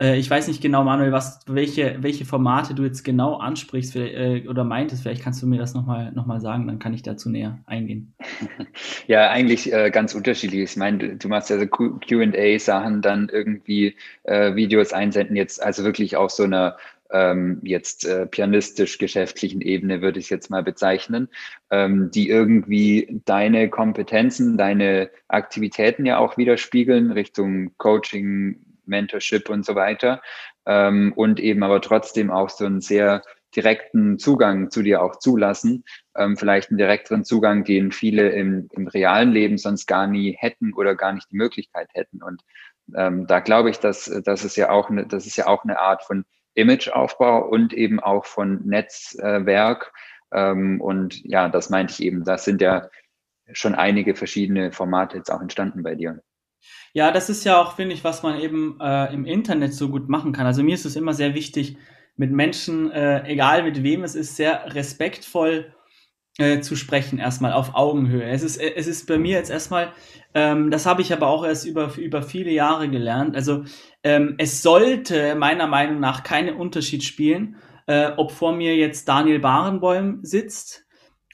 äh, 0.00 0.16
ich 0.16 0.28
weiß 0.28 0.48
nicht 0.48 0.60
genau, 0.60 0.84
Manuel, 0.84 1.12
was, 1.12 1.40
welche, 1.46 1.96
welche 2.00 2.24
Formate 2.24 2.74
du 2.74 2.84
jetzt 2.84 3.02
genau 3.02 3.36
ansprichst 3.36 3.96
äh, 3.96 4.44
oder 4.48 4.64
meintest. 4.64 5.02
Vielleicht 5.02 5.22
kannst 5.22 5.42
du 5.42 5.46
mir 5.46 5.58
das 5.58 5.74
nochmal 5.74 6.12
noch 6.12 6.26
mal 6.26 6.40
sagen, 6.40 6.66
dann 6.66 6.78
kann 6.78 6.92
ich 6.94 7.02
dazu 7.02 7.30
näher 7.30 7.58
eingehen. 7.66 8.14
Ja, 9.06 9.30
eigentlich 9.30 9.72
äh, 9.72 9.90
ganz 9.90 10.14
unterschiedlich. 10.14 10.62
Ich 10.62 10.76
meine, 10.76 11.16
du 11.16 11.28
machst 11.28 11.48
ja 11.48 11.58
so 11.58 11.66
QA-Sachen, 11.66 13.02
dann 13.02 13.28
irgendwie 13.28 13.94
äh, 14.24 14.54
Videos 14.56 14.92
einsenden, 14.92 15.36
jetzt 15.36 15.62
also 15.62 15.84
wirklich 15.84 16.16
auf 16.16 16.32
so 16.32 16.42
einer 16.42 16.76
ähm, 17.10 17.60
jetzt 17.62 18.04
äh, 18.04 18.26
pianistisch-geschäftlichen 18.26 19.60
Ebene, 19.60 20.02
würde 20.02 20.18
ich 20.18 20.28
jetzt 20.28 20.50
mal 20.50 20.62
bezeichnen, 20.62 21.28
ähm, 21.70 22.10
die 22.10 22.28
irgendwie 22.28 23.20
deine 23.24 23.68
Kompetenzen, 23.70 24.58
deine 24.58 25.10
Aktivitäten 25.28 26.04
ja 26.04 26.18
auch 26.18 26.36
widerspiegeln, 26.36 27.12
Richtung 27.12 27.76
Coaching, 27.78 28.65
Mentorship 28.86 29.48
und 29.48 29.64
so 29.64 29.74
weiter. 29.74 30.22
Ähm, 30.66 31.12
und 31.14 31.40
eben 31.40 31.62
aber 31.62 31.80
trotzdem 31.80 32.30
auch 32.30 32.50
so 32.50 32.64
einen 32.64 32.80
sehr 32.80 33.22
direkten 33.54 34.18
Zugang 34.18 34.70
zu 34.70 34.82
dir 34.82 35.02
auch 35.02 35.16
zulassen. 35.16 35.84
Ähm, 36.16 36.36
vielleicht 36.36 36.70
einen 36.70 36.78
direkteren 36.78 37.24
Zugang, 37.24 37.64
den 37.64 37.92
viele 37.92 38.30
im, 38.30 38.68
im 38.72 38.86
realen 38.86 39.32
Leben 39.32 39.58
sonst 39.58 39.86
gar 39.86 40.06
nie 40.06 40.36
hätten 40.38 40.74
oder 40.74 40.94
gar 40.94 41.12
nicht 41.12 41.30
die 41.30 41.36
Möglichkeit 41.36 41.88
hätten. 41.94 42.22
Und 42.22 42.42
ähm, 42.94 43.26
da 43.26 43.40
glaube 43.40 43.70
ich, 43.70 43.78
dass, 43.78 44.04
dass 44.24 44.44
es 44.44 44.56
ja 44.56 44.70
auch 44.70 44.90
eine, 44.90 45.06
das 45.06 45.26
ist 45.26 45.36
ja 45.36 45.46
auch 45.46 45.64
eine 45.64 45.80
Art 45.80 46.02
von 46.04 46.24
Imageaufbau 46.54 47.46
und 47.48 47.72
eben 47.72 48.00
auch 48.00 48.26
von 48.26 48.64
Netzwerk. 48.66 49.92
Ähm, 50.32 50.80
und 50.80 51.22
ja, 51.24 51.48
das 51.48 51.70
meinte 51.70 51.92
ich 51.92 52.02
eben, 52.02 52.24
das 52.24 52.44
sind 52.44 52.60
ja 52.60 52.88
schon 53.52 53.74
einige 53.74 54.14
verschiedene 54.14 54.72
Formate 54.72 55.16
jetzt 55.16 55.30
auch 55.30 55.40
entstanden 55.40 55.82
bei 55.82 55.94
dir. 55.94 56.22
Ja, 56.96 57.10
das 57.12 57.28
ist 57.28 57.44
ja 57.44 57.60
auch, 57.60 57.76
finde 57.76 57.94
ich, 57.94 58.04
was 58.04 58.22
man 58.22 58.40
eben 58.40 58.78
äh, 58.80 59.12
im 59.12 59.26
Internet 59.26 59.74
so 59.74 59.90
gut 59.90 60.08
machen 60.08 60.32
kann. 60.32 60.46
Also 60.46 60.62
mir 60.62 60.74
ist 60.74 60.86
es 60.86 60.96
immer 60.96 61.12
sehr 61.12 61.34
wichtig, 61.34 61.76
mit 62.16 62.32
Menschen, 62.32 62.90
äh, 62.90 63.22
egal 63.28 63.64
mit 63.64 63.82
wem 63.82 64.02
es 64.02 64.14
ist, 64.14 64.34
sehr 64.36 64.74
respektvoll 64.74 65.74
äh, 66.38 66.60
zu 66.60 66.74
sprechen, 66.74 67.18
erstmal 67.18 67.52
auf 67.52 67.74
Augenhöhe. 67.74 68.24
Es 68.24 68.42
ist, 68.42 68.56
äh, 68.56 68.72
es 68.76 68.86
ist 68.86 69.06
bei 69.06 69.18
mir 69.18 69.36
jetzt 69.36 69.50
erstmal, 69.50 69.92
ähm, 70.32 70.70
das 70.70 70.86
habe 70.86 71.02
ich 71.02 71.12
aber 71.12 71.26
auch 71.26 71.44
erst 71.44 71.66
über, 71.66 71.94
über 71.98 72.22
viele 72.22 72.50
Jahre 72.50 72.88
gelernt. 72.88 73.36
Also 73.36 73.64
ähm, 74.02 74.36
es 74.38 74.62
sollte 74.62 75.34
meiner 75.34 75.66
Meinung 75.66 76.00
nach 76.00 76.22
keinen 76.22 76.56
Unterschied 76.56 77.04
spielen, 77.04 77.56
äh, 77.86 78.12
ob 78.16 78.32
vor 78.32 78.52
mir 78.52 78.74
jetzt 78.74 79.06
Daniel 79.06 79.40
Barenbäum 79.40 80.20
sitzt 80.22 80.85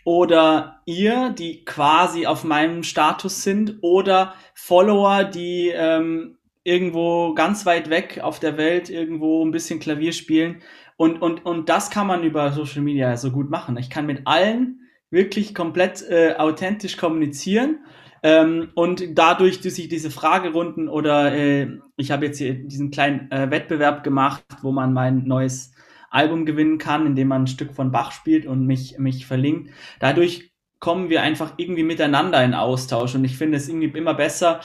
oder 0.04 0.80
ihr, 0.84 1.30
die 1.30 1.64
quasi 1.64 2.26
auf 2.26 2.44
meinem 2.44 2.82
Status 2.82 3.42
sind, 3.42 3.78
oder 3.82 4.34
Follower, 4.54 5.24
die 5.24 5.72
ähm, 5.74 6.38
irgendwo 6.64 7.34
ganz 7.34 7.66
weit 7.66 7.90
weg 7.90 8.20
auf 8.22 8.40
der 8.40 8.56
Welt 8.56 8.90
irgendwo 8.90 9.44
ein 9.44 9.50
bisschen 9.50 9.80
Klavier 9.80 10.12
spielen. 10.12 10.62
Und, 10.96 11.20
und, 11.20 11.44
und 11.44 11.68
das 11.68 11.90
kann 11.90 12.06
man 12.06 12.22
über 12.22 12.52
Social 12.52 12.82
Media 12.82 13.16
so 13.16 13.30
gut 13.30 13.50
machen. 13.50 13.76
Ich 13.76 13.90
kann 13.90 14.06
mit 14.06 14.22
allen 14.26 14.80
wirklich 15.10 15.54
komplett 15.54 16.02
äh, 16.08 16.34
authentisch 16.36 16.96
kommunizieren. 16.96 17.80
Ähm, 18.22 18.70
und 18.74 19.18
dadurch, 19.18 19.60
dass 19.60 19.78
ich 19.78 19.88
diese 19.88 20.10
Fragerunden 20.10 20.88
oder 20.88 21.34
äh, 21.34 21.68
ich 21.96 22.12
habe 22.12 22.26
jetzt 22.26 22.38
hier 22.38 22.54
diesen 22.54 22.92
kleinen 22.92 23.30
äh, 23.32 23.50
Wettbewerb 23.50 24.04
gemacht, 24.04 24.44
wo 24.62 24.70
man 24.70 24.92
mein 24.92 25.24
neues 25.24 25.71
Album 26.12 26.46
gewinnen 26.46 26.78
kann, 26.78 27.06
indem 27.06 27.28
man 27.28 27.44
ein 27.44 27.46
Stück 27.48 27.74
von 27.74 27.90
Bach 27.90 28.12
spielt 28.12 28.46
und 28.46 28.66
mich, 28.66 28.98
mich 28.98 29.26
verlinkt. 29.26 29.70
Dadurch 29.98 30.52
kommen 30.78 31.10
wir 31.10 31.22
einfach 31.22 31.54
irgendwie 31.56 31.84
miteinander 31.84 32.44
in 32.44 32.54
Austausch 32.54 33.14
und 33.14 33.24
ich 33.24 33.38
finde 33.38 33.56
es 33.56 33.68
irgendwie 33.68 33.96
immer 33.98 34.14
besser, 34.14 34.60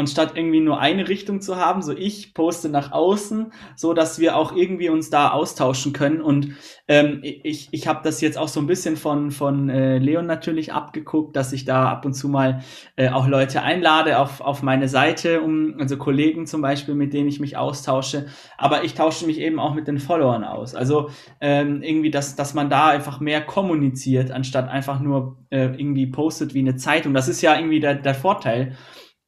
anstatt 0.00 0.36
irgendwie 0.36 0.60
nur 0.60 0.80
eine 0.80 1.08
Richtung 1.08 1.40
zu 1.40 1.56
haben, 1.56 1.82
so 1.82 1.92
ich 1.92 2.34
poste 2.34 2.68
nach 2.68 2.90
außen, 2.90 3.52
so 3.76 3.92
dass 3.92 4.18
wir 4.18 4.36
auch 4.36 4.56
irgendwie 4.56 4.88
uns 4.88 5.10
da 5.10 5.30
austauschen 5.30 5.92
können. 5.92 6.20
Und 6.20 6.54
ähm, 6.88 7.20
ich, 7.22 7.68
ich 7.70 7.86
habe 7.86 8.00
das 8.02 8.20
jetzt 8.20 8.38
auch 8.38 8.48
so 8.48 8.60
ein 8.60 8.66
bisschen 8.66 8.96
von, 8.96 9.30
von 9.30 9.68
äh, 9.68 9.98
Leon 9.98 10.26
natürlich 10.26 10.72
abgeguckt, 10.72 11.36
dass 11.36 11.52
ich 11.52 11.64
da 11.64 11.88
ab 11.88 12.04
und 12.04 12.14
zu 12.14 12.28
mal 12.28 12.62
äh, 12.96 13.10
auch 13.10 13.28
Leute 13.28 13.62
einlade 13.62 14.18
auf, 14.18 14.40
auf 14.40 14.62
meine 14.62 14.88
Seite, 14.88 15.42
um, 15.42 15.76
also 15.78 15.96
Kollegen 15.96 16.46
zum 16.46 16.62
Beispiel, 16.62 16.94
mit 16.94 17.12
denen 17.12 17.28
ich 17.28 17.38
mich 17.38 17.56
austausche. 17.56 18.26
Aber 18.58 18.84
ich 18.84 18.94
tausche 18.94 19.26
mich 19.26 19.38
eben 19.38 19.60
auch 19.60 19.74
mit 19.74 19.86
den 19.86 19.98
Followern 19.98 20.44
aus. 20.44 20.74
Also 20.74 21.10
ähm, 21.40 21.82
irgendwie, 21.82 22.10
dass, 22.10 22.36
dass 22.36 22.54
man 22.54 22.70
da 22.70 22.88
einfach 22.88 23.20
mehr 23.20 23.42
kommuniziert, 23.42 24.30
anstatt 24.30 24.68
einfach 24.68 24.98
nur 24.98 25.36
äh, 25.50 25.66
irgendwie 25.66 26.06
postet 26.06 26.54
wie 26.54 26.60
eine 26.60 26.76
Zeitung. 26.76 27.14
Das 27.14 27.28
ist 27.28 27.42
ja 27.42 27.54
irgendwie 27.56 27.80
der, 27.80 27.96
der 27.96 28.14
Vorteil 28.14 28.76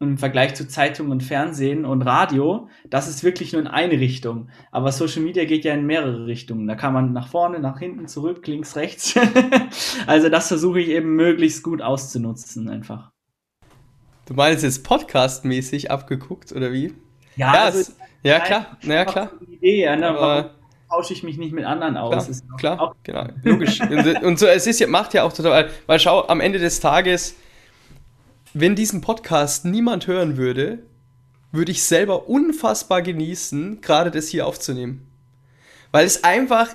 im 0.02 0.18
Vergleich 0.18 0.54
zu 0.54 0.68
Zeitung 0.68 1.10
und 1.10 1.22
Fernsehen 1.22 1.84
und 1.84 2.02
Radio, 2.02 2.68
das 2.90 3.08
ist 3.08 3.24
wirklich 3.24 3.52
nur 3.52 3.62
in 3.62 3.68
eine 3.68 3.98
Richtung. 4.00 4.48
Aber 4.70 4.92
Social 4.92 5.22
Media 5.22 5.44
geht 5.44 5.64
ja 5.64 5.74
in 5.74 5.86
mehrere 5.86 6.26
Richtungen. 6.26 6.66
Da 6.66 6.74
kann 6.74 6.92
man 6.92 7.12
nach 7.12 7.28
vorne, 7.28 7.60
nach 7.60 7.78
hinten, 7.78 8.08
zurück, 8.08 8.46
links, 8.46 8.76
rechts. 8.76 9.14
also 10.06 10.28
das 10.28 10.48
versuche 10.48 10.80
ich 10.80 10.88
eben 10.88 11.14
möglichst 11.16 11.62
gut 11.62 11.80
auszunutzen 11.80 12.68
einfach. 12.68 13.10
Du 14.26 14.34
meinst 14.34 14.62
jetzt 14.62 14.84
podcastmäßig 14.84 15.90
abgeguckt 15.90 16.52
oder 16.52 16.72
wie? 16.72 16.94
Ja, 17.36 17.54
ja, 17.54 17.62
also, 17.64 17.80
es, 17.80 17.96
ja 18.22 18.40
klar, 18.40 18.76
ja 18.82 19.04
klar. 19.04 19.30
Idee, 19.48 19.96
ne? 19.96 20.08
Aber 20.08 20.50
tausche 20.92 21.12
ich 21.14 21.22
mich 21.22 21.38
nicht 21.38 21.52
mit 21.52 21.64
anderen 21.64 21.96
aus. 21.96 22.42
Klar, 22.58 22.76
klar 22.76 22.94
genau, 23.02 23.26
logisch. 23.42 23.80
und, 23.80 24.22
und 24.22 24.38
so, 24.38 24.46
es 24.46 24.66
ist 24.66 24.80
ja, 24.80 24.86
macht 24.86 25.14
ja 25.14 25.24
auch 25.24 25.32
total, 25.32 25.70
weil 25.86 25.98
schau, 25.98 26.26
am 26.28 26.40
Ende 26.40 26.58
des 26.58 26.80
Tages 26.80 27.36
wenn 28.54 28.74
diesen 28.76 29.00
Podcast 29.00 29.64
niemand 29.64 30.06
hören 30.06 30.36
würde, 30.36 30.80
würde 31.52 31.72
ich 31.72 31.82
selber 31.82 32.28
unfassbar 32.28 33.02
genießen, 33.02 33.80
gerade 33.80 34.10
das 34.10 34.28
hier 34.28 34.46
aufzunehmen. 34.46 35.06
Weil 35.90 36.06
es 36.06 36.24
einfach 36.24 36.68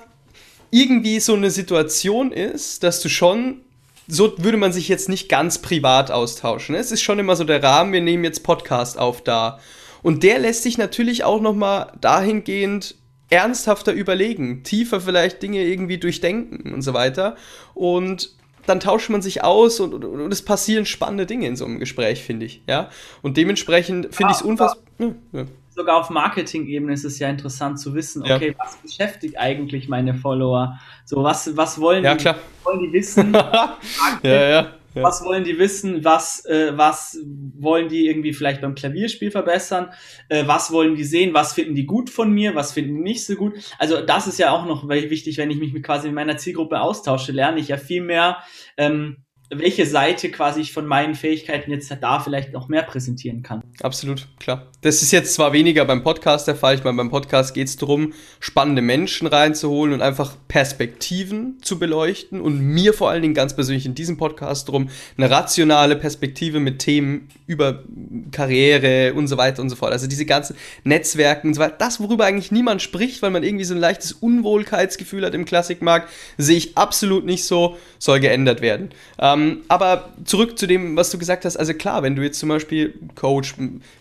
irgendwie 0.70 1.20
so 1.20 1.34
eine 1.34 1.50
Situation 1.50 2.32
ist, 2.32 2.82
dass 2.82 3.00
du 3.00 3.08
schon, 3.08 3.62
so 4.06 4.34
würde 4.38 4.58
man 4.58 4.72
sich 4.72 4.88
jetzt 4.88 5.08
nicht 5.08 5.28
ganz 5.28 5.58
privat 5.58 6.10
austauschen. 6.10 6.74
Es 6.74 6.92
ist 6.92 7.02
schon 7.02 7.18
immer 7.18 7.36
so 7.36 7.44
der 7.44 7.62
Rahmen, 7.62 7.92
wir 7.92 8.00
nehmen 8.00 8.24
jetzt 8.24 8.42
Podcast 8.42 8.98
auf 8.98 9.22
da. 9.22 9.58
Und 10.02 10.22
der 10.22 10.38
lässt 10.38 10.62
sich 10.62 10.78
natürlich 10.78 11.24
auch 11.24 11.40
nochmal 11.40 11.92
dahingehend 12.00 12.94
ernsthafter 13.30 13.92
überlegen, 13.92 14.62
tiefer 14.62 15.00
vielleicht 15.00 15.42
Dinge 15.42 15.64
irgendwie 15.64 15.98
durchdenken 15.98 16.72
und 16.72 16.82
so 16.82 16.94
weiter. 16.94 17.36
Und 17.74 18.37
dann 18.68 18.80
tauscht 18.80 19.10
man 19.10 19.22
sich 19.22 19.42
aus 19.42 19.80
und, 19.80 19.94
und, 19.94 20.04
und, 20.04 20.32
es 20.32 20.42
passieren 20.42 20.86
spannende 20.86 21.26
Dinge 21.26 21.46
in 21.46 21.56
so 21.56 21.64
einem 21.64 21.78
Gespräch, 21.78 22.22
finde 22.22 22.46
ich. 22.46 22.62
Ja? 22.68 22.90
Und 23.22 23.36
dementsprechend 23.36 24.14
finde 24.14 24.32
ich 24.32 24.38
es 24.38 24.42
unfassbar. 24.42 24.82
Ja, 24.98 25.14
ja. 25.32 25.44
Sogar 25.70 25.96
auf 25.96 26.10
Marketing-Ebene 26.10 26.92
ist 26.92 27.04
es 27.04 27.18
ja 27.20 27.28
interessant 27.28 27.78
zu 27.78 27.94
wissen, 27.94 28.22
okay, 28.22 28.48
ja. 28.48 28.54
was 28.64 28.76
beschäftigt 28.78 29.38
eigentlich 29.38 29.88
meine 29.88 30.12
Follower? 30.14 30.78
So, 31.04 31.22
was, 31.22 31.56
was 31.56 31.80
wollen, 31.80 32.02
die, 32.02 32.24
wollen 32.64 32.80
die 32.80 32.92
wissen? 32.92 33.32
ja, 34.22 34.48
ja. 34.48 34.77
Ja. 34.94 35.02
Was 35.02 35.24
wollen 35.24 35.44
die 35.44 35.58
wissen? 35.58 36.04
Was, 36.04 36.44
äh, 36.46 36.72
was 36.76 37.18
wollen 37.58 37.88
die 37.88 38.06
irgendwie 38.06 38.32
vielleicht 38.32 38.60
beim 38.60 38.74
Klavierspiel 38.74 39.30
verbessern? 39.30 39.92
Äh, 40.28 40.46
was 40.46 40.72
wollen 40.72 40.96
die 40.96 41.04
sehen? 41.04 41.34
Was 41.34 41.52
finden 41.52 41.74
die 41.74 41.86
gut 41.86 42.10
von 42.10 42.32
mir? 42.32 42.54
Was 42.54 42.72
finden 42.72 42.96
die 42.96 43.02
nicht 43.02 43.24
so 43.24 43.34
gut? 43.34 43.54
Also 43.78 44.00
das 44.00 44.26
ist 44.26 44.38
ja 44.38 44.50
auch 44.50 44.66
noch 44.66 44.88
wichtig, 44.88 45.38
wenn 45.38 45.50
ich 45.50 45.58
mich 45.58 45.72
mit 45.72 45.84
quasi 45.84 46.08
mit 46.08 46.14
meiner 46.14 46.36
Zielgruppe 46.36 46.80
austausche, 46.80 47.32
lerne 47.32 47.60
ich 47.60 47.68
ja 47.68 47.76
viel 47.76 48.02
mehr 48.02 48.38
ähm, 48.76 49.24
welche 49.50 49.86
Seite 49.86 50.30
quasi 50.30 50.60
ich 50.60 50.72
von 50.72 50.86
meinen 50.86 51.14
Fähigkeiten 51.14 51.70
jetzt 51.70 51.90
da 52.00 52.20
vielleicht 52.20 52.52
noch 52.52 52.68
mehr 52.68 52.82
präsentieren 52.82 53.42
kann. 53.42 53.62
Absolut, 53.80 54.28
klar. 54.38 54.66
Das 54.82 55.02
ist 55.02 55.10
jetzt 55.10 55.32
zwar 55.32 55.54
weniger 55.54 55.86
beim 55.86 56.04
Podcast 56.04 56.46
der 56.46 56.54
Fall. 56.54 56.74
Ich 56.74 56.84
meine, 56.84 56.98
beim 56.98 57.08
Podcast 57.08 57.54
geht 57.54 57.66
es 57.68 57.76
darum, 57.76 58.12
spannende 58.40 58.82
Menschen 58.82 59.26
reinzuholen 59.26 59.94
und 59.94 60.02
einfach 60.02 60.36
Perspektiven 60.48 61.58
zu 61.62 61.78
beleuchten 61.78 62.42
und 62.42 62.60
mir 62.60 62.92
vor 62.92 63.08
allen 63.08 63.22
Dingen 63.22 63.34
ganz 63.34 63.54
persönlich 63.54 63.86
in 63.86 63.94
diesem 63.94 64.18
Podcast 64.18 64.68
darum, 64.68 64.90
eine 65.16 65.30
rationale 65.30 65.96
Perspektive 65.96 66.60
mit 66.60 66.80
Themen 66.80 67.28
über 67.46 67.84
Karriere 68.30 69.14
und 69.14 69.28
so 69.28 69.38
weiter 69.38 69.62
und 69.62 69.70
so 69.70 69.76
fort. 69.76 69.92
Also 69.92 70.06
diese 70.06 70.26
ganzen 70.26 70.56
Netzwerken 70.84 71.48
und 71.48 71.54
so 71.54 71.60
weiter. 71.62 71.76
Das, 71.78 72.00
worüber 72.00 72.26
eigentlich 72.26 72.52
niemand 72.52 72.82
spricht, 72.82 73.22
weil 73.22 73.30
man 73.30 73.42
irgendwie 73.42 73.64
so 73.64 73.74
ein 73.74 73.80
leichtes 73.80 74.12
Unwohlkeitsgefühl 74.12 75.24
hat 75.24 75.34
im 75.34 75.46
Klassikmarkt, 75.46 76.10
sehe 76.36 76.58
ich 76.58 76.76
absolut 76.76 77.24
nicht 77.24 77.44
so, 77.44 77.78
soll 77.98 78.20
geändert 78.20 78.60
werden. 78.60 78.90
Ähm, 79.18 79.37
ähm, 79.38 79.62
aber 79.68 80.10
zurück 80.24 80.58
zu 80.58 80.66
dem, 80.66 80.96
was 80.96 81.10
du 81.10 81.18
gesagt 81.18 81.44
hast. 81.44 81.56
Also 81.56 81.74
klar, 81.74 82.02
wenn 82.02 82.16
du 82.16 82.22
jetzt 82.22 82.38
zum 82.38 82.48
Beispiel 82.48 82.98
Coach, 83.14 83.54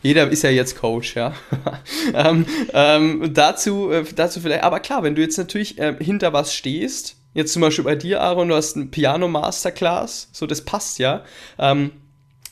jeder 0.04 0.30
ist 0.30 0.43
ja 0.43 0.50
jetzt 0.50 0.78
Coach, 0.78 1.15
ja. 1.15 1.34
ähm, 2.13 2.45
ähm, 2.73 3.34
dazu, 3.34 3.91
äh, 3.91 4.04
dazu 4.15 4.39
vielleicht, 4.39 4.63
aber 4.63 4.80
klar, 4.80 5.04
wenn 5.04 5.15
du 5.15 5.21
jetzt 5.21 5.38
natürlich 5.38 5.78
äh, 5.78 5.95
hinter 6.00 6.34
was 6.34 6.54
stehst, 6.54 7.15
jetzt 7.34 7.54
zum 7.54 7.62
Beispiel 7.62 7.86
bei 7.86 7.95
dir, 7.95 8.21
Aaron, 8.21 8.50
du 8.50 8.56
hast 8.56 8.76
ein 8.76 8.91
Piano 8.91 9.28
Masterclass, 9.28 10.30
so 10.32 10.47
das 10.47 10.62
passt 10.62 11.00
ja, 11.00 11.23
ähm, 11.60 11.91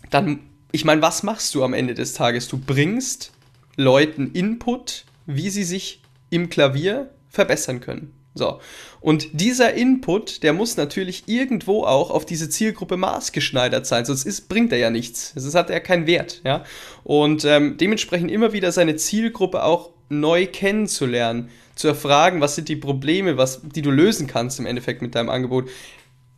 dann, 0.10 0.40
ich 0.72 0.86
meine, 0.86 1.02
was 1.02 1.24
machst 1.24 1.56
du 1.56 1.64
am 1.64 1.74
Ende 1.74 1.94
des 1.94 2.14
Tages? 2.14 2.48
Du 2.48 2.58
bringst 2.58 3.32
Leuten 3.76 4.32
Input, 4.32 5.06
wie 5.26 5.50
sie 5.50 5.64
sich 5.64 6.02
im 6.30 6.50
Klavier 6.50 7.10
verbessern 7.30 7.82
können. 7.82 8.14
So. 8.36 8.60
Und 9.00 9.30
dieser 9.32 9.74
Input, 9.74 10.44
der 10.44 10.52
muss 10.52 10.76
natürlich 10.76 11.24
irgendwo 11.28 11.84
auch 11.84 12.12
auf 12.12 12.26
diese 12.26 12.50
Zielgruppe 12.50 12.98
maßgeschneidert 12.98 13.86
sein, 13.88 14.04
sonst 14.04 14.26
ist, 14.26 14.50
bringt 14.50 14.74
er 14.74 14.78
ja 14.78 14.90
nichts. 14.90 15.32
Sonst 15.36 15.56
hat 15.56 15.70
er 15.70 15.80
keinen 15.80 16.06
Wert, 16.06 16.42
ja. 16.44 16.66
Und 17.04 17.46
ähm, 17.46 17.78
dementsprechend 17.78 18.30
immer 18.30 18.52
wieder 18.52 18.72
seine 18.72 18.98
Zielgruppe 18.98 19.64
auch 19.64 19.92
neu 20.10 20.48
kennenzulernen, 20.48 21.50
zu 21.76 21.88
erfragen, 21.90 22.42
was 22.42 22.56
sind 22.56 22.70
die 22.70 22.76
Probleme, 22.76 23.38
was, 23.38 23.62
die 23.64 23.82
du 23.82 23.92
lösen 23.92 24.28
kannst 24.28 24.60
im 24.60 24.66
Endeffekt 24.66 25.02
mit 25.02 25.14
deinem 25.14 25.30
Angebot, 25.30 25.70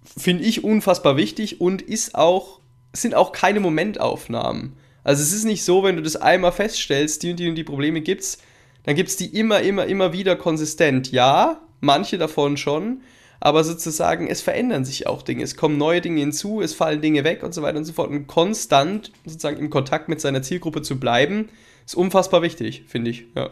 finde 0.03 0.43
ich 0.43 0.63
unfassbar 0.63 1.15
wichtig 1.15 1.61
und 1.61 1.81
ist 1.81 2.15
auch, 2.15 2.59
sind 2.93 3.13
auch 3.13 3.31
keine 3.31 3.59
Momentaufnahmen. 3.59 4.73
Also 5.03 5.21
es 5.21 5.33
ist 5.33 5.45
nicht 5.45 5.63
so, 5.63 5.83
wenn 5.83 5.95
du 5.95 6.01
das 6.01 6.15
einmal 6.15 6.51
feststellst, 6.51 7.23
die 7.23 7.31
und 7.31 7.39
die 7.39 7.49
und 7.49 7.55
die 7.55 7.63
Probleme 7.63 8.01
gibt's, 8.01 8.39
dann 8.83 8.95
gibt 8.95 9.09
es 9.09 9.17
die 9.17 9.37
immer, 9.37 9.61
immer, 9.61 9.85
immer 9.85 10.11
wieder 10.11 10.35
konsistent. 10.35 11.11
Ja, 11.11 11.61
manche 11.79 12.17
davon 12.17 12.57
schon, 12.57 13.01
aber 13.39 13.63
sozusagen, 13.63 14.27
es 14.27 14.41
verändern 14.41 14.83
sich 14.83 15.07
auch 15.07 15.21
Dinge. 15.21 15.43
Es 15.43 15.55
kommen 15.55 15.77
neue 15.77 16.01
Dinge 16.01 16.19
hinzu, 16.21 16.61
es 16.61 16.73
fallen 16.73 17.01
Dinge 17.01 17.23
weg 17.23 17.43
und 17.43 17.53
so 17.53 17.61
weiter 17.61 17.77
und 17.77 17.85
so 17.85 17.93
fort. 17.93 18.09
Und 18.09 18.27
konstant 18.27 19.11
sozusagen 19.25 19.57
im 19.57 19.69
Kontakt 19.69 20.09
mit 20.09 20.19
seiner 20.19 20.41
Zielgruppe 20.41 20.81
zu 20.81 20.99
bleiben, 20.99 21.49
ist 21.85 21.95
unfassbar 21.95 22.41
wichtig, 22.41 22.83
finde 22.87 23.11
ich. 23.11 23.27
Ja. 23.35 23.51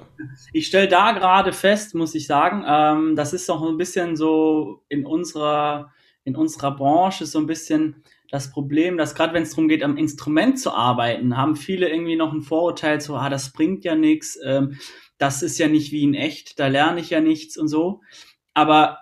Ich 0.51 0.67
stelle 0.67 0.87
da 0.87 1.11
gerade 1.13 1.53
fest, 1.53 1.95
muss 1.95 2.15
ich 2.15 2.27
sagen, 2.27 2.65
ähm, 2.67 3.15
das 3.15 3.33
ist 3.33 3.47
doch 3.47 3.61
ein 3.61 3.77
bisschen 3.77 4.17
so 4.17 4.83
in 4.89 5.05
unserer, 5.05 5.93
in 6.23 6.35
unserer 6.35 6.75
Branche 6.75 7.25
so 7.25 7.39
ein 7.39 7.45
bisschen 7.45 8.03
das 8.31 8.51
Problem, 8.51 8.97
dass 8.97 9.15
gerade 9.15 9.33
wenn 9.33 9.43
es 9.43 9.51
darum 9.51 9.69
geht, 9.69 9.83
am 9.83 9.97
Instrument 9.97 10.59
zu 10.59 10.73
arbeiten, 10.73 11.37
haben 11.37 11.55
viele 11.55 11.89
irgendwie 11.89 12.17
noch 12.17 12.33
ein 12.33 12.41
Vorurteil, 12.41 12.99
so, 12.99 13.15
ah, 13.15 13.29
das 13.29 13.53
bringt 13.53 13.85
ja 13.85 13.95
nichts. 13.95 14.37
Ähm, 14.43 14.77
das 15.17 15.41
ist 15.41 15.57
ja 15.57 15.67
nicht 15.67 15.91
wie 15.91 16.03
in 16.03 16.13
echt, 16.13 16.59
da 16.59 16.67
lerne 16.67 16.99
ich 16.99 17.09
ja 17.09 17.21
nichts 17.21 17.57
und 17.57 17.67
so. 17.67 18.01
Aber 18.53 18.99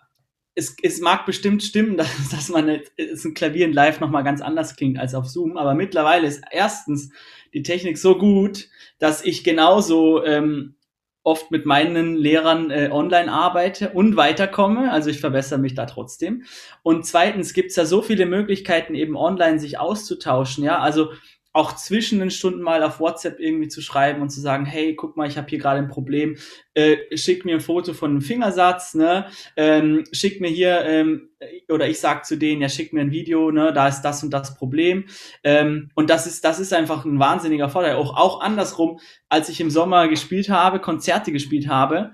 es, 0.55 0.75
es 0.83 1.01
mag 1.01 1.25
bestimmt 1.25 1.63
stimmen, 1.63 1.97
dass, 1.97 2.29
dass 2.29 2.49
man 2.49 2.81
es 2.97 3.25
ein 3.25 3.33
Klavier 3.33 3.65
in 3.65 3.73
Live 3.73 3.99
nochmal 3.99 4.23
ganz 4.23 4.41
anders 4.41 4.75
klingt 4.75 4.99
als 4.99 5.15
auf 5.15 5.27
Zoom, 5.27 5.57
aber 5.57 5.73
mittlerweile 5.73 6.27
ist 6.27 6.43
erstens 6.51 7.11
die 7.53 7.63
Technik 7.63 7.97
so 7.97 8.17
gut, 8.17 8.69
dass 8.99 9.23
ich 9.23 9.43
genauso 9.43 10.23
ähm, 10.23 10.75
oft 11.23 11.51
mit 11.51 11.65
meinen 11.65 12.17
Lehrern 12.17 12.69
äh, 12.69 12.89
online 12.91 13.31
arbeite 13.31 13.91
und 13.91 14.17
weiterkomme. 14.17 14.91
Also 14.91 15.09
ich 15.09 15.21
verbessere 15.21 15.59
mich 15.59 15.73
da 15.73 15.85
trotzdem. 15.85 16.43
Und 16.83 17.05
zweitens 17.05 17.53
gibt's 17.53 17.77
ja 17.77 17.85
so 17.85 18.01
viele 18.01 18.25
Möglichkeiten, 18.25 18.93
eben 18.93 19.15
online 19.15 19.59
sich 19.59 19.79
auszutauschen. 19.79 20.63
Ja, 20.63 20.79
also 20.79 21.13
auch 21.53 21.75
zwischen 21.75 22.19
den 22.19 22.31
Stunden 22.31 22.61
mal 22.61 22.81
auf 22.81 22.99
WhatsApp 22.99 23.39
irgendwie 23.39 23.67
zu 23.67 23.81
schreiben 23.81 24.21
und 24.21 24.29
zu 24.29 24.41
sagen, 24.41 24.65
hey, 24.65 24.95
guck 24.95 25.15
mal, 25.15 25.27
ich 25.27 25.37
habe 25.37 25.47
hier 25.47 25.59
gerade 25.59 25.79
ein 25.79 25.87
Problem, 25.87 26.35
äh, 26.73 26.97
schick 27.15 27.45
mir 27.45 27.55
ein 27.55 27.61
Foto 27.61 27.93
von 27.93 28.09
einem 28.09 28.21
Fingersatz, 28.21 28.95
ne? 28.95 29.27
Ähm, 29.55 30.03
schick 30.11 30.41
mir 30.41 30.49
hier, 30.49 30.83
ähm, 30.83 31.29
oder 31.69 31.87
ich 31.87 31.99
sag 31.99 32.25
zu 32.25 32.37
denen, 32.37 32.61
ja, 32.61 32.69
schick 32.69 32.91
mir 32.91 33.01
ein 33.01 33.11
Video, 33.11 33.51
ne, 33.51 33.71
da 33.71 33.87
ist 33.87 34.01
das 34.01 34.23
und 34.23 34.31
das 34.31 34.55
Problem. 34.55 35.05
Ähm, 35.43 35.89
und 35.93 36.09
das 36.09 36.25
ist, 36.25 36.43
das 36.43 36.59
ist 36.59 36.73
einfach 36.73 37.05
ein 37.05 37.19
wahnsinniger 37.19 37.69
Vorteil. 37.69 37.95
Auch, 37.95 38.17
auch 38.17 38.41
andersrum, 38.41 38.99
als 39.29 39.49
ich 39.49 39.61
im 39.61 39.69
Sommer 39.69 40.07
gespielt 40.07 40.49
habe, 40.49 40.79
Konzerte 40.79 41.31
gespielt 41.31 41.67
habe, 41.67 42.13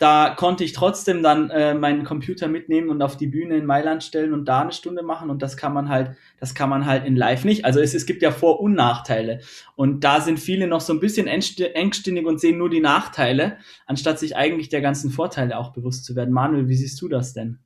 da 0.00 0.30
konnte 0.30 0.64
ich 0.64 0.72
trotzdem 0.72 1.22
dann 1.22 1.50
äh, 1.50 1.74
meinen 1.74 2.04
Computer 2.04 2.48
mitnehmen 2.48 2.88
und 2.88 3.02
auf 3.02 3.18
die 3.18 3.26
Bühne 3.26 3.58
in 3.58 3.66
Mailand 3.66 4.02
stellen 4.02 4.32
und 4.32 4.46
da 4.46 4.62
eine 4.62 4.72
Stunde 4.72 5.02
machen 5.02 5.28
und 5.28 5.42
das 5.42 5.58
kann 5.58 5.74
man 5.74 5.90
halt, 5.90 6.16
das 6.40 6.54
kann 6.54 6.70
man 6.70 6.86
halt 6.86 7.04
in 7.04 7.14
Live 7.14 7.44
nicht. 7.44 7.64
Also 7.64 7.80
es, 7.80 7.94
es 7.94 8.06
gibt 8.06 8.22
ja 8.22 8.32
Vor- 8.32 8.60
und 8.60 8.74
Nachteile 8.74 9.40
und 9.76 10.02
da 10.02 10.20
sind 10.20 10.40
viele 10.40 10.66
noch 10.66 10.80
so 10.80 10.92
ein 10.92 11.00
bisschen 11.00 11.26
engstirnig 11.26 12.26
und 12.26 12.40
sehen 12.40 12.58
nur 12.58 12.70
die 12.70 12.80
Nachteile, 12.80 13.58
anstatt 13.86 14.18
sich 14.18 14.36
eigentlich 14.36 14.68
der 14.68 14.80
ganzen 14.80 15.10
Vorteile 15.10 15.58
auch 15.58 15.72
bewusst 15.72 16.04
zu 16.04 16.16
werden. 16.16 16.32
Manuel, 16.32 16.68
wie 16.68 16.76
siehst 16.76 17.00
du 17.00 17.08
das 17.08 17.34
denn? 17.34 17.58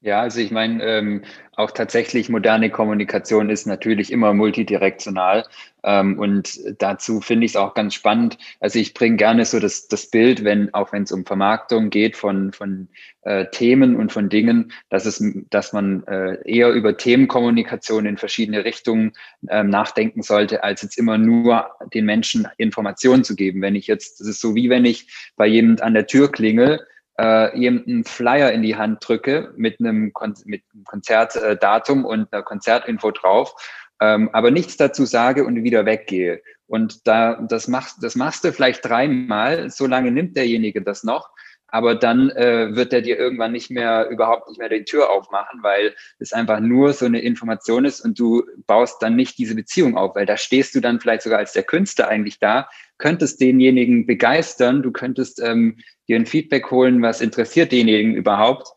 Ja, 0.00 0.20
also 0.20 0.40
ich 0.40 0.50
meine, 0.50 0.84
ähm, 0.84 1.22
auch 1.56 1.70
tatsächlich 1.70 2.28
moderne 2.28 2.70
Kommunikation 2.70 3.50
ist 3.50 3.66
natürlich 3.66 4.12
immer 4.12 4.34
multidirektional. 4.34 5.44
Ähm, 5.82 6.18
und 6.18 6.60
dazu 6.78 7.20
finde 7.20 7.46
ich 7.46 7.52
es 7.52 7.56
auch 7.56 7.74
ganz 7.74 7.94
spannend. 7.94 8.38
Also 8.60 8.78
ich 8.78 8.94
bringe 8.94 9.16
gerne 9.16 9.44
so 9.44 9.60
das, 9.60 9.88
das 9.88 10.10
Bild, 10.10 10.44
wenn, 10.44 10.72
auch 10.74 10.92
wenn 10.92 11.04
es 11.04 11.12
um 11.12 11.24
Vermarktung 11.24 11.90
geht 11.90 12.16
von, 12.16 12.52
von 12.52 12.88
äh, 13.22 13.46
Themen 13.50 13.96
und 13.96 14.12
von 14.12 14.28
Dingen, 14.28 14.72
dass 14.90 15.06
es, 15.06 15.22
dass 15.50 15.72
man 15.72 16.04
äh, 16.06 16.38
eher 16.44 16.70
über 16.70 16.96
Themenkommunikation 16.96 18.06
in 18.06 18.16
verschiedene 18.16 18.64
Richtungen 18.64 19.12
ähm, 19.48 19.70
nachdenken 19.70 20.22
sollte, 20.22 20.64
als 20.64 20.82
jetzt 20.82 20.98
immer 20.98 21.18
nur 21.18 21.70
den 21.94 22.04
Menschen 22.04 22.48
Informationen 22.56 23.24
zu 23.24 23.36
geben. 23.36 23.62
Wenn 23.62 23.76
ich 23.76 23.86
jetzt, 23.86 24.20
das 24.20 24.26
ist 24.26 24.40
so 24.40 24.54
wie 24.54 24.70
wenn 24.70 24.84
ich 24.84 25.08
bei 25.36 25.46
jemand 25.46 25.82
an 25.82 25.94
der 25.94 26.06
Tür 26.06 26.30
klingel, 26.30 26.86
äh, 27.18 27.56
jemanden 27.58 28.04
Flyer 28.04 28.52
in 28.52 28.62
die 28.62 28.76
Hand 28.76 29.06
drücke 29.06 29.52
mit 29.56 29.80
einem, 29.80 30.12
Kon 30.12 30.34
mit 30.44 30.62
Konzertdatum 30.84 32.04
und 32.04 32.32
einer 32.32 32.42
Konzertinfo 32.42 33.10
drauf, 33.10 33.54
ähm, 34.00 34.30
aber 34.32 34.50
nichts 34.50 34.76
dazu 34.76 35.04
sage 35.04 35.44
und 35.44 35.62
wieder 35.62 35.86
weggehe. 35.86 36.42
Und 36.66 37.06
da, 37.06 37.34
das 37.34 37.68
machst, 37.68 38.02
das 38.02 38.16
machst 38.16 38.44
du 38.44 38.52
vielleicht 38.52 38.84
dreimal, 38.84 39.70
so 39.70 39.86
lange 39.86 40.10
nimmt 40.10 40.36
derjenige 40.36 40.82
das 40.82 41.04
noch, 41.04 41.30
aber 41.72 41.94
dann 41.94 42.28
äh, 42.30 42.76
wird 42.76 42.92
er 42.92 43.00
dir 43.00 43.18
irgendwann 43.18 43.52
nicht 43.52 43.70
mehr, 43.70 44.08
überhaupt 44.10 44.46
nicht 44.48 44.58
mehr 44.58 44.68
die 44.68 44.84
Tür 44.84 45.10
aufmachen, 45.10 45.62
weil 45.62 45.94
es 46.18 46.34
einfach 46.34 46.60
nur 46.60 46.92
so 46.92 47.06
eine 47.06 47.20
Information 47.20 47.86
ist 47.86 48.02
und 48.02 48.18
du 48.18 48.44
baust 48.66 49.02
dann 49.02 49.16
nicht 49.16 49.38
diese 49.38 49.54
Beziehung 49.54 49.96
auf, 49.96 50.14
weil 50.14 50.26
da 50.26 50.36
stehst 50.36 50.74
du 50.74 50.80
dann 50.80 51.00
vielleicht 51.00 51.22
sogar 51.22 51.38
als 51.38 51.54
der 51.54 51.62
Künstler 51.62 52.08
eigentlich 52.08 52.38
da, 52.38 52.68
könntest 52.98 53.40
denjenigen 53.40 54.06
begeistern, 54.06 54.82
du 54.82 54.92
könntest 54.92 55.40
ähm, 55.42 55.78
dir 56.08 56.16
ein 56.16 56.26
Feedback 56.26 56.70
holen, 56.70 57.00
was 57.00 57.22
interessiert 57.22 57.72
denjenigen 57.72 58.14
überhaupt. 58.14 58.68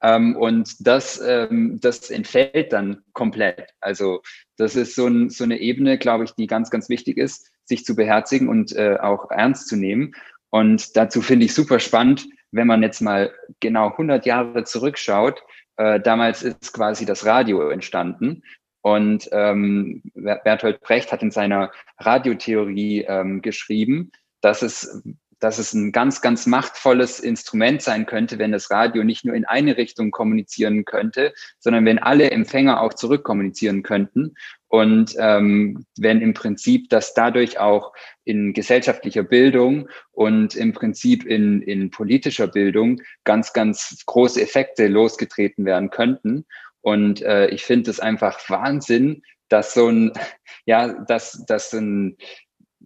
Ähm, 0.00 0.36
und 0.36 0.86
das, 0.86 1.20
ähm, 1.26 1.80
das 1.80 2.10
entfällt 2.10 2.72
dann 2.72 3.02
komplett. 3.12 3.70
Also 3.80 4.22
das 4.56 4.76
ist 4.76 4.94
so, 4.94 5.08
ein, 5.08 5.30
so 5.30 5.42
eine 5.42 5.58
Ebene, 5.58 5.98
glaube 5.98 6.24
ich, 6.24 6.30
die 6.32 6.46
ganz, 6.46 6.70
ganz 6.70 6.88
wichtig 6.88 7.18
ist, 7.18 7.50
sich 7.64 7.84
zu 7.84 7.96
beherzigen 7.96 8.48
und 8.48 8.72
äh, 8.76 8.98
auch 9.00 9.32
ernst 9.32 9.66
zu 9.66 9.74
nehmen. 9.74 10.14
Und 10.50 10.96
dazu 10.96 11.22
finde 11.22 11.46
ich 11.46 11.54
super 11.54 11.80
spannend, 11.80 12.26
wenn 12.52 12.66
man 12.66 12.82
jetzt 12.82 13.00
mal 13.00 13.32
genau 13.60 13.90
100 13.90 14.24
Jahre 14.26 14.64
zurückschaut, 14.64 15.42
äh, 15.76 16.00
damals 16.00 16.42
ist 16.42 16.72
quasi 16.72 17.04
das 17.04 17.26
Radio 17.26 17.68
entstanden. 17.68 18.42
Und 18.82 19.28
ähm, 19.32 20.02
Bertolt 20.14 20.80
Brecht 20.80 21.10
hat 21.10 21.22
in 21.22 21.32
seiner 21.32 21.72
Radiotheorie 21.98 23.04
ähm, 23.08 23.42
geschrieben, 23.42 24.12
dass 24.40 24.62
es, 24.62 25.02
dass 25.40 25.58
es 25.58 25.74
ein 25.74 25.92
ganz, 25.92 26.20
ganz 26.20 26.46
machtvolles 26.46 27.20
Instrument 27.20 27.82
sein 27.82 28.06
könnte, 28.06 28.38
wenn 28.38 28.52
das 28.52 28.70
Radio 28.70 29.04
nicht 29.04 29.24
nur 29.24 29.34
in 29.34 29.44
eine 29.44 29.76
Richtung 29.76 30.10
kommunizieren 30.10 30.84
könnte, 30.84 31.34
sondern 31.58 31.84
wenn 31.84 31.98
alle 31.98 32.30
Empfänger 32.30 32.80
auch 32.80 32.94
zurückkommunizieren 32.94 33.82
könnten. 33.82 34.34
Und 34.68 35.14
ähm, 35.18 35.86
wenn 35.98 36.20
im 36.20 36.34
Prinzip 36.34 36.88
das 36.88 37.14
dadurch 37.14 37.58
auch 37.58 37.92
in 38.24 38.52
gesellschaftlicher 38.52 39.22
Bildung 39.22 39.88
und 40.10 40.56
im 40.56 40.72
Prinzip 40.72 41.24
in, 41.24 41.62
in 41.62 41.90
politischer 41.90 42.48
Bildung 42.48 43.00
ganz, 43.24 43.52
ganz 43.52 44.02
große 44.06 44.40
Effekte 44.40 44.88
losgetreten 44.88 45.64
werden 45.64 45.90
könnten. 45.90 46.46
Und 46.80 47.22
äh, 47.22 47.48
ich 47.48 47.64
finde 47.64 47.90
es 47.90 48.00
einfach 48.00 48.38
Wahnsinn, 48.48 49.22
dass 49.48 49.74
so 49.74 49.88
ein, 49.88 50.12
ja, 50.66 50.88
dass, 51.04 51.44
dass 51.46 51.72
ein, 51.72 52.16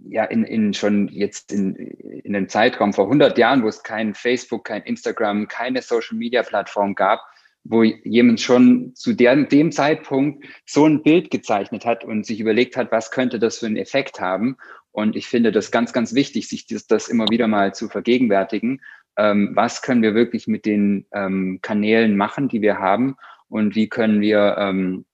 ja, 0.08 0.24
in, 0.24 0.44
in 0.44 0.74
schon 0.74 1.08
jetzt 1.08 1.52
in, 1.52 1.74
in 1.74 2.34
einem 2.34 2.48
Zeitraum 2.48 2.92
vor 2.92 3.04
100 3.04 3.36
Jahren, 3.38 3.62
wo 3.62 3.68
es 3.68 3.82
kein 3.82 4.14
Facebook, 4.14 4.64
kein 4.64 4.82
Instagram, 4.82 5.48
keine 5.48 5.82
Social 5.82 6.16
Media 6.16 6.42
Plattform 6.42 6.94
gab, 6.94 7.20
wo 7.64 7.82
jemand 7.82 8.40
schon 8.40 8.94
zu 8.94 9.12
der, 9.12 9.36
dem 9.36 9.72
Zeitpunkt 9.72 10.46
so 10.64 10.86
ein 10.86 11.02
Bild 11.02 11.30
gezeichnet 11.30 11.84
hat 11.84 12.04
und 12.04 12.24
sich 12.24 12.40
überlegt 12.40 12.76
hat, 12.76 12.90
was 12.90 13.10
könnte 13.10 13.38
das 13.38 13.58
für 13.58 13.66
einen 13.66 13.76
Effekt 13.76 14.20
haben. 14.20 14.56
Und 14.92 15.14
ich 15.16 15.28
finde 15.28 15.52
das 15.52 15.70
ganz, 15.70 15.92
ganz 15.92 16.14
wichtig, 16.14 16.48
sich 16.48 16.66
das, 16.66 16.86
das 16.86 17.08
immer 17.08 17.28
wieder 17.28 17.46
mal 17.46 17.74
zu 17.74 17.88
vergegenwärtigen. 17.88 18.80
Ähm, 19.16 19.50
was 19.54 19.82
können 19.82 20.02
wir 20.02 20.14
wirklich 20.14 20.46
mit 20.46 20.64
den 20.64 21.06
ähm, 21.12 21.58
Kanälen 21.62 22.16
machen, 22.16 22.48
die 22.48 22.62
wir 22.62 22.78
haben? 22.78 23.16
Und 23.48 23.74
wie 23.74 23.88
können 23.88 24.20
wir 24.20 24.56
ähm, 24.58 25.04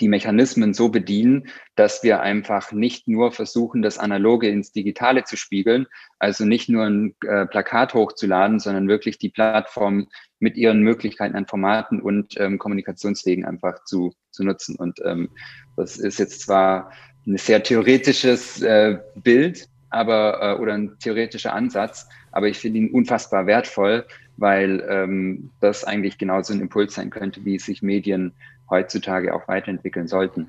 die 0.00 0.08
Mechanismen 0.08 0.72
so 0.74 0.88
bedienen, 0.88 1.48
dass 1.76 2.02
wir 2.02 2.20
einfach 2.20 2.72
nicht 2.72 3.06
nur 3.06 3.32
versuchen, 3.32 3.82
das 3.82 3.98
Analoge 3.98 4.48
ins 4.48 4.72
Digitale 4.72 5.24
zu 5.24 5.36
spiegeln, 5.36 5.86
also 6.18 6.44
nicht 6.44 6.68
nur 6.68 6.84
ein 6.84 7.14
äh, 7.26 7.46
Plakat 7.46 7.94
hochzuladen, 7.94 8.60
sondern 8.60 8.88
wirklich 8.88 9.18
die 9.18 9.28
Plattform 9.28 10.08
mit 10.38 10.56
ihren 10.56 10.80
Möglichkeiten 10.80 11.36
an 11.36 11.46
Formaten 11.46 12.00
und 12.00 12.34
ähm, 12.38 12.58
Kommunikationswegen 12.58 13.44
einfach 13.44 13.84
zu, 13.84 14.12
zu 14.30 14.44
nutzen. 14.44 14.76
Und 14.76 15.00
ähm, 15.04 15.28
das 15.76 15.98
ist 15.98 16.18
jetzt 16.18 16.40
zwar 16.40 16.90
ein 17.26 17.36
sehr 17.36 17.62
theoretisches 17.62 18.62
äh, 18.62 18.98
Bild, 19.16 19.68
aber 19.90 20.40
äh, 20.40 20.60
oder 20.60 20.74
ein 20.74 20.98
theoretischer 20.98 21.52
Ansatz, 21.52 22.08
aber 22.32 22.48
ich 22.48 22.58
finde 22.58 22.80
ihn 22.80 22.90
unfassbar 22.90 23.46
wertvoll, 23.46 24.04
weil 24.36 24.84
ähm, 24.88 25.50
das 25.60 25.84
eigentlich 25.84 26.18
genauso 26.18 26.52
ein 26.52 26.60
Impuls 26.60 26.94
sein 26.94 27.10
könnte, 27.10 27.44
wie 27.44 27.58
sich 27.58 27.82
Medien 27.82 28.32
heutzutage 28.70 29.34
auch 29.34 29.46
weiterentwickeln 29.48 30.08
sollten. 30.08 30.48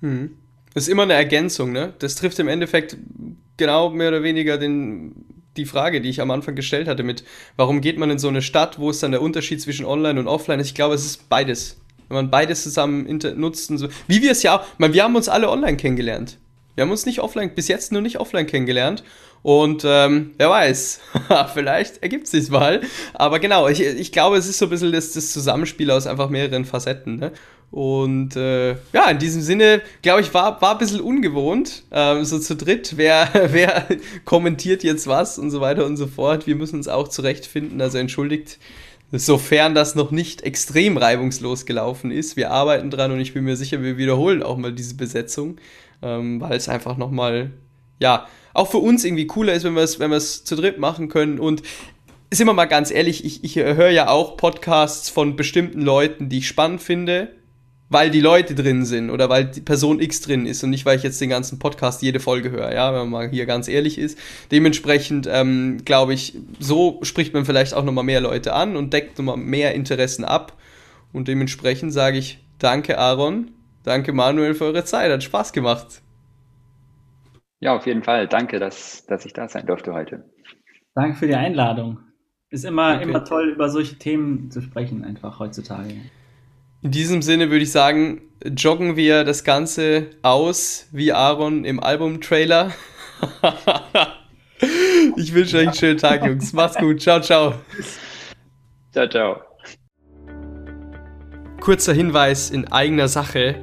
Hm. 0.00 0.36
Das 0.74 0.84
ist 0.84 0.88
immer 0.88 1.02
eine 1.02 1.14
Ergänzung, 1.14 1.72
ne? 1.72 1.94
Das 1.98 2.14
trifft 2.14 2.38
im 2.38 2.48
Endeffekt 2.48 2.96
genau 3.56 3.90
mehr 3.90 4.08
oder 4.08 4.22
weniger 4.22 4.56
den, 4.56 5.42
die 5.56 5.66
Frage, 5.66 6.00
die 6.00 6.08
ich 6.08 6.20
am 6.20 6.30
Anfang 6.30 6.54
gestellt 6.54 6.88
hatte, 6.88 7.02
mit 7.02 7.24
warum 7.56 7.80
geht 7.80 7.98
man 7.98 8.10
in 8.10 8.18
so 8.18 8.28
eine 8.28 8.42
Stadt, 8.42 8.78
wo 8.78 8.90
ist 8.90 9.02
dann 9.02 9.10
der 9.10 9.22
Unterschied 9.22 9.60
zwischen 9.60 9.84
Online 9.84 10.18
und 10.20 10.28
Offline 10.28 10.60
ist. 10.60 10.68
Ich 10.68 10.74
glaube, 10.74 10.94
es 10.94 11.04
ist 11.04 11.28
beides. 11.28 11.80
Wenn 12.08 12.16
man 12.16 12.30
beides 12.30 12.62
zusammen 12.62 13.06
nutzt 13.36 13.70
und 13.70 13.78
so. 13.78 13.88
Wie 14.08 14.22
wir 14.22 14.32
es 14.32 14.42
ja 14.42 14.58
auch, 14.58 14.66
meine, 14.78 14.94
wir 14.94 15.04
haben 15.04 15.14
uns 15.14 15.28
alle 15.28 15.48
online 15.48 15.76
kennengelernt. 15.76 16.38
Wir 16.74 16.82
haben 16.82 16.90
uns 16.90 17.06
nicht 17.06 17.20
offline, 17.20 17.54
bis 17.54 17.68
jetzt 17.68 17.92
nur 17.92 18.02
nicht 18.02 18.18
offline 18.18 18.46
kennengelernt. 18.46 19.02
Und 19.42 19.84
ähm, 19.86 20.32
wer 20.36 20.50
weiß, 20.50 21.00
vielleicht 21.54 22.02
ergibt 22.02 22.24
es 22.24 22.30
sich 22.30 22.50
mal. 22.50 22.82
Aber 23.14 23.38
genau, 23.38 23.68
ich, 23.68 23.80
ich 23.80 24.12
glaube, 24.12 24.36
es 24.36 24.46
ist 24.46 24.58
so 24.58 24.66
ein 24.66 24.70
bisschen 24.70 24.92
das, 24.92 25.12
das 25.12 25.32
Zusammenspiel 25.32 25.90
aus 25.90 26.06
einfach 26.06 26.28
mehreren 26.28 26.64
Facetten. 26.64 27.16
Ne? 27.16 27.32
Und 27.70 28.34
äh, 28.36 28.72
ja, 28.92 29.10
in 29.10 29.18
diesem 29.18 29.42
Sinne, 29.42 29.80
glaube 30.02 30.20
ich, 30.20 30.34
war, 30.34 30.60
war 30.60 30.72
ein 30.72 30.78
bisschen 30.78 31.00
ungewohnt. 31.00 31.84
Ähm, 31.92 32.24
so 32.24 32.38
zu 32.38 32.56
dritt, 32.56 32.94
wer, 32.96 33.28
wer 33.52 33.86
kommentiert 34.24 34.82
jetzt 34.82 35.06
was 35.06 35.38
und 35.38 35.50
so 35.50 35.60
weiter 35.60 35.86
und 35.86 35.96
so 35.96 36.06
fort. 36.06 36.46
Wir 36.46 36.56
müssen 36.56 36.76
uns 36.76 36.88
auch 36.88 37.08
zurechtfinden, 37.08 37.80
also 37.80 37.96
entschuldigt, 37.96 38.58
sofern 39.12 39.74
das 39.74 39.94
noch 39.94 40.10
nicht 40.10 40.42
extrem 40.42 40.96
reibungslos 40.96 41.64
gelaufen 41.64 42.10
ist. 42.10 42.36
Wir 42.36 42.50
arbeiten 42.50 42.90
dran 42.90 43.12
und 43.12 43.20
ich 43.20 43.34
bin 43.34 43.44
mir 43.44 43.56
sicher, 43.56 43.82
wir 43.82 43.96
wiederholen 43.96 44.42
auch 44.42 44.56
mal 44.56 44.72
diese 44.72 44.94
Besetzung, 44.96 45.56
ähm, 46.02 46.40
weil 46.40 46.56
es 46.56 46.68
einfach 46.68 46.96
nochmal, 46.96 47.50
ja, 47.98 48.26
auch 48.54 48.70
für 48.70 48.78
uns 48.78 49.04
irgendwie 49.04 49.26
cooler 49.26 49.52
ist, 49.52 49.64
wenn 49.64 49.74
wir 49.74 49.82
es 49.82 49.98
wenn 49.98 50.20
zu 50.20 50.56
dritt 50.56 50.78
machen 50.78 51.08
können. 51.08 51.38
Und 51.38 51.62
sind 52.32 52.46
wir 52.46 52.52
mal 52.54 52.66
ganz 52.66 52.90
ehrlich, 52.90 53.24
ich, 53.24 53.44
ich 53.44 53.56
höre 53.56 53.90
ja 53.90 54.08
auch 54.08 54.36
Podcasts 54.36 55.08
von 55.08 55.36
bestimmten 55.36 55.82
Leuten, 55.82 56.28
die 56.28 56.38
ich 56.38 56.48
spannend 56.48 56.82
finde. 56.82 57.28
weil 57.90 58.08
die 58.10 58.20
Leute 58.20 58.54
drin 58.54 58.84
sind 58.84 59.10
oder 59.10 59.28
weil 59.28 59.46
die 59.46 59.60
Person 59.60 60.00
X 60.00 60.20
drin 60.20 60.46
ist 60.46 60.62
und 60.62 60.70
nicht, 60.70 60.86
weil 60.86 60.96
ich 60.96 61.02
jetzt 61.02 61.20
den 61.20 61.28
ganzen 61.28 61.58
Podcast 61.58 62.02
jede 62.02 62.20
Folge 62.20 62.52
höre, 62.52 62.72
ja, 62.72 62.92
wenn 62.92 63.00
man 63.00 63.10
mal 63.10 63.28
hier 63.28 63.46
ganz 63.46 63.66
ehrlich 63.66 63.98
ist. 63.98 64.16
Dementsprechend 64.52 65.28
ähm, 65.30 65.78
glaube 65.84 66.14
ich, 66.14 66.38
so 66.60 67.00
spricht 67.02 67.34
man 67.34 67.44
vielleicht 67.44 67.74
auch 67.74 67.84
nochmal 67.84 68.04
mehr 68.04 68.20
Leute 68.20 68.52
an 68.52 68.76
und 68.76 68.92
deckt 68.92 69.18
nochmal 69.18 69.36
mehr 69.36 69.74
Interessen 69.74 70.24
ab. 70.24 70.56
Und 71.12 71.26
dementsprechend 71.26 71.92
sage 71.92 72.18
ich 72.18 72.38
danke 72.60 72.96
Aaron, 72.96 73.50
danke 73.84 74.12
Manuel 74.12 74.54
für 74.54 74.64
eure 74.64 74.84
Zeit, 74.84 75.10
hat 75.10 75.22
Spaß 75.22 75.52
gemacht. 75.52 76.02
Ja, 77.60 77.76
auf 77.76 77.86
jeden 77.86 78.02
Fall. 78.02 78.26
Danke, 78.26 78.58
dass, 78.58 79.04
dass 79.06 79.26
ich 79.26 79.32
da 79.32 79.48
sein 79.48 79.66
durfte 79.66 79.92
heute. 79.92 80.24
Danke 80.94 81.16
für 81.16 81.26
die 81.26 81.34
Einladung. 81.34 81.98
Ist 82.48 82.64
immer, 82.64 82.96
okay. 82.96 83.04
immer 83.04 83.24
toll, 83.24 83.50
über 83.50 83.68
solche 83.68 83.96
Themen 83.96 84.50
zu 84.50 84.60
sprechen, 84.60 85.04
einfach 85.04 85.38
heutzutage. 85.38 85.94
In 86.82 86.90
diesem 86.90 87.22
Sinne 87.22 87.50
würde 87.50 87.62
ich 87.62 87.70
sagen, 87.70 88.22
joggen 88.44 88.96
wir 88.96 89.24
das 89.24 89.44
Ganze 89.44 90.10
aus 90.22 90.88
wie 90.90 91.12
Aaron 91.12 91.64
im 91.64 91.78
Album-Trailer. 91.78 92.72
ich 95.16 95.34
wünsche 95.34 95.58
euch 95.58 95.66
einen 95.68 95.74
schönen 95.74 95.98
Tag, 95.98 96.24
Jungs. 96.24 96.52
Macht's 96.54 96.78
gut. 96.78 97.00
Ciao, 97.02 97.20
ciao. 97.20 97.54
Ciao, 98.92 99.08
ciao. 99.08 99.42
Kurzer 101.60 101.92
Hinweis 101.92 102.50
in 102.50 102.66
eigener 102.72 103.08
Sache. 103.08 103.62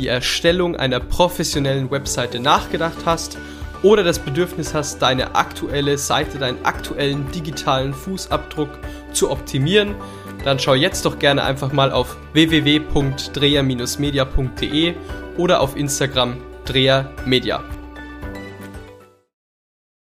die 0.00 0.08
Erstellung 0.08 0.74
einer 0.76 0.98
professionellen 0.98 1.90
Webseite 1.90 2.40
nachgedacht 2.40 2.96
hast 3.04 3.36
oder 3.82 4.02
das 4.02 4.18
Bedürfnis 4.18 4.72
hast, 4.74 5.00
deine 5.02 5.34
aktuelle 5.34 5.98
Seite, 5.98 6.38
deinen 6.38 6.64
aktuellen 6.64 7.30
digitalen 7.32 7.92
Fußabdruck 7.94 8.70
zu 9.12 9.30
optimieren, 9.30 9.94
dann 10.44 10.58
schau 10.58 10.74
jetzt 10.74 11.04
doch 11.04 11.18
gerne 11.18 11.44
einfach 11.44 11.72
mal 11.72 11.92
auf 11.92 12.16
www.dreher-media.de 12.32 14.94
oder 15.36 15.60
auf 15.60 15.76
Instagram 15.76 16.38
Dreher 16.64 17.10
Media. 17.26 17.62